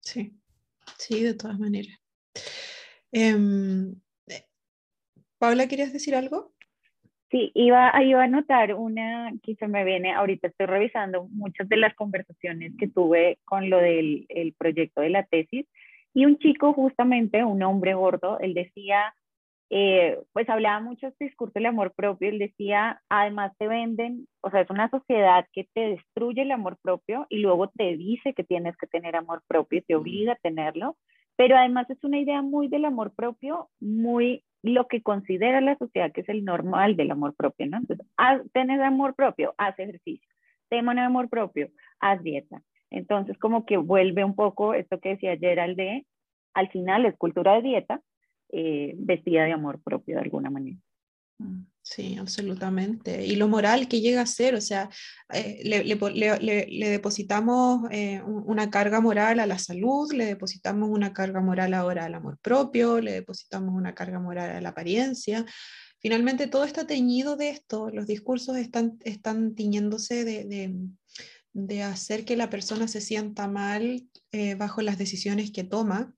Sí, 0.00 0.36
sí, 0.98 1.22
de 1.22 1.34
todas 1.34 1.58
maneras. 1.58 1.96
Em, 3.12 3.94
eh, 4.26 4.44
Paula, 5.38 5.68
¿querías 5.68 5.92
decir 5.92 6.14
algo? 6.14 6.54
Sí, 7.30 7.50
iba, 7.54 7.92
iba 8.02 8.22
a 8.22 8.28
notar 8.28 8.74
una 8.74 9.32
que 9.42 9.56
se 9.56 9.66
me 9.66 9.84
viene, 9.84 10.12
ahorita 10.12 10.48
estoy 10.48 10.66
revisando 10.66 11.28
muchas 11.30 11.68
de 11.68 11.76
las 11.76 11.94
conversaciones 11.94 12.72
que 12.78 12.88
tuve 12.88 13.38
con 13.44 13.68
lo 13.68 13.78
del 13.78 14.26
el 14.28 14.52
proyecto 14.54 15.00
de 15.00 15.10
la 15.10 15.24
tesis 15.24 15.66
y 16.14 16.24
un 16.24 16.38
chico 16.38 16.72
justamente, 16.72 17.44
un 17.44 17.62
hombre 17.62 17.94
gordo, 17.94 18.38
él 18.38 18.54
decía, 18.54 19.14
eh, 19.70 20.18
pues 20.32 20.48
hablaba 20.48 20.80
mucho 20.80 21.08
este 21.08 21.24
discurso 21.24 21.54
del 21.54 21.66
amor 21.66 21.92
propio, 21.94 22.28
él 22.28 22.38
decía, 22.38 23.02
además 23.08 23.52
te 23.58 23.66
venden, 23.66 24.28
o 24.40 24.50
sea, 24.50 24.60
es 24.60 24.70
una 24.70 24.88
sociedad 24.90 25.44
que 25.52 25.68
te 25.74 25.80
destruye 25.80 26.42
el 26.42 26.52
amor 26.52 26.78
propio 26.80 27.26
y 27.28 27.38
luego 27.38 27.68
te 27.68 27.96
dice 27.96 28.32
que 28.34 28.44
tienes 28.44 28.76
que 28.76 28.86
tener 28.86 29.16
amor 29.16 29.42
propio 29.48 29.78
y 29.80 29.82
te 29.82 29.96
obliga 29.96 30.34
a 30.34 30.36
tenerlo, 30.36 30.96
pero 31.36 31.56
además 31.56 31.90
es 31.90 32.02
una 32.04 32.18
idea 32.18 32.42
muy 32.42 32.68
del 32.68 32.84
amor 32.84 33.12
propio, 33.14 33.68
muy 33.80 34.44
lo 34.62 34.86
que 34.88 35.02
considera 35.02 35.60
la 35.60 35.76
sociedad 35.76 36.12
que 36.12 36.22
es 36.22 36.28
el 36.28 36.44
normal 36.44 36.96
del 36.96 37.10
amor 37.10 37.34
propio, 37.34 37.66
¿no? 37.66 37.78
Entonces, 37.78 38.06
haz, 38.16 38.42
tenés 38.52 38.80
amor 38.80 39.14
propio, 39.14 39.54
haz 39.58 39.78
ejercicio, 39.78 40.28
ten 40.68 40.88
amor 40.98 41.28
propio, 41.28 41.70
haz 42.00 42.22
dieta. 42.22 42.62
Entonces, 42.90 43.36
como 43.38 43.66
que 43.66 43.76
vuelve 43.76 44.24
un 44.24 44.34
poco 44.34 44.74
esto 44.74 45.00
que 45.00 45.10
decía 45.10 45.36
Gerald 45.36 45.76
de, 45.76 46.06
al 46.54 46.68
final 46.68 47.04
es 47.04 47.16
cultura 47.16 47.54
de 47.54 47.62
dieta, 47.62 48.00
eh, 48.48 48.94
vestida 48.96 49.44
de 49.44 49.52
amor 49.52 49.82
propio 49.82 50.16
de 50.16 50.22
alguna 50.22 50.50
manera. 50.50 50.78
Mm, 51.38 51.66
sí, 51.82 52.16
absolutamente. 52.16 53.26
Y 53.26 53.36
lo 53.36 53.48
moral 53.48 53.88
que 53.88 54.00
llega 54.00 54.22
a 54.22 54.26
ser, 54.26 54.54
o 54.54 54.60
sea, 54.60 54.88
eh, 55.32 55.62
le, 55.64 56.88
depositamos 56.90 57.82
eh, 57.90 58.22
una 58.22 58.70
carga 58.70 59.00
moral 59.00 59.40
a 59.40 59.46
la 59.46 59.58
salud, 59.58 60.12
le 60.12 60.26
depositamos 60.26 60.88
una 60.88 61.12
carga 61.12 61.40
moral 61.40 61.74
ahora 61.74 62.04
al 62.04 62.14
amor 62.14 62.38
propio, 62.40 63.00
le 63.00 63.12
depositamos 63.12 63.74
una 63.74 63.94
carga 63.94 64.20
moral 64.20 64.50
a 64.50 64.60
la 64.60 64.68
apariencia. 64.68 65.44
Finalmente 65.98 66.46
todo 66.46 66.64
está 66.64 66.86
teñido 66.86 67.36
de 67.36 67.50
esto, 67.50 67.90
los 67.90 68.06
discursos 68.06 68.56
están, 68.56 68.98
están 69.00 69.54
tiñéndose 69.54 70.24
de, 70.24 71.82
hacer 71.82 72.24
que 72.24 72.36
la 72.36 72.48
persona 72.50 72.86
se 72.86 73.00
sienta 73.00 73.48
mal 73.48 74.06
bajo 74.58 74.82
las 74.82 74.98
decisiones 74.98 75.50
que 75.50 75.64
toma 75.64 76.15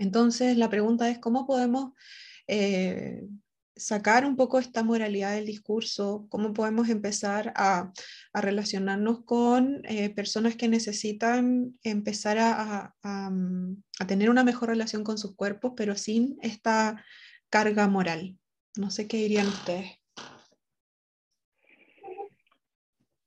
entonces, 0.00 0.56
la 0.56 0.70
pregunta 0.70 1.10
es 1.10 1.18
cómo 1.18 1.46
podemos 1.46 1.92
eh, 2.48 3.22
sacar 3.76 4.24
un 4.24 4.34
poco 4.34 4.58
esta 4.58 4.82
moralidad 4.82 5.34
del 5.34 5.44
discurso, 5.44 6.26
cómo 6.30 6.54
podemos 6.54 6.88
empezar 6.88 7.52
a, 7.54 7.92
relacionarnos 8.32 9.22
con 9.26 9.82
eh, 9.84 10.08
personas 10.08 10.56
que 10.56 10.68
necesitan 10.68 11.74
empezar 11.82 12.38
mm, 13.02 13.76
a, 14.00 14.06
tener 14.06 14.30
una 14.30 14.42
mejor 14.42 14.70
relación 14.70 15.04
con 15.04 15.18
sus 15.18 15.36
cuerpos, 15.36 15.74
pero 15.76 15.94
sin 15.94 16.38
esta 16.40 17.04
carga 17.50 17.86
moral. 17.86 18.38
No 18.78 18.88
sé 18.88 19.06
qué 19.06 19.18
dirían 19.18 19.48
ustedes. 19.48 20.00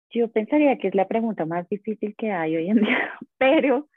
Yo 0.09 0.31
pensaría 0.31 0.79
que 0.79 0.87
es 0.87 0.95
la 0.95 1.07
pregunta 1.07 1.45
más 1.45 1.69
difícil 1.69 2.15
que 2.17 2.31
hay 2.31 2.55
hoy 2.55 2.69
en 2.69 2.77
día, 2.77 3.13
pero 3.37 3.89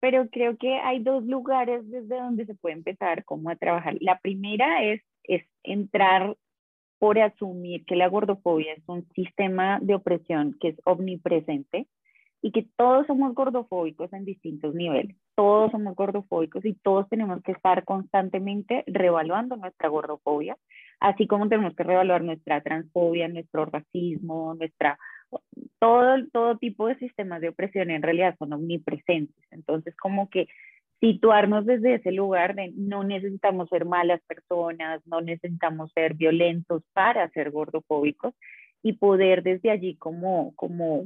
pero 0.00 0.28
creo 0.30 0.56
que 0.56 0.74
hay 0.74 1.02
dos 1.02 1.24
lugares 1.24 1.88
desde 1.90 2.16
donde 2.16 2.46
se 2.46 2.54
puede 2.54 2.74
empezar 2.76 3.24
como 3.24 3.50
a 3.50 3.56
trabajar. 3.56 3.96
La 4.00 4.18
primera 4.18 4.84
es, 4.84 5.02
es 5.24 5.42
entrar 5.62 6.36
por 6.98 7.18
asumir 7.18 7.84
que 7.84 7.96
la 7.96 8.08
gordofobia 8.08 8.72
es 8.72 8.82
un 8.86 9.06
sistema 9.14 9.78
de 9.80 9.94
opresión 9.94 10.56
que 10.60 10.68
es 10.68 10.76
omnipresente 10.84 11.86
y 12.42 12.52
que 12.52 12.66
todos 12.76 13.06
somos 13.06 13.34
gordofóbicos 13.34 14.12
en 14.12 14.24
distintos 14.24 14.74
niveles. 14.74 15.16
Todos 15.34 15.72
somos 15.72 15.96
gordofóbicos 15.96 16.64
y 16.64 16.74
todos 16.74 17.08
tenemos 17.08 17.42
que 17.42 17.52
estar 17.52 17.84
constantemente 17.84 18.84
revaluando 18.86 19.56
nuestra 19.56 19.88
gordofobia, 19.88 20.56
así 21.00 21.26
como 21.26 21.48
tenemos 21.48 21.74
que 21.74 21.82
revaluar 21.82 22.22
nuestra 22.22 22.60
transfobia, 22.60 23.28
nuestro 23.28 23.66
racismo, 23.66 24.54
nuestra 24.54 24.98
todo, 25.78 26.16
todo 26.32 26.58
tipo 26.58 26.88
de 26.88 26.96
sistemas 26.96 27.40
de 27.40 27.50
opresión 27.50 27.90
en 27.90 28.02
realidad 28.02 28.36
son 28.38 28.52
omnipresentes. 28.52 29.44
Entonces, 29.50 29.96
como 29.96 30.30
que 30.30 30.48
situarnos 31.00 31.66
desde 31.66 31.94
ese 31.94 32.12
lugar 32.12 32.54
de 32.54 32.72
no 32.74 33.04
necesitamos 33.04 33.68
ser 33.68 33.84
malas 33.84 34.20
personas, 34.26 35.02
no 35.06 35.20
necesitamos 35.20 35.92
ser 35.92 36.14
violentos 36.14 36.82
para 36.92 37.28
ser 37.30 37.50
gordofóbicos 37.50 38.34
y 38.82 38.94
poder 38.94 39.42
desde 39.42 39.70
allí 39.70 39.96
como, 39.96 40.54
como 40.56 41.04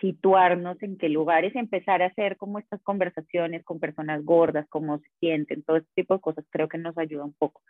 situarnos 0.00 0.80
en 0.82 0.98
qué 0.98 1.08
lugares, 1.08 1.54
empezar 1.56 2.02
a 2.02 2.06
hacer 2.06 2.36
como 2.36 2.58
estas 2.58 2.82
conversaciones 2.82 3.64
con 3.64 3.80
personas 3.80 4.24
gordas, 4.24 4.66
cómo 4.68 4.98
se 4.98 5.08
sienten, 5.20 5.62
todo 5.62 5.78
este 5.78 5.90
tipo 5.94 6.14
de 6.14 6.20
cosas 6.20 6.44
creo 6.50 6.68
que 6.68 6.78
nos 6.78 6.96
ayuda 6.98 7.24
un 7.24 7.34
poco. 7.34 7.62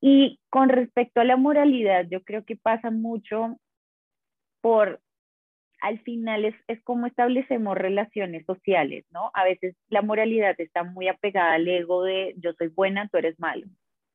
Y 0.00 0.40
con 0.50 0.68
respecto 0.68 1.20
a 1.20 1.24
la 1.24 1.36
moralidad, 1.36 2.06
yo 2.10 2.22
creo 2.22 2.44
que 2.44 2.56
pasa 2.56 2.90
mucho 2.90 3.56
por, 4.62 5.00
al 5.82 5.98
final 6.00 6.46
es, 6.46 6.54
es 6.68 6.82
como 6.84 7.06
establecemos 7.06 7.76
relaciones 7.76 8.46
sociales, 8.46 9.04
¿no? 9.10 9.30
A 9.34 9.44
veces 9.44 9.76
la 9.88 10.00
moralidad 10.00 10.54
está 10.58 10.84
muy 10.84 11.08
apegada 11.08 11.54
al 11.54 11.68
ego 11.68 12.04
de 12.04 12.34
yo 12.38 12.54
soy 12.54 12.68
buena, 12.68 13.08
tú 13.08 13.18
eres 13.18 13.38
malo. 13.38 13.66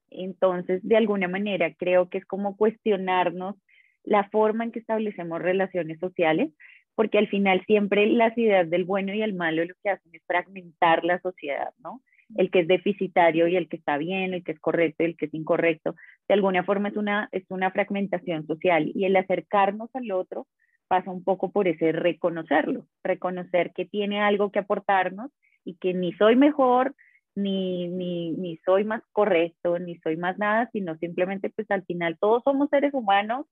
Entonces, 0.09 0.81
de 0.83 0.97
alguna 0.97 1.27
manera, 1.27 1.71
creo 1.75 2.09
que 2.09 2.17
es 2.17 2.25
como 2.25 2.57
cuestionarnos 2.57 3.55
la 4.03 4.29
forma 4.29 4.63
en 4.63 4.71
que 4.71 4.79
establecemos 4.79 5.41
relaciones 5.41 5.99
sociales, 5.99 6.49
porque 6.95 7.19
al 7.19 7.27
final 7.27 7.63
siempre 7.65 8.07
las 8.07 8.35
ideas 8.37 8.69
del 8.69 8.85
bueno 8.85 9.13
y 9.13 9.21
el 9.21 9.33
malo 9.33 9.63
lo 9.65 9.75
que 9.83 9.89
hacen 9.89 10.15
es 10.15 10.23
fragmentar 10.25 11.03
la 11.03 11.19
sociedad, 11.19 11.73
¿no? 11.79 12.01
el 12.35 12.51
que 12.51 12.59
es 12.59 12.67
deficitario 12.67 13.47
y 13.47 13.55
el 13.55 13.69
que 13.69 13.77
está 13.77 13.97
bien, 13.97 14.33
el 14.33 14.43
que 14.43 14.51
es 14.51 14.59
correcto 14.59 15.03
y 15.03 15.07
el 15.07 15.17
que 15.17 15.25
es 15.25 15.33
incorrecto. 15.33 15.95
De 16.27 16.33
alguna 16.33 16.63
forma 16.63 16.89
es 16.89 16.97
una, 16.97 17.29
es 17.31 17.43
una 17.49 17.71
fragmentación 17.71 18.45
social 18.47 18.91
y 18.93 19.05
el 19.05 19.15
acercarnos 19.15 19.89
al 19.93 20.11
otro 20.11 20.47
pasa 20.87 21.11
un 21.11 21.23
poco 21.23 21.51
por 21.51 21.67
ese 21.67 21.91
reconocerlo, 21.91 22.85
reconocer 23.03 23.73
que 23.73 23.85
tiene 23.85 24.21
algo 24.21 24.51
que 24.51 24.59
aportarnos 24.59 25.31
y 25.65 25.75
que 25.75 25.93
ni 25.93 26.13
soy 26.13 26.35
mejor, 26.35 26.95
ni, 27.35 27.87
ni, 27.87 28.31
ni 28.31 28.57
soy 28.57 28.83
más 28.83 29.03
correcto, 29.11 29.79
ni 29.79 29.97
soy 29.97 30.17
más 30.17 30.37
nada, 30.37 30.69
sino 30.71 30.97
simplemente 30.97 31.49
pues 31.49 31.69
al 31.71 31.83
final 31.83 32.17
todos 32.19 32.43
somos 32.43 32.69
seres 32.69 32.93
humanos 32.93 33.45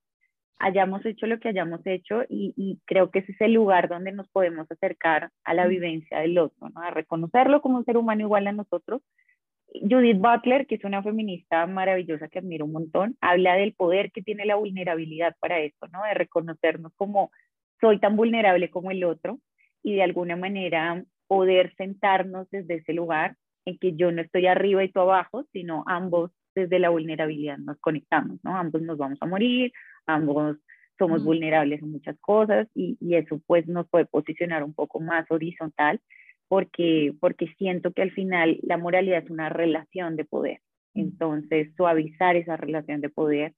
hayamos 0.59 1.05
hecho 1.05 1.28
lo 1.28 1.39
que 1.39 1.49
hayamos 1.49 1.82
hecho 1.86 2.23
y, 2.30 2.80
creo 2.86 3.11
que 3.11 3.19
ese 3.19 3.34
es 3.34 3.41
el 3.41 3.53
lugar 3.53 3.89
donde 3.89 4.11
nos 4.11 4.28
podemos 4.30 4.69
acercar 4.71 5.32
a 5.43 5.53
la 5.53 5.67
vivencia 5.67 6.19
del 6.19 6.38
otro, 6.38 6.69
¿no? 6.69 6.82
a 6.82 6.91
reconocerlo 6.91 7.61
como 7.61 7.78
un 7.78 7.86
ser 7.86 7.97
humano 7.97 8.21
igual 8.21 8.47
a 8.47 8.51
nosotros. 8.51 9.01
Judith 9.82 10.17
Butler, 10.17 10.67
que 10.67 10.76
es 10.76 10.84
una 10.84 11.03
feminista 11.03 11.65
maravillosa 11.67 12.28
que 12.28 12.39
admiro 12.39 12.65
un 12.65 12.71
montón, 12.71 13.17
habla 13.21 13.55
del 13.55 13.73
poder 13.73 14.11
que 14.11 14.21
tiene 14.21 14.45
la 14.45 14.55
vulnerabilidad 14.55 15.36
para 15.39 15.59
esto, 15.59 15.88
¿no? 15.88 16.03
de 16.03 16.13
reconocernos 16.13 16.93
como 16.95 17.32
soy 17.80 17.99
tan 17.99 18.15
vulnerable 18.15 18.69
como 18.69 18.91
el 18.91 19.03
otro 19.03 19.39
y 19.84 19.95
de 19.95 20.03
alguna 20.03 20.36
manera 20.36 21.03
poder 21.28 21.73
sentarnos 21.76 22.49
desde 22.49 22.76
ese 22.76 22.93
lugar 22.93 23.36
en 23.65 23.78
que 23.78 23.95
yo 23.95 24.11
no 24.11 24.21
estoy 24.21 24.47
arriba 24.47 24.84
y 24.84 24.91
tú 24.91 24.99
abajo, 24.99 25.43
sino 25.51 25.84
ambos 25.88 26.32
desde 26.53 26.80
la 26.80 26.89
vulnerabilidad 26.89 27.57
nos 27.57 27.78
conectamos, 27.80 28.39
¿no? 28.43 28.55
Ambos 28.55 28.82
nos 28.82 28.97
vamos 28.97 29.17
a 29.21 29.26
morir, 29.26 29.73
ambos 30.05 30.57
somos 30.97 31.23
vulnerables 31.26 31.82
en 31.82 31.91
muchas 31.91 32.17
cosas 32.21 32.67
y, 32.73 32.97
y, 33.01 33.15
eso 33.15 33.41
pues 33.45 33.67
nos 33.67 33.88
puede 33.89 34.05
posicionar 34.05 34.63
un 34.63 34.73
poco 34.73 35.01
más 35.01 35.30
horizontal 35.30 35.99
porque, 36.48 37.14
porque 37.20 37.54
siento 37.58 37.91
que 37.91 38.02
al 38.02 38.12
final 38.12 38.60
la 38.64 38.78
moralidad 38.78 39.24
es 39.24 39.30
una 39.30 39.50
relación 39.50 40.16
de 40.16 40.26
poder. 40.26 40.62
Entonces, 40.93 41.74
suavizar 41.76 42.36
esa 42.36 42.56
relación 42.58 43.02
de 43.02 43.10
poder 43.10 43.54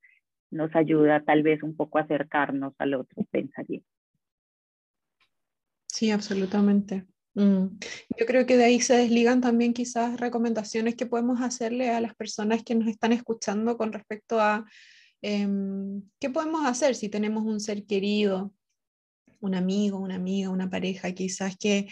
nos 0.50 0.76
ayuda 0.76 1.24
tal 1.24 1.44
vez 1.44 1.62
un 1.62 1.76
poco 1.76 1.98
a 1.98 2.02
acercarnos 2.02 2.74
al 2.78 2.94
otro, 2.94 3.26
pensaría. 3.32 3.82
Sí, 5.88 6.12
absolutamente. 6.12 7.06
Mm. 7.34 7.68
Yo 8.18 8.26
creo 8.26 8.46
que 8.46 8.58
de 8.58 8.66
ahí 8.66 8.80
se 8.80 8.96
desligan 8.96 9.42
también 9.42 9.74
quizás 9.74 10.20
recomendaciones 10.20 10.96
que 10.96 11.06
podemos 11.06 11.42
hacerle 11.42 11.90
a 11.90 12.02
las 12.02 12.16
personas 12.16 12.64
que 12.64 12.76
nos 12.76 12.88
están 12.88 13.12
escuchando 13.12 13.78
con 13.78 13.94
respecto 13.94 14.40
a 14.40 14.66
Em, 15.22 16.04
¿Qué 16.20 16.30
podemos 16.30 16.66
hacer 16.66 16.96
si 16.96 17.10
tenemos 17.10 17.44
un 17.44 17.60
ser 17.60 17.86
querido, 17.86 18.54
un 19.40 19.56
amigo, 19.56 19.98
una 20.00 20.16
amiga, 20.16 20.50
una 20.50 20.70
pareja 20.70 21.12
quizás 21.14 21.58
que, 21.58 21.88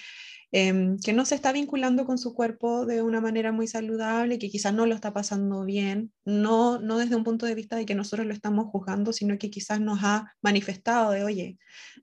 em, 0.51 0.97
que 0.99 1.13
no 1.13 1.25
se 1.25 1.35
está 1.35 1.51
vinculando 1.51 2.05
con 2.05 2.17
su 2.17 2.33
cuerpo 2.33 2.85
de 2.85 3.01
una 3.01 3.21
manera 3.21 3.51
muy 3.51 3.67
saludable, 3.67 4.39
que 4.39 4.49
quizás 4.49 4.73
no 4.73 4.85
lo 4.85 4.95
está 4.95 5.13
pasando 5.13 5.65
bien, 5.65 6.11
no, 6.25 6.79
no 6.79 6.97
desde 6.97 7.15
un 7.15 7.23
punto 7.23 7.45
de 7.45 7.55
vista 7.55 7.75
de 7.75 7.85
que 7.85 7.95
nosotros 7.95 8.27
lo 8.27 8.33
estamos 8.33 8.67
juzgando, 8.67 9.13
sino 9.13 9.37
que 9.37 9.49
quizás 9.49 9.79
nos 9.81 9.99
ha 10.03 10.33
manifestado 10.41 11.11
de, 11.11 11.23
oye, 11.23 11.57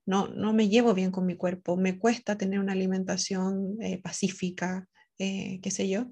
no, 0.07 0.28
no 0.28 0.53
me 0.53 0.68
llevo 0.68 0.95
bien 0.95 1.11
con 1.11 1.26
mi 1.26 1.36
cuerpo, 1.36 1.76
me 1.76 1.99
cuesta 1.99 2.36
tener 2.36 2.61
una 2.61 2.72
alimentación 2.72 3.76
eh, 3.80 4.01
pacífica, 4.03 4.88
eh, 5.18 5.61
qué 5.62 5.70
sé 5.70 5.88
yo. 5.88 6.07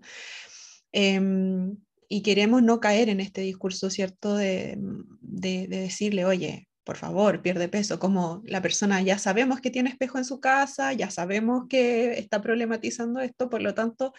Em, 0.92 1.76
y 2.08 2.22
queremos 2.22 2.62
no 2.62 2.80
caer 2.80 3.08
en 3.08 3.20
este 3.20 3.42
discurso, 3.42 3.88
¿cierto? 3.90 4.36
De, 4.36 4.76
de, 5.20 5.68
decirle, 5.68 6.24
oye, 6.24 6.68
por 6.90 6.96
favor, 6.96 7.40
pierde 7.40 7.68
peso, 7.68 8.00
como 8.00 8.42
la 8.44 8.60
persona 8.60 9.00
ya 9.00 9.16
sabemos 9.16 9.60
que 9.60 9.70
tiene 9.70 9.90
espejo 9.90 10.18
en 10.18 10.24
su 10.24 10.40
casa, 10.40 10.92
ya 10.92 11.08
sabemos 11.08 11.66
que 11.68 12.18
está 12.18 12.42
problematizando 12.42 13.20
esto, 13.20 13.48
por 13.48 13.62
lo 13.62 13.74
tanto, 13.74 14.12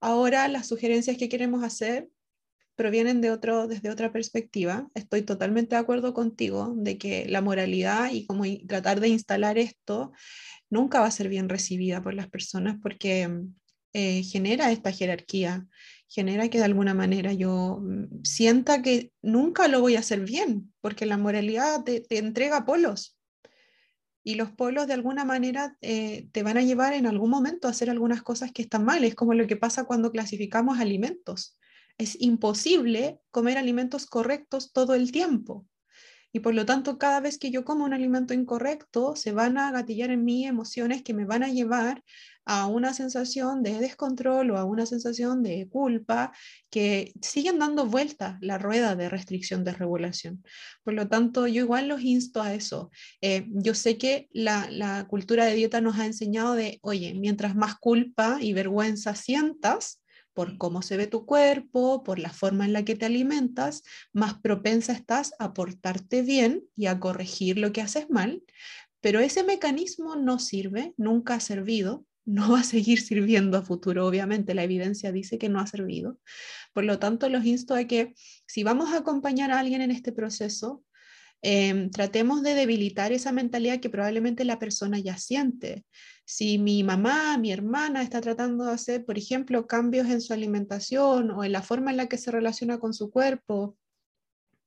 ahora 0.00 0.46
las 0.46 0.68
sugerencias 0.68 1.16
que 1.16 1.28
queremos 1.28 1.64
hacer 1.64 2.06
provienen 2.76 3.20
de 3.20 3.32
otro, 3.32 3.66
desde 3.66 3.90
otra 3.90 4.12
perspectiva. 4.12 4.88
Estoy 4.94 5.22
totalmente 5.22 5.74
de 5.74 5.80
acuerdo 5.80 6.14
contigo 6.14 6.72
de 6.76 6.98
que 6.98 7.26
la 7.28 7.40
moralidad 7.40 8.12
y 8.12 8.26
como 8.26 8.44
tratar 8.68 9.00
de 9.00 9.08
instalar 9.08 9.58
esto 9.58 10.12
nunca 10.70 11.00
va 11.00 11.06
a 11.06 11.10
ser 11.10 11.28
bien 11.28 11.48
recibida 11.48 12.00
por 12.00 12.14
las 12.14 12.30
personas 12.30 12.76
porque 12.80 13.28
eh, 13.92 14.22
genera 14.22 14.70
esta 14.70 14.92
jerarquía 14.92 15.66
genera 16.08 16.48
que 16.48 16.58
de 16.58 16.64
alguna 16.64 16.94
manera 16.94 17.32
yo 17.32 17.80
mm, 17.80 18.22
sienta 18.24 18.82
que 18.82 19.12
nunca 19.22 19.68
lo 19.68 19.80
voy 19.80 19.96
a 19.96 20.00
hacer 20.00 20.20
bien, 20.20 20.72
porque 20.80 21.06
la 21.06 21.18
moralidad 21.18 21.84
te, 21.84 22.04
entrega 22.10 22.64
polos. 22.64 23.16
Y 24.24 24.34
los 24.34 24.50
polos 24.50 24.86
de 24.86 24.94
alguna 24.94 25.24
manera 25.24 25.76
eh, 25.80 26.28
te 26.32 26.42
van 26.42 26.58
a 26.58 26.62
llevar 26.62 26.92
en 26.92 27.06
algún 27.06 27.30
momento 27.30 27.68
a 27.68 27.70
hacer 27.70 27.88
algunas 27.88 28.22
cosas 28.22 28.52
que 28.52 28.62
están 28.62 28.84
mal. 28.84 29.04
Es 29.04 29.14
como 29.14 29.32
lo 29.34 29.46
que 29.46 29.56
pasa 29.56 29.84
cuando 29.84 30.10
clasificamos 30.10 30.80
alimentos. 30.80 31.56
Es 31.96 32.20
imposible 32.20 33.20
comer 33.30 33.56
alimentos 33.56 34.06
correctos 34.06 34.72
todo 34.72 34.94
el 34.94 35.12
tiempo. 35.12 35.66
Y 36.32 36.40
por 36.40 36.54
lo 36.54 36.66
tanto, 36.66 36.98
cada 36.98 37.20
vez 37.20 37.38
que 37.38 37.50
yo 37.50 37.64
como 37.64 37.84
un 37.84 37.94
alimento 37.94 38.34
incorrecto, 38.34 39.16
se 39.16 39.32
van 39.32 39.58
a 39.58 39.72
gatillar 39.72 40.10
en 40.10 40.24
mí 40.24 40.46
emociones 40.46 41.02
que 41.02 41.14
me 41.14 41.24
van 41.24 41.42
a 41.42 41.48
llevar 41.48 42.02
a 42.48 42.66
una 42.66 42.94
sensación 42.94 43.62
de 43.62 43.78
descontrol 43.78 44.50
o 44.50 44.56
a 44.56 44.64
una 44.64 44.86
sensación 44.86 45.42
de 45.42 45.68
culpa 45.68 46.32
que 46.70 47.12
siguen 47.20 47.58
dando 47.58 47.84
vuelta 47.84 48.38
la 48.40 48.56
rueda 48.56 48.96
de 48.96 49.10
restricción 49.10 49.64
de 49.64 49.72
regulación. 49.72 50.42
Por 50.82 50.94
lo 50.94 51.08
tanto, 51.08 51.46
yo 51.46 51.62
igual 51.62 51.88
los 51.88 52.00
insto 52.00 52.40
a 52.40 52.54
eso. 52.54 52.90
Eh, 53.20 53.46
yo 53.50 53.74
sé 53.74 53.98
que 53.98 54.28
la, 54.32 54.66
la 54.70 55.06
cultura 55.08 55.44
de 55.44 55.54
dieta 55.54 55.82
nos 55.82 55.98
ha 55.98 56.06
enseñado 56.06 56.54
de, 56.54 56.78
oye, 56.80 57.12
mientras 57.14 57.54
más 57.54 57.76
culpa 57.78 58.38
y 58.40 58.54
vergüenza 58.54 59.14
sientas, 59.14 60.00
por 60.38 60.56
cómo 60.56 60.82
se 60.82 60.96
ve 60.96 61.08
tu 61.08 61.26
cuerpo, 61.26 62.04
por 62.04 62.20
la 62.20 62.30
forma 62.30 62.64
en 62.64 62.72
la 62.72 62.84
que 62.84 62.94
te 62.94 63.06
alimentas, 63.06 63.82
más 64.12 64.34
propensa 64.34 64.92
estás 64.92 65.32
a 65.40 65.52
portarte 65.52 66.22
bien 66.22 66.62
y 66.76 66.86
a 66.86 67.00
corregir 67.00 67.58
lo 67.58 67.72
que 67.72 67.80
haces 67.80 68.08
mal. 68.08 68.44
Pero 69.00 69.18
ese 69.18 69.42
mecanismo 69.42 70.14
no 70.14 70.38
sirve, 70.38 70.94
nunca 70.96 71.34
ha 71.34 71.40
servido, 71.40 72.06
no 72.24 72.52
va 72.52 72.60
a 72.60 72.62
seguir 72.62 73.00
sirviendo 73.00 73.58
a 73.58 73.62
futuro, 73.62 74.06
obviamente 74.06 74.54
la 74.54 74.62
evidencia 74.62 75.10
dice 75.10 75.38
que 75.38 75.48
no 75.48 75.58
ha 75.58 75.66
servido. 75.66 76.20
Por 76.72 76.84
lo 76.84 77.00
tanto, 77.00 77.28
los 77.28 77.44
insto 77.44 77.74
a 77.74 77.82
que 77.86 78.14
si 78.46 78.62
vamos 78.62 78.92
a 78.92 78.98
acompañar 78.98 79.50
a 79.50 79.58
alguien 79.58 79.82
en 79.82 79.90
este 79.90 80.12
proceso, 80.12 80.84
em, 81.42 81.90
tratemos 81.90 82.42
de 82.42 82.54
debilitar 82.54 83.12
esa 83.12 83.32
mentalidad 83.32 83.80
que 83.80 83.90
probablemente 83.90 84.44
la 84.44 84.58
persona 84.58 84.98
ya 84.98 85.16
siente. 85.18 85.84
Si 86.24 86.58
mi 86.58 86.82
mamá, 86.82 87.38
mi 87.38 87.52
hermana 87.52 88.02
está 88.02 88.20
tratando 88.20 88.64
de 88.66 88.72
hacer, 88.72 89.04
por 89.04 89.18
ejemplo, 89.18 89.66
cambios 89.66 90.08
en 90.08 90.20
su 90.20 90.32
alimentación 90.32 91.30
o 91.30 91.44
en 91.44 91.52
la 91.52 91.62
forma 91.62 91.90
en 91.90 91.96
la 91.96 92.06
que 92.06 92.18
se 92.18 92.30
relaciona 92.30 92.78
con 92.78 92.92
su 92.94 93.10
cuerpo, 93.10 93.76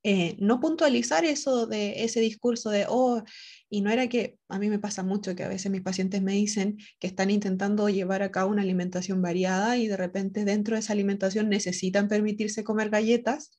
eh, 0.03 0.35
no 0.39 0.59
puntualizar 0.59 1.25
eso 1.25 1.67
de 1.67 2.03
ese 2.03 2.21
discurso 2.21 2.71
de, 2.71 2.85
oh, 2.89 3.23
y 3.69 3.81
no 3.81 3.91
era 3.91 4.07
que 4.07 4.39
a 4.49 4.57
mí 4.57 4.67
me 4.67 4.79
pasa 4.79 5.03
mucho 5.03 5.35
que 5.35 5.43
a 5.43 5.47
veces 5.47 5.71
mis 5.71 5.83
pacientes 5.83 6.23
me 6.23 6.33
dicen 6.33 6.77
que 6.99 7.05
están 7.05 7.29
intentando 7.29 7.87
llevar 7.87 8.23
a 8.23 8.31
cabo 8.31 8.49
una 8.49 8.63
alimentación 8.63 9.21
variada 9.21 9.77
y 9.77 9.87
de 9.87 9.97
repente 9.97 10.43
dentro 10.43 10.75
de 10.75 10.79
esa 10.79 10.93
alimentación 10.93 11.49
necesitan 11.49 12.07
permitirse 12.07 12.63
comer 12.63 12.89
galletas 12.89 13.51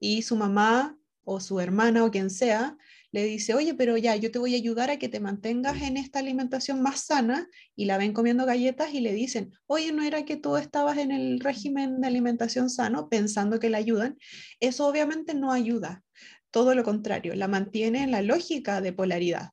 y 0.00 0.22
su 0.22 0.34
mamá 0.36 0.96
o 1.24 1.40
su 1.40 1.60
hermana 1.60 2.04
o 2.04 2.10
quien 2.10 2.30
sea 2.30 2.76
le 3.12 3.24
dice, 3.24 3.54
oye, 3.54 3.74
pero 3.74 3.98
ya, 3.98 4.16
yo 4.16 4.30
te 4.30 4.38
voy 4.38 4.54
a 4.54 4.56
ayudar 4.56 4.90
a 4.90 4.98
que 4.98 5.08
te 5.08 5.20
mantengas 5.20 5.82
en 5.82 5.98
esta 5.98 6.18
alimentación 6.18 6.80
más 6.80 7.00
sana 7.00 7.46
y 7.76 7.84
la 7.84 7.98
ven 7.98 8.14
comiendo 8.14 8.46
galletas 8.46 8.94
y 8.94 9.00
le 9.00 9.12
dicen, 9.12 9.52
oye, 9.66 9.92
no 9.92 10.02
era 10.02 10.24
que 10.24 10.36
tú 10.36 10.56
estabas 10.56 10.96
en 10.96 11.10
el 11.10 11.38
régimen 11.38 12.00
de 12.00 12.06
alimentación 12.06 12.70
sano 12.70 13.10
pensando 13.10 13.60
que 13.60 13.68
la 13.68 13.78
ayudan. 13.78 14.16
Eso 14.60 14.86
obviamente 14.86 15.34
no 15.34 15.52
ayuda, 15.52 16.02
todo 16.50 16.74
lo 16.74 16.84
contrario, 16.84 17.34
la 17.34 17.48
mantiene 17.48 18.02
en 18.02 18.12
la 18.12 18.22
lógica 18.22 18.80
de 18.80 18.94
polaridad. 18.94 19.50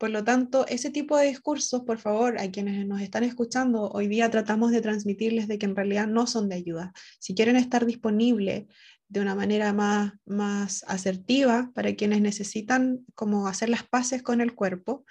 Por 0.00 0.08
lo 0.08 0.24
tanto, 0.24 0.66
ese 0.66 0.88
tipo 0.88 1.18
de 1.18 1.26
discursos, 1.26 1.82
por 1.82 1.98
favor, 1.98 2.40
a 2.40 2.50
quienes 2.50 2.86
nos 2.86 3.02
están 3.02 3.22
escuchando, 3.22 3.90
hoy 3.90 4.08
día 4.08 4.30
tratamos 4.30 4.70
de 4.70 4.80
transmitirles 4.80 5.46
de 5.46 5.58
que 5.58 5.66
en 5.66 5.76
realidad 5.76 6.06
no 6.06 6.26
son 6.26 6.48
de 6.48 6.54
ayuda. 6.54 6.94
Si 7.18 7.34
quieren 7.34 7.56
estar 7.56 7.84
disponibles 7.84 8.64
de 9.10 9.20
una 9.20 9.34
manera 9.34 9.72
más, 9.72 10.12
más 10.24 10.84
asertiva 10.86 11.72
para 11.74 11.94
quienes 11.96 12.20
necesitan 12.20 13.04
como 13.16 13.48
hacer 13.48 13.68
las 13.68 13.82
paces 13.82 14.22
con 14.22 14.40
el 14.40 14.54
cuerpo, 14.54 15.04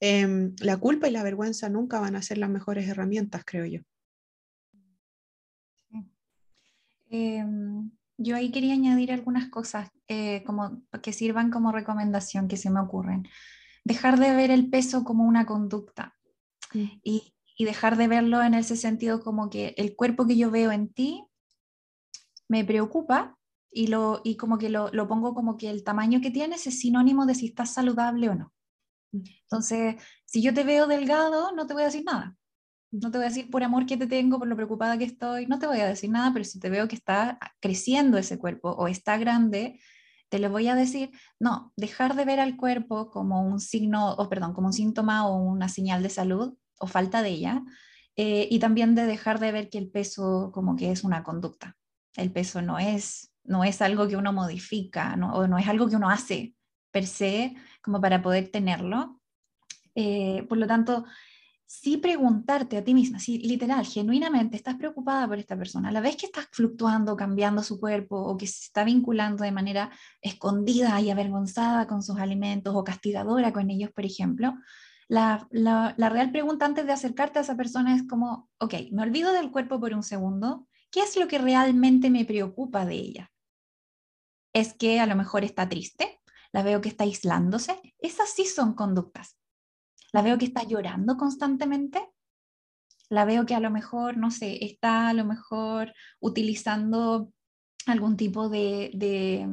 em, 0.00 0.54
la 0.60 0.78
culpa 0.78 1.08
y 1.08 1.10
la 1.10 1.22
vergüenza 1.22 1.68
nunca 1.68 2.00
van 2.00 2.16
a 2.16 2.22
ser 2.22 2.38
las 2.38 2.48
mejores 2.48 2.88
herramientas, 2.88 3.42
creo 3.44 3.66
yo. 3.66 3.80
Em, 7.10 7.90
yo 8.16 8.34
ahí 8.34 8.50
quería 8.50 8.72
añadir 8.72 9.12
algunas 9.12 9.50
cosas 9.50 9.90
eh, 10.08 10.42
como, 10.44 10.82
que 11.02 11.12
sirvan 11.12 11.50
como 11.50 11.70
recomendación 11.70 12.48
que 12.48 12.56
se 12.56 12.70
me 12.70 12.80
ocurren. 12.80 13.28
Dejar 13.84 14.18
de 14.18 14.34
ver 14.34 14.50
el 14.50 14.70
peso 14.70 15.04
como 15.04 15.24
una 15.24 15.44
conducta 15.44 16.16
mm. 16.72 17.00
y, 17.02 17.34
y 17.58 17.64
dejar 17.66 17.98
de 17.98 18.08
verlo 18.08 18.42
en 18.42 18.54
ese 18.54 18.76
sentido 18.76 19.20
como 19.20 19.50
que 19.50 19.74
el 19.76 19.94
cuerpo 19.94 20.26
que 20.26 20.38
yo 20.38 20.50
veo 20.50 20.72
en 20.72 20.88
ti 20.88 21.26
me 22.48 22.64
preocupa 22.64 23.36
y, 23.70 23.88
lo, 23.88 24.20
y 24.24 24.36
como 24.36 24.58
que 24.58 24.68
lo, 24.68 24.90
lo, 24.92 25.08
pongo 25.08 25.34
como 25.34 25.56
que 25.56 25.70
el 25.70 25.82
tamaño 25.82 26.20
que 26.20 26.30
tienes 26.30 26.66
es 26.66 26.78
sinónimo 26.78 27.26
de 27.26 27.34
si 27.34 27.46
estás 27.46 27.74
saludable 27.74 28.28
o 28.28 28.34
no. 28.34 28.52
Entonces, 29.12 29.96
si 30.24 30.42
yo 30.42 30.54
te 30.54 30.64
veo 30.64 30.86
delgado, 30.86 31.52
no 31.52 31.66
te 31.66 31.74
voy 31.74 31.82
a 31.82 31.86
decir 31.86 32.04
nada. 32.04 32.36
No 32.90 33.10
te 33.10 33.18
voy 33.18 33.26
a 33.26 33.28
decir 33.28 33.50
por 33.50 33.64
amor 33.64 33.86
que 33.86 33.96
te 33.96 34.06
tengo, 34.06 34.38
por 34.38 34.46
lo 34.46 34.54
preocupada 34.54 34.96
que 34.96 35.04
estoy, 35.04 35.46
no 35.46 35.58
te 35.58 35.66
voy 35.66 35.80
a 35.80 35.86
decir 35.86 36.10
nada, 36.10 36.32
pero 36.32 36.44
si 36.44 36.60
te 36.60 36.70
veo 36.70 36.86
que 36.86 36.94
está 36.94 37.38
creciendo 37.60 38.18
ese 38.18 38.38
cuerpo 38.38 38.70
o 38.70 38.86
está 38.86 39.16
grande, 39.18 39.80
te 40.28 40.38
lo 40.38 40.50
voy 40.50 40.68
a 40.68 40.74
decir, 40.74 41.10
no, 41.40 41.72
dejar 41.76 42.14
de 42.14 42.24
ver 42.24 42.40
al 42.40 42.56
cuerpo 42.56 43.10
como 43.10 43.42
un 43.42 43.60
signo, 43.60 44.14
o 44.14 44.28
perdón, 44.28 44.52
como 44.52 44.68
un 44.68 44.72
síntoma 44.72 45.26
o 45.26 45.36
una 45.36 45.68
señal 45.68 46.02
de 46.02 46.10
salud 46.10 46.54
o 46.78 46.86
falta 46.86 47.22
de 47.22 47.30
ella, 47.30 47.62
eh, 48.16 48.46
y 48.50 48.58
también 48.60 48.94
de 48.94 49.06
dejar 49.06 49.40
de 49.40 49.52
ver 49.52 49.70
que 49.70 49.78
el 49.78 49.90
peso 49.90 50.50
como 50.52 50.76
que 50.76 50.92
es 50.92 51.02
una 51.02 51.24
conducta. 51.24 51.76
El 52.16 52.30
peso 52.32 52.62
no 52.62 52.78
es, 52.78 53.32
no 53.44 53.64
es 53.64 53.82
algo 53.82 54.08
que 54.08 54.16
uno 54.16 54.32
modifica, 54.32 55.16
¿no? 55.16 55.32
o 55.34 55.48
no 55.48 55.58
es 55.58 55.68
algo 55.68 55.88
que 55.88 55.96
uno 55.96 56.10
hace 56.10 56.54
per 56.90 57.06
se 57.06 57.54
como 57.82 58.00
para 58.00 58.22
poder 58.22 58.48
tenerlo. 58.48 59.20
Eh, 59.94 60.44
por 60.48 60.58
lo 60.58 60.66
tanto, 60.66 61.04
sí 61.66 61.96
preguntarte 61.96 62.76
a 62.76 62.84
ti 62.84 62.94
misma, 62.94 63.18
si 63.18 63.38
literal, 63.38 63.84
genuinamente 63.84 64.56
estás 64.56 64.76
preocupada 64.76 65.26
por 65.26 65.38
esta 65.38 65.56
persona, 65.56 65.88
a 65.88 65.92
la 65.92 66.00
vez 66.00 66.16
que 66.16 66.26
estás 66.26 66.46
fluctuando, 66.52 67.16
cambiando 67.16 67.62
su 67.62 67.80
cuerpo 67.80 68.16
o 68.16 68.36
que 68.36 68.46
se 68.46 68.66
está 68.66 68.84
vinculando 68.84 69.42
de 69.42 69.52
manera 69.52 69.90
escondida 70.20 71.00
y 71.00 71.10
avergonzada 71.10 71.86
con 71.86 72.02
sus 72.02 72.18
alimentos 72.18 72.74
o 72.76 72.84
castigadora 72.84 73.52
con 73.52 73.70
ellos, 73.70 73.90
por 73.90 74.04
ejemplo, 74.04 74.54
la, 75.08 75.46
la, 75.50 75.94
la 75.96 76.08
real 76.08 76.30
pregunta 76.30 76.64
antes 76.64 76.86
de 76.86 76.92
acercarte 76.92 77.38
a 77.38 77.42
esa 77.42 77.56
persona 77.56 77.94
es 77.94 78.04
como, 78.06 78.48
ok, 78.58 78.74
me 78.92 79.02
olvido 79.02 79.32
del 79.32 79.50
cuerpo 79.50 79.80
por 79.80 79.92
un 79.94 80.02
segundo, 80.02 80.66
¿qué 80.94 81.00
es 81.00 81.16
lo 81.16 81.28
que 81.28 81.38
realmente 81.38 82.08
me 82.08 82.24
preocupa 82.24 82.86
de 82.86 82.94
ella? 82.94 83.32
¿Es 84.54 84.72
que 84.72 85.00
a 85.00 85.06
lo 85.06 85.16
mejor 85.16 85.44
está 85.44 85.68
triste? 85.68 86.20
¿La 86.52 86.62
veo 86.62 86.80
que 86.80 86.88
está 86.88 87.02
aislándose? 87.04 87.80
Esas 87.98 88.30
sí 88.30 88.46
son 88.46 88.74
conductas 88.74 89.36
la 90.14 90.22
veo 90.22 90.38
que 90.38 90.44
está 90.44 90.62
llorando 90.62 91.16
constantemente, 91.16 92.00
la 93.10 93.24
veo 93.24 93.46
que 93.46 93.56
a 93.56 93.60
lo 93.60 93.72
mejor, 93.72 94.16
no 94.16 94.30
sé, 94.30 94.64
está 94.64 95.08
a 95.08 95.12
lo 95.12 95.24
mejor 95.24 95.92
utilizando 96.20 97.32
algún 97.86 98.16
tipo 98.16 98.48
de, 98.48 98.92
de, 98.94 99.44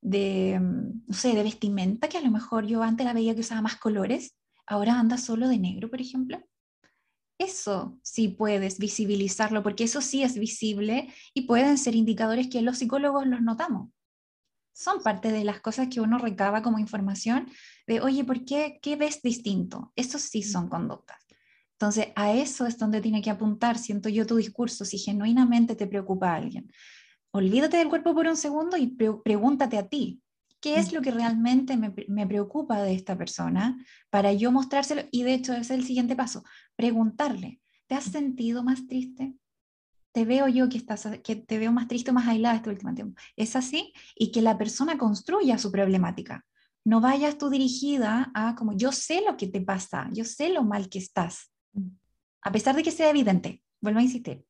de, 0.00 0.58
no 0.60 1.14
sé, 1.14 1.34
de 1.34 1.42
vestimenta 1.42 2.08
que 2.08 2.16
a 2.16 2.22
lo 2.22 2.30
mejor 2.30 2.66
yo 2.66 2.82
antes 2.82 3.04
la 3.04 3.12
veía 3.12 3.34
que 3.34 3.42
usaba 3.42 3.60
más 3.60 3.76
colores, 3.76 4.34
ahora 4.66 4.98
anda 4.98 5.18
solo 5.18 5.46
de 5.46 5.58
negro, 5.58 5.90
por 5.90 6.00
ejemplo. 6.00 6.42
Eso 7.38 7.98
sí 8.02 8.28
puedes 8.28 8.78
visibilizarlo, 8.78 9.62
porque 9.62 9.84
eso 9.84 10.00
sí 10.00 10.22
es 10.22 10.38
visible 10.38 11.12
y 11.34 11.42
pueden 11.42 11.78
ser 11.78 11.94
indicadores 11.94 12.48
que 12.48 12.62
los 12.62 12.78
psicólogos 12.78 13.26
los 13.26 13.42
notamos 13.42 13.90
son 14.72 15.02
parte 15.02 15.30
de 15.30 15.44
las 15.44 15.60
cosas 15.60 15.88
que 15.88 16.00
uno 16.00 16.18
recaba 16.18 16.62
como 16.62 16.78
información 16.78 17.48
de, 17.86 18.00
oye, 18.00 18.24
¿por 18.24 18.44
qué? 18.44 18.78
¿Qué 18.82 18.96
ves 18.96 19.20
distinto? 19.22 19.92
Eso 19.96 20.18
sí 20.18 20.42
son 20.42 20.68
conductas. 20.68 21.18
Entonces, 21.72 22.08
a 22.14 22.32
eso 22.32 22.66
es 22.66 22.78
donde 22.78 23.00
tiene 23.00 23.22
que 23.22 23.30
apuntar, 23.30 23.78
siento 23.78 24.08
yo, 24.08 24.26
tu 24.26 24.36
discurso, 24.36 24.84
si 24.84 24.98
genuinamente 24.98 25.74
te 25.74 25.86
preocupa 25.86 26.30
a 26.30 26.36
alguien. 26.36 26.72
Olvídate 27.32 27.78
del 27.78 27.88
cuerpo 27.88 28.14
por 28.14 28.26
un 28.26 28.36
segundo 28.36 28.76
y 28.76 28.88
pregúntate 29.24 29.78
a 29.78 29.88
ti, 29.88 30.22
¿qué 30.62 30.76
es 30.76 30.94
lo 30.94 31.02
que 31.02 31.10
realmente 31.10 31.76
me, 31.76 31.92
me, 32.08 32.26
preocupa 32.26 32.82
de 32.82 32.94
esta 32.94 33.18
persona 33.18 33.84
para 34.08 34.32
yo 34.32 34.50
mostrárselo? 34.50 35.02
Y 35.10 35.24
de 35.24 35.34
hecho, 35.34 35.52
ese 35.52 35.60
es 35.60 35.70
el 35.72 35.84
siguiente 35.84 36.16
paso, 36.16 36.42
preguntarle, 36.76 37.60
¿te 37.86 37.94
has 37.94 38.04
sentido 38.04 38.64
más 38.64 38.86
triste? 38.86 39.34
te 40.12 40.26
veo 40.26 40.46
yo 40.46 40.68
que, 40.68 40.76
estás, 40.76 41.08
que 41.24 41.36
te 41.36 41.58
veo 41.58 41.72
más 41.72 41.88
triste 41.88 42.10
o 42.10 42.14
más 42.14 42.28
aislada 42.28 42.56
este 42.56 42.70
último 42.70 42.94
tiempo. 42.94 43.20
Es 43.34 43.56
así 43.56 43.92
y 44.14 44.30
que 44.30 44.42
la 44.42 44.58
persona 44.58 44.98
construya 44.98 45.58
su 45.58 45.72
problemática. 45.72 46.44
No 46.84 47.00
vayas 47.00 47.38
tú 47.38 47.48
dirigida 47.48 48.30
a 48.34 48.54
como 48.54 48.76
yo 48.76 48.92
sé 48.92 49.22
lo 49.26 49.36
que 49.36 49.46
te 49.46 49.60
pasa, 49.60 50.08
yo 50.12 50.24
sé 50.24 50.50
lo 50.50 50.64
mal 50.64 50.88
que 50.88 50.98
estás, 50.98 51.50
a 52.42 52.52
pesar 52.52 52.76
de 52.76 52.82
que 52.82 52.90
sea 52.90 53.10
evidente. 53.10 53.62
Vuelvo 53.80 54.00
a 54.00 54.02
insistir. 54.02 54.44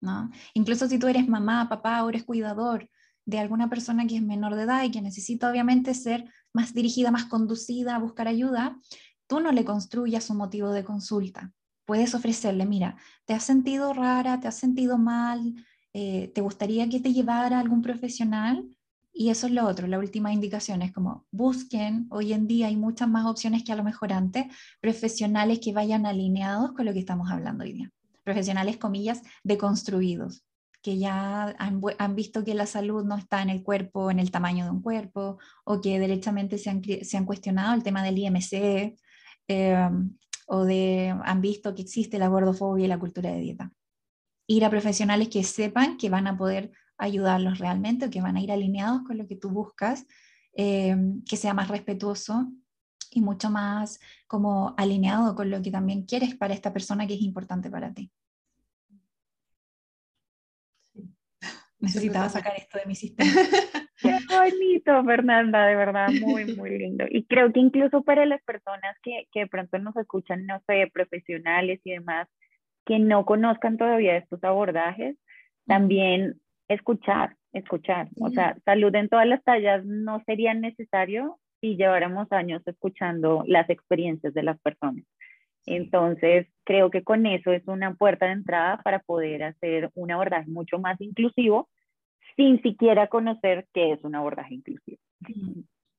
¿no? 0.00 0.30
Incluso 0.54 0.88
si 0.88 0.98
tú 0.98 1.08
eres 1.08 1.28
mamá, 1.28 1.68
papá 1.68 2.04
o 2.04 2.08
eres 2.08 2.24
cuidador 2.24 2.88
de 3.26 3.38
alguna 3.38 3.68
persona 3.68 4.06
que 4.06 4.16
es 4.16 4.22
menor 4.22 4.54
de 4.54 4.62
edad 4.62 4.84
y 4.84 4.90
que 4.90 5.02
necesita 5.02 5.50
obviamente 5.50 5.94
ser 5.94 6.24
más 6.52 6.74
dirigida, 6.74 7.10
más 7.10 7.26
conducida 7.26 7.96
a 7.96 7.98
buscar 7.98 8.28
ayuda, 8.28 8.78
tú 9.26 9.40
no 9.40 9.52
le 9.52 9.64
construyas 9.64 10.30
un 10.30 10.38
motivo 10.38 10.70
de 10.72 10.84
consulta 10.84 11.52
puedes 11.90 12.14
ofrecerle, 12.14 12.66
mira, 12.66 12.96
¿te 13.24 13.34
has 13.34 13.42
sentido 13.42 13.92
rara? 13.92 14.38
¿Te 14.38 14.46
has 14.46 14.54
sentido 14.54 14.96
mal? 14.96 15.56
Eh, 15.92 16.30
¿Te 16.32 16.40
gustaría 16.40 16.88
que 16.88 17.00
te 17.00 17.12
llevara 17.12 17.58
algún 17.58 17.82
profesional? 17.82 18.64
Y 19.12 19.30
eso 19.30 19.48
es 19.48 19.52
lo 19.52 19.66
otro, 19.66 19.88
la 19.88 19.98
última 19.98 20.32
indicación 20.32 20.82
es 20.82 20.92
como 20.92 21.26
busquen, 21.32 22.06
hoy 22.10 22.32
en 22.32 22.46
día 22.46 22.68
hay 22.68 22.76
muchas 22.76 23.08
más 23.08 23.26
opciones 23.26 23.64
que 23.64 23.72
a 23.72 23.74
lo 23.74 23.82
mejor 23.82 24.12
antes, 24.12 24.44
profesionales 24.80 25.58
que 25.58 25.72
vayan 25.72 26.06
alineados 26.06 26.74
con 26.74 26.86
lo 26.86 26.92
que 26.92 27.00
estamos 27.00 27.28
hablando 27.28 27.64
hoy 27.64 27.72
día. 27.72 27.90
Profesionales, 28.22 28.76
comillas, 28.76 29.22
deconstruidos, 29.42 30.44
que 30.82 30.98
ya 30.98 31.54
han, 31.58 31.80
han, 31.98 32.16
visto 32.16 32.44
que 32.44 32.54
la 32.54 32.66
salud 32.66 33.04
no 33.04 33.16
está 33.16 33.42
en 33.42 33.50
el 33.50 33.62
cuerpo, 33.62 34.10
en 34.10 34.18
el 34.18 34.30
tamaño 34.30 34.64
de 34.64 34.70
un 34.70 34.82
cuerpo, 34.82 35.38
o 35.64 35.80
que 35.80 35.98
derechamente 35.98 36.58
se 36.58 36.70
han, 36.70 36.82
se 36.82 37.16
han 37.16 37.26
cuestionado 37.26 37.74
el 37.74 37.82
tema 37.82 38.02
del 38.02 38.18
IMC, 38.18 38.96
eh, 39.48 39.90
o 40.46 40.64
de, 40.64 41.14
han 41.24 41.40
visto 41.40 41.74
que 41.74 41.82
existe 41.82 42.18
la 42.18 42.28
gordofobia 42.28 42.86
y 42.86 42.88
la 42.88 42.98
cultura 42.98 43.30
de 43.30 43.40
dieta. 43.40 43.72
Ir 44.46 44.64
a 44.64 44.70
profesionales 44.70 45.28
que 45.28 45.44
sepan 45.44 45.96
que 45.96 46.10
van 46.10 46.26
a 46.26 46.36
poder 46.36 46.72
ayudarlos 46.98 47.58
realmente 47.58 48.06
o 48.06 48.10
que 48.10 48.20
van 48.20 48.36
a 48.36 48.40
ir 48.40 48.50
alineados 48.50 49.02
con 49.02 49.16
lo 49.16 49.26
que 49.26 49.36
tú 49.36 49.50
buscas, 49.50 50.06
eh, 50.54 50.96
que 51.28 51.36
sea 51.36 51.54
más 51.54 51.68
respetuoso 51.68 52.50
y 53.10 53.20
mucho 53.20 53.50
más 53.50 54.00
como 54.26 54.74
alineado 54.76 55.34
con 55.34 55.50
lo 55.50 55.62
que 55.62 55.70
también 55.70 56.04
quieres 56.04 56.34
para 56.34 56.54
esta 56.54 56.72
persona 56.72 57.06
que 57.06 57.14
es 57.14 57.22
importante 57.22 57.70
para 57.70 57.92
ti. 57.92 58.10
Necesitaba 61.80 62.28
sacar 62.28 62.52
esto 62.56 62.78
de 62.78 62.86
mi 62.86 62.94
sistema. 62.96 63.30
Qué 64.00 64.18
bonito, 64.28 65.04
Fernanda, 65.04 65.66
de 65.66 65.76
verdad, 65.76 66.08
muy, 66.20 66.54
muy 66.54 66.78
lindo. 66.78 67.04
Y 67.10 67.24
creo 67.24 67.52
que 67.52 67.60
incluso 67.60 68.02
para 68.02 68.24
las 68.26 68.42
personas 68.42 68.96
que, 69.02 69.26
que 69.32 69.40
de 69.40 69.46
pronto 69.46 69.78
nos 69.78 69.96
escuchan, 69.96 70.46
no 70.46 70.60
sé, 70.66 70.90
profesionales 70.92 71.80
y 71.84 71.92
demás, 71.92 72.28
que 72.86 72.98
no 72.98 73.24
conozcan 73.24 73.76
todavía 73.76 74.16
estos 74.16 74.42
abordajes, 74.42 75.16
también 75.66 76.40
escuchar, 76.68 77.36
escuchar. 77.52 78.08
O 78.20 78.30
sea, 78.30 78.56
salud 78.64 78.94
en 78.94 79.08
todas 79.08 79.26
las 79.26 79.42
tallas 79.44 79.84
no 79.84 80.22
sería 80.24 80.54
necesario 80.54 81.38
si 81.60 81.76
lleváramos 81.76 82.30
años 82.32 82.62
escuchando 82.66 83.44
las 83.46 83.68
experiencias 83.68 84.32
de 84.34 84.42
las 84.42 84.58
personas. 84.60 85.04
Entonces, 85.66 86.46
creo 86.64 86.90
que 86.90 87.04
con 87.04 87.26
eso 87.26 87.52
es 87.52 87.66
una 87.66 87.94
puerta 87.94 88.26
de 88.26 88.32
entrada 88.32 88.80
para 88.82 89.00
poder 89.00 89.42
hacer 89.42 89.90
un 89.94 90.10
abordaje 90.10 90.50
mucho 90.50 90.78
más 90.78 91.00
inclusivo 91.00 91.68
sin 92.36 92.62
siquiera 92.62 93.08
conocer 93.08 93.66
qué 93.74 93.92
es 93.92 94.04
un 94.04 94.14
abordaje 94.14 94.54
inclusivo. 94.54 94.98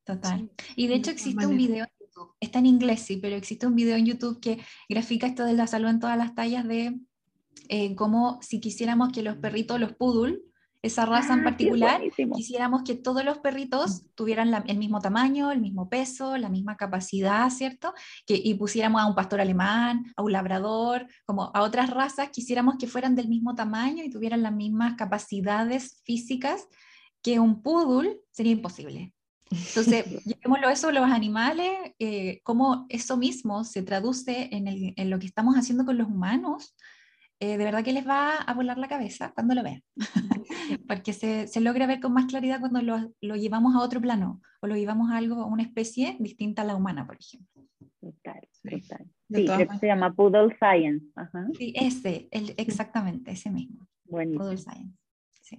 Total. 0.03 0.49
Y 0.75 0.87
de 0.87 0.95
hecho 0.95 1.11
existe 1.11 1.45
un 1.45 1.57
video 1.57 1.85
en 1.85 1.91
YouTube, 1.99 2.35
está 2.39 2.59
en 2.59 2.65
inglés, 2.65 3.01
sí, 3.01 3.17
pero 3.17 3.35
existe 3.35 3.67
un 3.67 3.75
video 3.75 3.95
en 3.95 4.05
YouTube 4.05 4.39
que 4.39 4.57
grafica 4.89 5.27
esto 5.27 5.45
de 5.45 5.53
la 5.53 5.67
salud 5.67 5.89
en 5.89 5.99
todas 5.99 6.17
las 6.17 6.33
tallas 6.33 6.67
de 6.67 6.99
eh, 7.69 7.95
cómo 7.95 8.39
si 8.41 8.59
quisiéramos 8.59 9.11
que 9.11 9.21
los 9.21 9.37
perritos, 9.37 9.79
los 9.79 9.93
poodle, 9.93 10.39
esa 10.81 11.05
raza 11.05 11.33
en 11.33 11.41
ah, 11.41 11.43
particular, 11.43 12.01
quisiéramos 12.35 12.81
que 12.83 12.95
todos 12.95 13.23
los 13.23 13.37
perritos 13.37 14.03
tuvieran 14.15 14.63
el 14.67 14.77
mismo 14.77 14.99
tamaño, 14.99 15.51
el 15.51 15.61
mismo 15.61 15.89
peso, 15.89 16.37
la 16.37 16.49
misma 16.49 16.75
capacidad, 16.75 17.49
¿cierto? 17.51 17.93
Que, 18.25 18.39
y 18.43 18.55
pusiéramos 18.55 19.01
a 19.01 19.05
un 19.05 19.13
pastor 19.13 19.41
alemán, 19.41 20.11
a 20.15 20.23
un 20.23 20.31
labrador, 20.31 21.07
como 21.25 21.51
a 21.53 21.61
otras 21.61 21.91
razas, 21.91 22.29
quisiéramos 22.29 22.77
que 22.79 22.87
fueran 22.87 23.15
del 23.15 23.27
mismo 23.27 23.53
tamaño 23.53 24.03
y 24.03 24.09
tuvieran 24.09 24.41
las 24.41 24.53
mismas 24.53 24.95
capacidades 24.95 26.01
físicas 26.03 26.67
que 27.21 27.39
un 27.39 27.61
poodle, 27.61 28.19
sería 28.31 28.53
imposible. 28.53 29.13
Entonces, 29.51 30.05
llevémoslo 30.25 30.69
eso 30.69 30.91
los 30.91 31.09
animales, 31.09 31.71
eh, 31.99 32.41
cómo 32.43 32.85
eso 32.89 33.17
mismo 33.17 33.63
se 33.63 33.83
traduce 33.83 34.49
en, 34.51 34.67
el, 34.67 34.93
en, 34.95 35.09
lo 35.09 35.19
que 35.19 35.27
estamos 35.27 35.55
haciendo 35.55 35.85
con 35.85 35.97
los 35.97 36.07
humanos, 36.07 36.73
eh, 37.41 37.57
de 37.57 37.65
verdad 37.65 37.83
que 37.83 37.91
les 37.91 38.07
va 38.07 38.35
a 38.35 38.53
volar 38.53 38.77
la 38.77 38.87
cabeza 38.87 39.31
cuando 39.33 39.55
lo 39.55 39.63
vean, 39.63 39.81
porque 40.87 41.11
se, 41.11 41.47
se, 41.47 41.59
logra 41.59 41.87
ver 41.87 41.99
con 41.99 42.13
más 42.13 42.27
claridad 42.27 42.59
cuando 42.59 42.83
lo, 42.83 43.11
lo, 43.19 43.35
llevamos 43.35 43.73
a 43.75 43.79
otro 43.79 43.99
plano 43.99 44.41
o 44.61 44.67
lo 44.67 44.75
llevamos 44.75 45.09
a 45.11 45.17
algo, 45.17 45.41
a 45.41 45.47
una 45.47 45.63
especie 45.63 46.17
distinta 46.19 46.61
a 46.61 46.65
la 46.65 46.75
humana, 46.75 47.07
por 47.07 47.17
ejemplo. 47.19 47.63
Total, 47.99 48.47
total. 48.63 49.07
Sí, 49.27 49.79
se 49.79 49.87
llama 49.87 50.13
Poodle 50.13 50.55
Science. 50.59 51.03
Ajá. 51.15 51.47
Sí, 51.57 51.73
ese, 51.75 52.27
el, 52.29 52.53
exactamente, 52.57 53.31
ese 53.31 53.49
mismo. 53.49 53.87
Buenísimo. 54.05 54.43
Poodle 54.43 54.57
Science, 54.57 54.95
sí. 55.41 55.57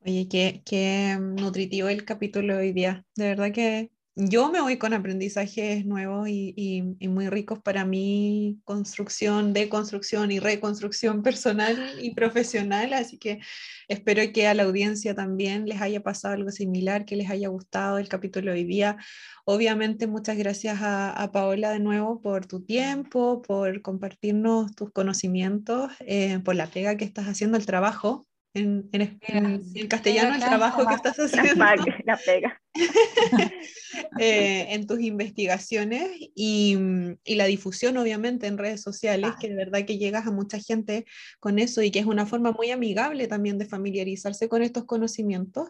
Oye, 0.00 0.28
qué, 0.28 0.62
qué 0.66 1.16
nutritivo 1.18 1.88
el 1.88 2.04
capítulo 2.04 2.58
hoy 2.58 2.72
día. 2.72 3.06
De 3.16 3.28
verdad 3.28 3.50
que 3.50 3.90
yo 4.20 4.50
me 4.50 4.60
voy 4.60 4.78
con 4.78 4.94
aprendizajes 4.94 5.86
nuevos 5.86 6.28
y, 6.28 6.82
muy 7.08 7.28
ricos 7.28 7.60
para 7.60 7.84
mi 7.84 8.58
construcción, 8.64 9.52
deconstrucción 9.52 10.32
y 10.32 10.40
reconstrucción 10.40 11.22
personal 11.22 11.78
y 12.02 12.14
profesional, 12.14 12.92
así 12.94 13.16
que 13.16 13.38
espero 13.86 14.20
que 14.32 14.48
a 14.48 14.54
la 14.54 14.64
audiencia 14.64 15.14
también 15.14 15.66
les 15.66 15.80
haya 15.80 16.02
pasado 16.02 16.34
algo 16.34 16.50
similar, 16.50 17.04
que 17.04 17.14
les 17.14 17.30
haya 17.30 17.48
gustado 17.48 17.98
el 17.98 18.08
capítulo 18.08 18.50
de 18.50 18.58
hoy 18.58 18.64
día. 18.64 18.96
Obviamente 19.44 20.08
muchas 20.08 20.36
gracias 20.36 20.78
a, 20.82 21.30
Paola 21.32 21.70
de 21.70 21.78
nuevo 21.78 22.20
por 22.20 22.46
tu 22.46 22.64
tiempo, 22.64 23.40
por 23.42 23.80
compartirnos 23.82 24.74
tus 24.74 24.90
conocimientos, 24.90 25.92
eh, 26.00 26.40
por 26.44 26.56
la 26.56 26.66
pega 26.66 26.96
que 26.96 27.04
estás 27.04 27.26
haciendo, 27.26 27.56
el 27.56 27.66
trabajo 27.66 28.26
en, 28.54 28.88
en, 28.92 29.88
castellano 29.88 30.34
el 30.34 30.40
trabajo 30.40 30.86
que 30.86 30.94
estás 30.94 31.18
haciendo. 31.18 31.64
La 32.04 32.16
pega. 32.16 32.60
Eh, 34.20 34.74
en 34.74 34.86
tus 34.86 35.00
investigaciones 35.00 36.10
y, 36.34 36.76
y, 37.24 37.34
la 37.34 37.46
difusión, 37.46 37.96
obviamente, 37.96 38.46
en 38.46 38.58
redes 38.58 38.80
sociales, 38.82 39.32
que 39.40 39.48
de 39.48 39.54
verdad 39.54 39.84
que 39.86 39.98
llegas 39.98 40.26
a 40.26 40.30
mucha 40.30 40.58
gente 40.58 41.04
con 41.40 41.58
eso 41.58 41.82
y 41.82 41.90
que 41.90 41.98
es 41.98 42.06
una 42.06 42.26
forma 42.26 42.52
muy 42.52 42.70
amigable 42.70 43.28
también 43.28 43.58
de 43.58 43.66
familiarizarse 43.66 44.48
con 44.48 44.62
estos 44.62 44.84
conocimientos. 44.84 45.68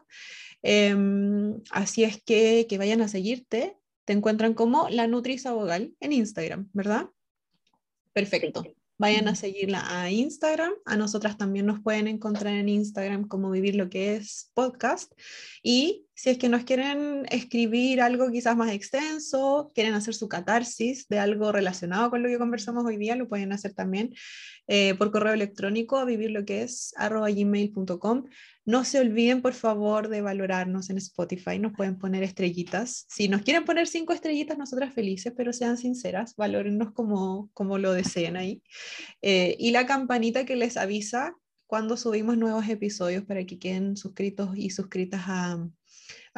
Em, 0.62 1.60
así 1.70 2.04
es 2.04 2.22
que, 2.22 2.66
que 2.68 2.78
vayan 2.78 3.00
a 3.00 3.08
seguirte. 3.08 3.76
Te 4.04 4.12
encuentran 4.12 4.54
como 4.54 4.88
la 4.88 5.06
Nutriza 5.06 5.52
Vogal 5.52 5.94
en 6.00 6.12
Instagram, 6.12 6.68
¿verdad? 6.72 7.08
Perfecto. 8.12 8.64
Vayan 8.98 9.28
a 9.28 9.36
seguirla 9.36 9.84
a 9.86 10.10
Instagram. 10.10 10.72
A 10.84 10.96
nosotras 10.96 11.38
también 11.38 11.66
nos 11.66 11.80
pueden 11.80 12.08
encontrar 12.08 12.54
en 12.54 12.68
Instagram 12.68 13.28
como 13.28 13.50
Vivir 13.50 13.76
lo 13.76 13.88
que 13.88 14.16
es 14.16 14.50
podcast. 14.54 15.12
Y 15.62 16.07
si 16.18 16.30
es 16.30 16.38
que 16.38 16.48
nos 16.48 16.64
quieren 16.64 17.26
escribir 17.30 18.00
algo 18.00 18.28
quizás 18.28 18.56
más 18.56 18.72
extenso, 18.72 19.70
quieren 19.72 19.94
hacer 19.94 20.14
su 20.14 20.28
catarsis 20.28 21.06
de 21.06 21.20
algo 21.20 21.52
relacionado 21.52 22.10
con 22.10 22.24
lo 22.24 22.28
que 22.28 22.38
conversamos 22.38 22.84
hoy 22.84 22.96
día, 22.96 23.14
lo 23.14 23.28
pueden 23.28 23.52
hacer 23.52 23.72
también 23.72 24.12
eh, 24.66 24.96
por 24.96 25.12
correo 25.12 25.32
electrónico 25.32 25.96
a 25.96 26.04
vivir. 26.04 26.32
No 28.64 28.84
se 28.84 28.98
olviden, 28.98 29.42
por 29.42 29.54
favor, 29.54 30.08
de 30.08 30.20
valorarnos 30.20 30.90
en 30.90 30.98
Spotify. 30.98 31.60
Nos 31.60 31.72
pueden 31.74 31.96
poner 31.96 32.24
estrellitas. 32.24 33.06
Si 33.08 33.28
nos 33.28 33.42
quieren 33.42 33.64
poner 33.64 33.86
cinco 33.86 34.12
estrellitas, 34.12 34.58
nosotras 34.58 34.92
felices, 34.92 35.32
pero 35.36 35.52
sean 35.52 35.76
sinceras, 35.76 36.34
valórennos 36.34 36.90
como, 36.94 37.48
como 37.54 37.78
lo 37.78 37.92
deseen 37.92 38.36
ahí. 38.36 38.60
Eh, 39.22 39.54
y 39.60 39.70
la 39.70 39.86
campanita 39.86 40.44
que 40.44 40.56
les 40.56 40.78
avisa 40.78 41.36
cuando 41.68 41.96
subimos 41.96 42.36
nuevos 42.36 42.68
episodios 42.68 43.24
para 43.24 43.46
que 43.46 43.60
queden 43.60 43.96
suscritos 43.96 44.56
y 44.56 44.70
suscritas 44.70 45.28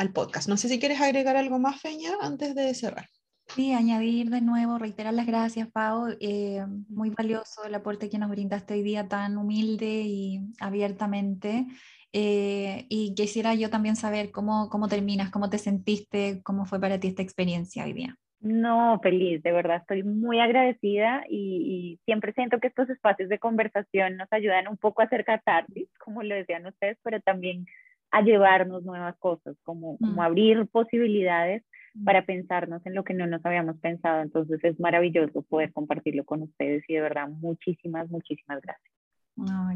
al 0.01 0.13
podcast. 0.13 0.49
No 0.49 0.57
sé 0.57 0.69
si 0.69 0.81
quieres 0.81 1.01
agregar 1.01 1.37
algo 1.37 1.59
más, 1.59 1.81
Feña, 1.81 2.13
antes 2.23 2.55
de 2.55 2.73
cerrar. 2.75 3.07
Sí, 3.49 3.73
añadir 3.73 4.31
de 4.31 4.41
nuevo, 4.41 4.79
reiterar 4.79 5.13
las 5.13 5.27
gracias, 5.27 5.69
Pau. 5.71 6.17
Eh, 6.21 6.65
muy 6.89 7.11
valioso 7.11 7.65
el 7.67 7.75
aporte 7.75 8.09
que 8.09 8.19
nos 8.19 8.31
brindaste 8.31 8.75
hoy 8.75 8.83
día 8.83 9.09
tan 9.09 9.37
humilde 9.37 10.03
y 10.07 10.41
abiertamente. 10.61 11.67
Eh, 12.13 12.87
y 12.89 13.15
quisiera 13.15 13.55
yo 13.55 13.69
también 13.69 13.97
saber 13.97 14.31
cómo, 14.31 14.71
cómo 14.71 14.89
terminas, 14.89 15.31
cómo 15.31 15.51
te 15.51 15.59
sentiste, 15.59 16.41
cómo 16.43 16.65
fue 16.65 16.81
para 16.81 16.99
ti 16.99 17.09
esta 17.09 17.23
experiencia 17.23 17.85
hoy 17.85 17.93
día. 17.93 18.17
No, 18.41 18.99
feliz, 19.03 19.43
de 19.43 19.53
verdad, 19.53 19.77
estoy 19.83 20.03
muy 20.03 20.41
agradecida 20.41 21.25
y, 21.29 22.01
siempre 22.07 22.33
siento 22.33 22.59
que 22.59 22.69
estos 22.69 22.89
espacios 22.89 23.29
de 23.29 23.39
conversación 23.39 24.17
nos 24.17 24.33
ayudan 24.33 24.67
un 24.67 24.79
poco 24.79 25.03
a 25.03 25.05
hacer 25.05 25.27
catarsis, 25.27 25.89
como 25.99 26.23
lo 26.23 26.35
decían 26.35 26.67
ustedes, 26.67 26.97
pero 27.03 27.21
también 27.21 27.67
a 28.11 28.23
llevarnos 28.23 28.85
nuevas 28.85 29.17
cosas, 29.19 29.57
como, 29.63 29.97
como 29.99 30.15
mm. 30.15 30.21
abrir 30.21 30.67
posibilidades 30.69 31.63
para 32.05 32.25
pensarnos 32.25 32.85
en 32.87 32.95
lo 32.95 33.05
que 33.05 33.15
no 33.15 33.27
nos 33.27 33.45
habíamos 33.45 33.79
pensado. 33.79 34.23
Entonces 34.23 34.63
es 34.63 34.79
maravilloso 34.81 35.43
poder 35.43 35.73
compartirlo 35.73 36.25
con 36.25 36.43
ustedes 36.43 36.85
y 36.89 36.95
de 36.95 37.01
verdad 37.01 37.29
muchísimas, 37.29 38.09
muchísimas 38.11 38.61
gracias. 38.61 38.93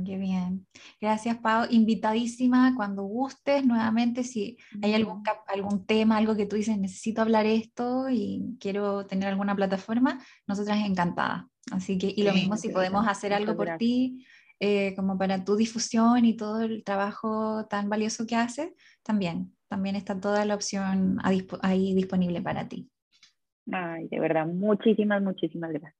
qué 0.04 0.16
bien. 0.16 0.66
Gracias, 1.00 1.36
Pau. 1.38 1.66
Invitadísima 1.70 2.74
cuando 2.76 3.02
gustes 3.04 3.64
nuevamente. 3.64 4.24
Si 4.24 4.58
hay 4.82 4.94
algún, 4.94 5.22
algún 5.48 5.86
tema, 5.86 6.16
algo 6.16 6.36
que 6.36 6.46
tú 6.46 6.56
dices, 6.56 6.78
necesito 6.78 7.22
hablar 7.22 7.46
esto 7.46 8.08
y 8.10 8.56
quiero 8.60 9.06
tener 9.06 9.28
alguna 9.28 9.54
plataforma, 9.54 10.20
nosotras 10.46 10.78
encantadas. 10.84 11.44
Así 11.70 11.98
que, 11.98 12.12
y 12.14 12.22
lo 12.24 12.32
mismo 12.32 12.56
si 12.56 12.68
podemos 12.68 13.06
hacer 13.08 13.32
algo 13.32 13.56
por 13.56 13.76
ti, 13.78 14.26
eh, 14.60 14.94
como 14.96 15.18
para 15.18 15.44
tu 15.44 15.56
difusión 15.56 16.24
y 16.24 16.36
todo 16.36 16.62
el 16.62 16.84
trabajo 16.84 17.66
tan 17.66 17.88
valioso 17.88 18.26
que 18.26 18.36
haces, 18.36 18.72
también 19.02 19.54
también 19.74 19.96
está 19.96 20.20
toda 20.20 20.44
la 20.44 20.54
opción 20.54 21.18
ahí 21.24 21.94
disponible 21.94 22.40
para 22.40 22.68
ti. 22.68 22.88
Ay, 23.72 24.06
de 24.06 24.20
verdad, 24.20 24.46
muchísimas, 24.46 25.20
muchísimas 25.20 25.72
gracias. 25.72 25.94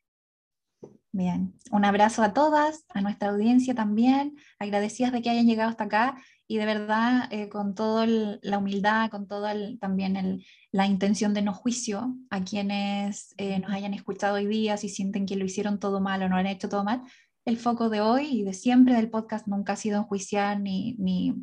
Bien, 1.11 1.55
un 1.73 1.85
abrazo 1.85 2.23
a 2.23 2.33
todas, 2.33 2.85
a 2.89 3.01
nuestra 3.01 3.31
audiencia 3.31 3.75
también, 3.75 4.37
agradecidas 4.61 5.13
de 5.13 5.23
que 5.23 5.31
hayan 5.31 5.47
llegado 5.47 5.71
hasta 5.71 5.85
acá 5.85 6.17
y 6.47 6.59
de 6.59 6.67
verdad 6.67 7.29
eh, 7.33 7.49
con 7.49 7.75
toda 7.75 8.07
la 8.07 8.59
humildad, 8.59 9.11
con 9.11 9.27
toda 9.27 9.55
también 9.81 10.45
la 10.71 10.87
intención 10.87 11.35
de 11.35 11.43
no 11.43 11.53
juicio 11.53 12.17
a 12.31 12.45
quienes 12.45 13.35
eh, 13.39 13.59
nos 13.61 13.73
hayan 13.73 13.95
escuchado 13.95 14.37
hoy 14.37 14.47
día, 14.47 14.77
si 14.77 14.89
sienten 14.89 15.27
que 15.27 15.37
lo 15.37 15.45
hicieron 15.45 15.81
todo 15.81 16.01
mal 16.01 16.23
o 16.23 16.29
no 16.29 16.37
han 16.37 16.47
hecho 16.47 16.69
todo 16.69 16.85
mal. 16.85 17.03
El 17.45 17.59
foco 17.59 17.91
de 17.91 18.01
hoy 18.01 18.27
y 18.27 18.43
de 18.43 18.55
siempre 18.55 18.95
del 18.95 19.11
podcast 19.11 19.47
nunca 19.47 19.75
ha 19.75 19.77
sido 19.77 19.99
enjuiciar 19.99 20.61
ni, 20.61 20.95
ni 20.99 21.35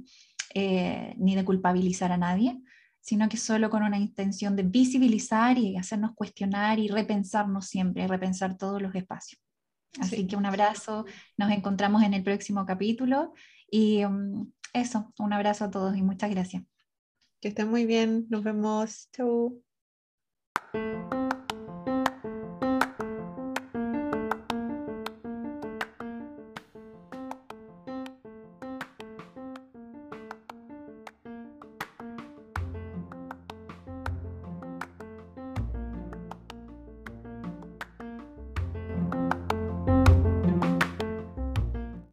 eh, 0.54 1.14
ni 1.18 1.36
de 1.36 1.45
culpabilizar 1.45 2.12
a 2.12 2.18
nadie, 2.18 2.60
sino 2.99 3.30
que 3.30 3.38
solo 3.38 3.70
con 3.70 3.84
una 3.84 3.97
intención 3.97 4.56
de 4.58 4.64
visibilizar 4.64 5.58
y 5.58 5.78
hacernos 5.78 6.14
cuestionar 6.14 6.78
y 6.78 6.89
repensarnos 6.89 7.68
siempre, 7.68 8.08
repensar 8.08 8.58
todos 8.58 8.82
los 8.82 8.93
espacios. 8.93 9.41
Así 9.99 10.28
que 10.28 10.36
un 10.36 10.45
abrazo, 10.45 11.06
nos 11.38 11.52
encontramos 11.52 12.04
en 12.04 12.14
el 12.14 12.24
próximo 12.24 12.66
capítulo 12.66 13.34
y 13.70 14.04
um, 14.04 14.52
eso, 14.74 15.14
un 15.20 15.34
abrazo 15.34 15.66
a 15.66 15.72
todos 15.72 15.95
y 15.95 16.02
muchas 16.02 16.30
gracias. 16.30 16.64
Que 17.39 17.49
estén 17.49 17.70
muy 17.70 17.86
bien, 17.86 18.28
nos 18.30 18.43
vemos, 18.43 19.10
chau. 19.12 19.64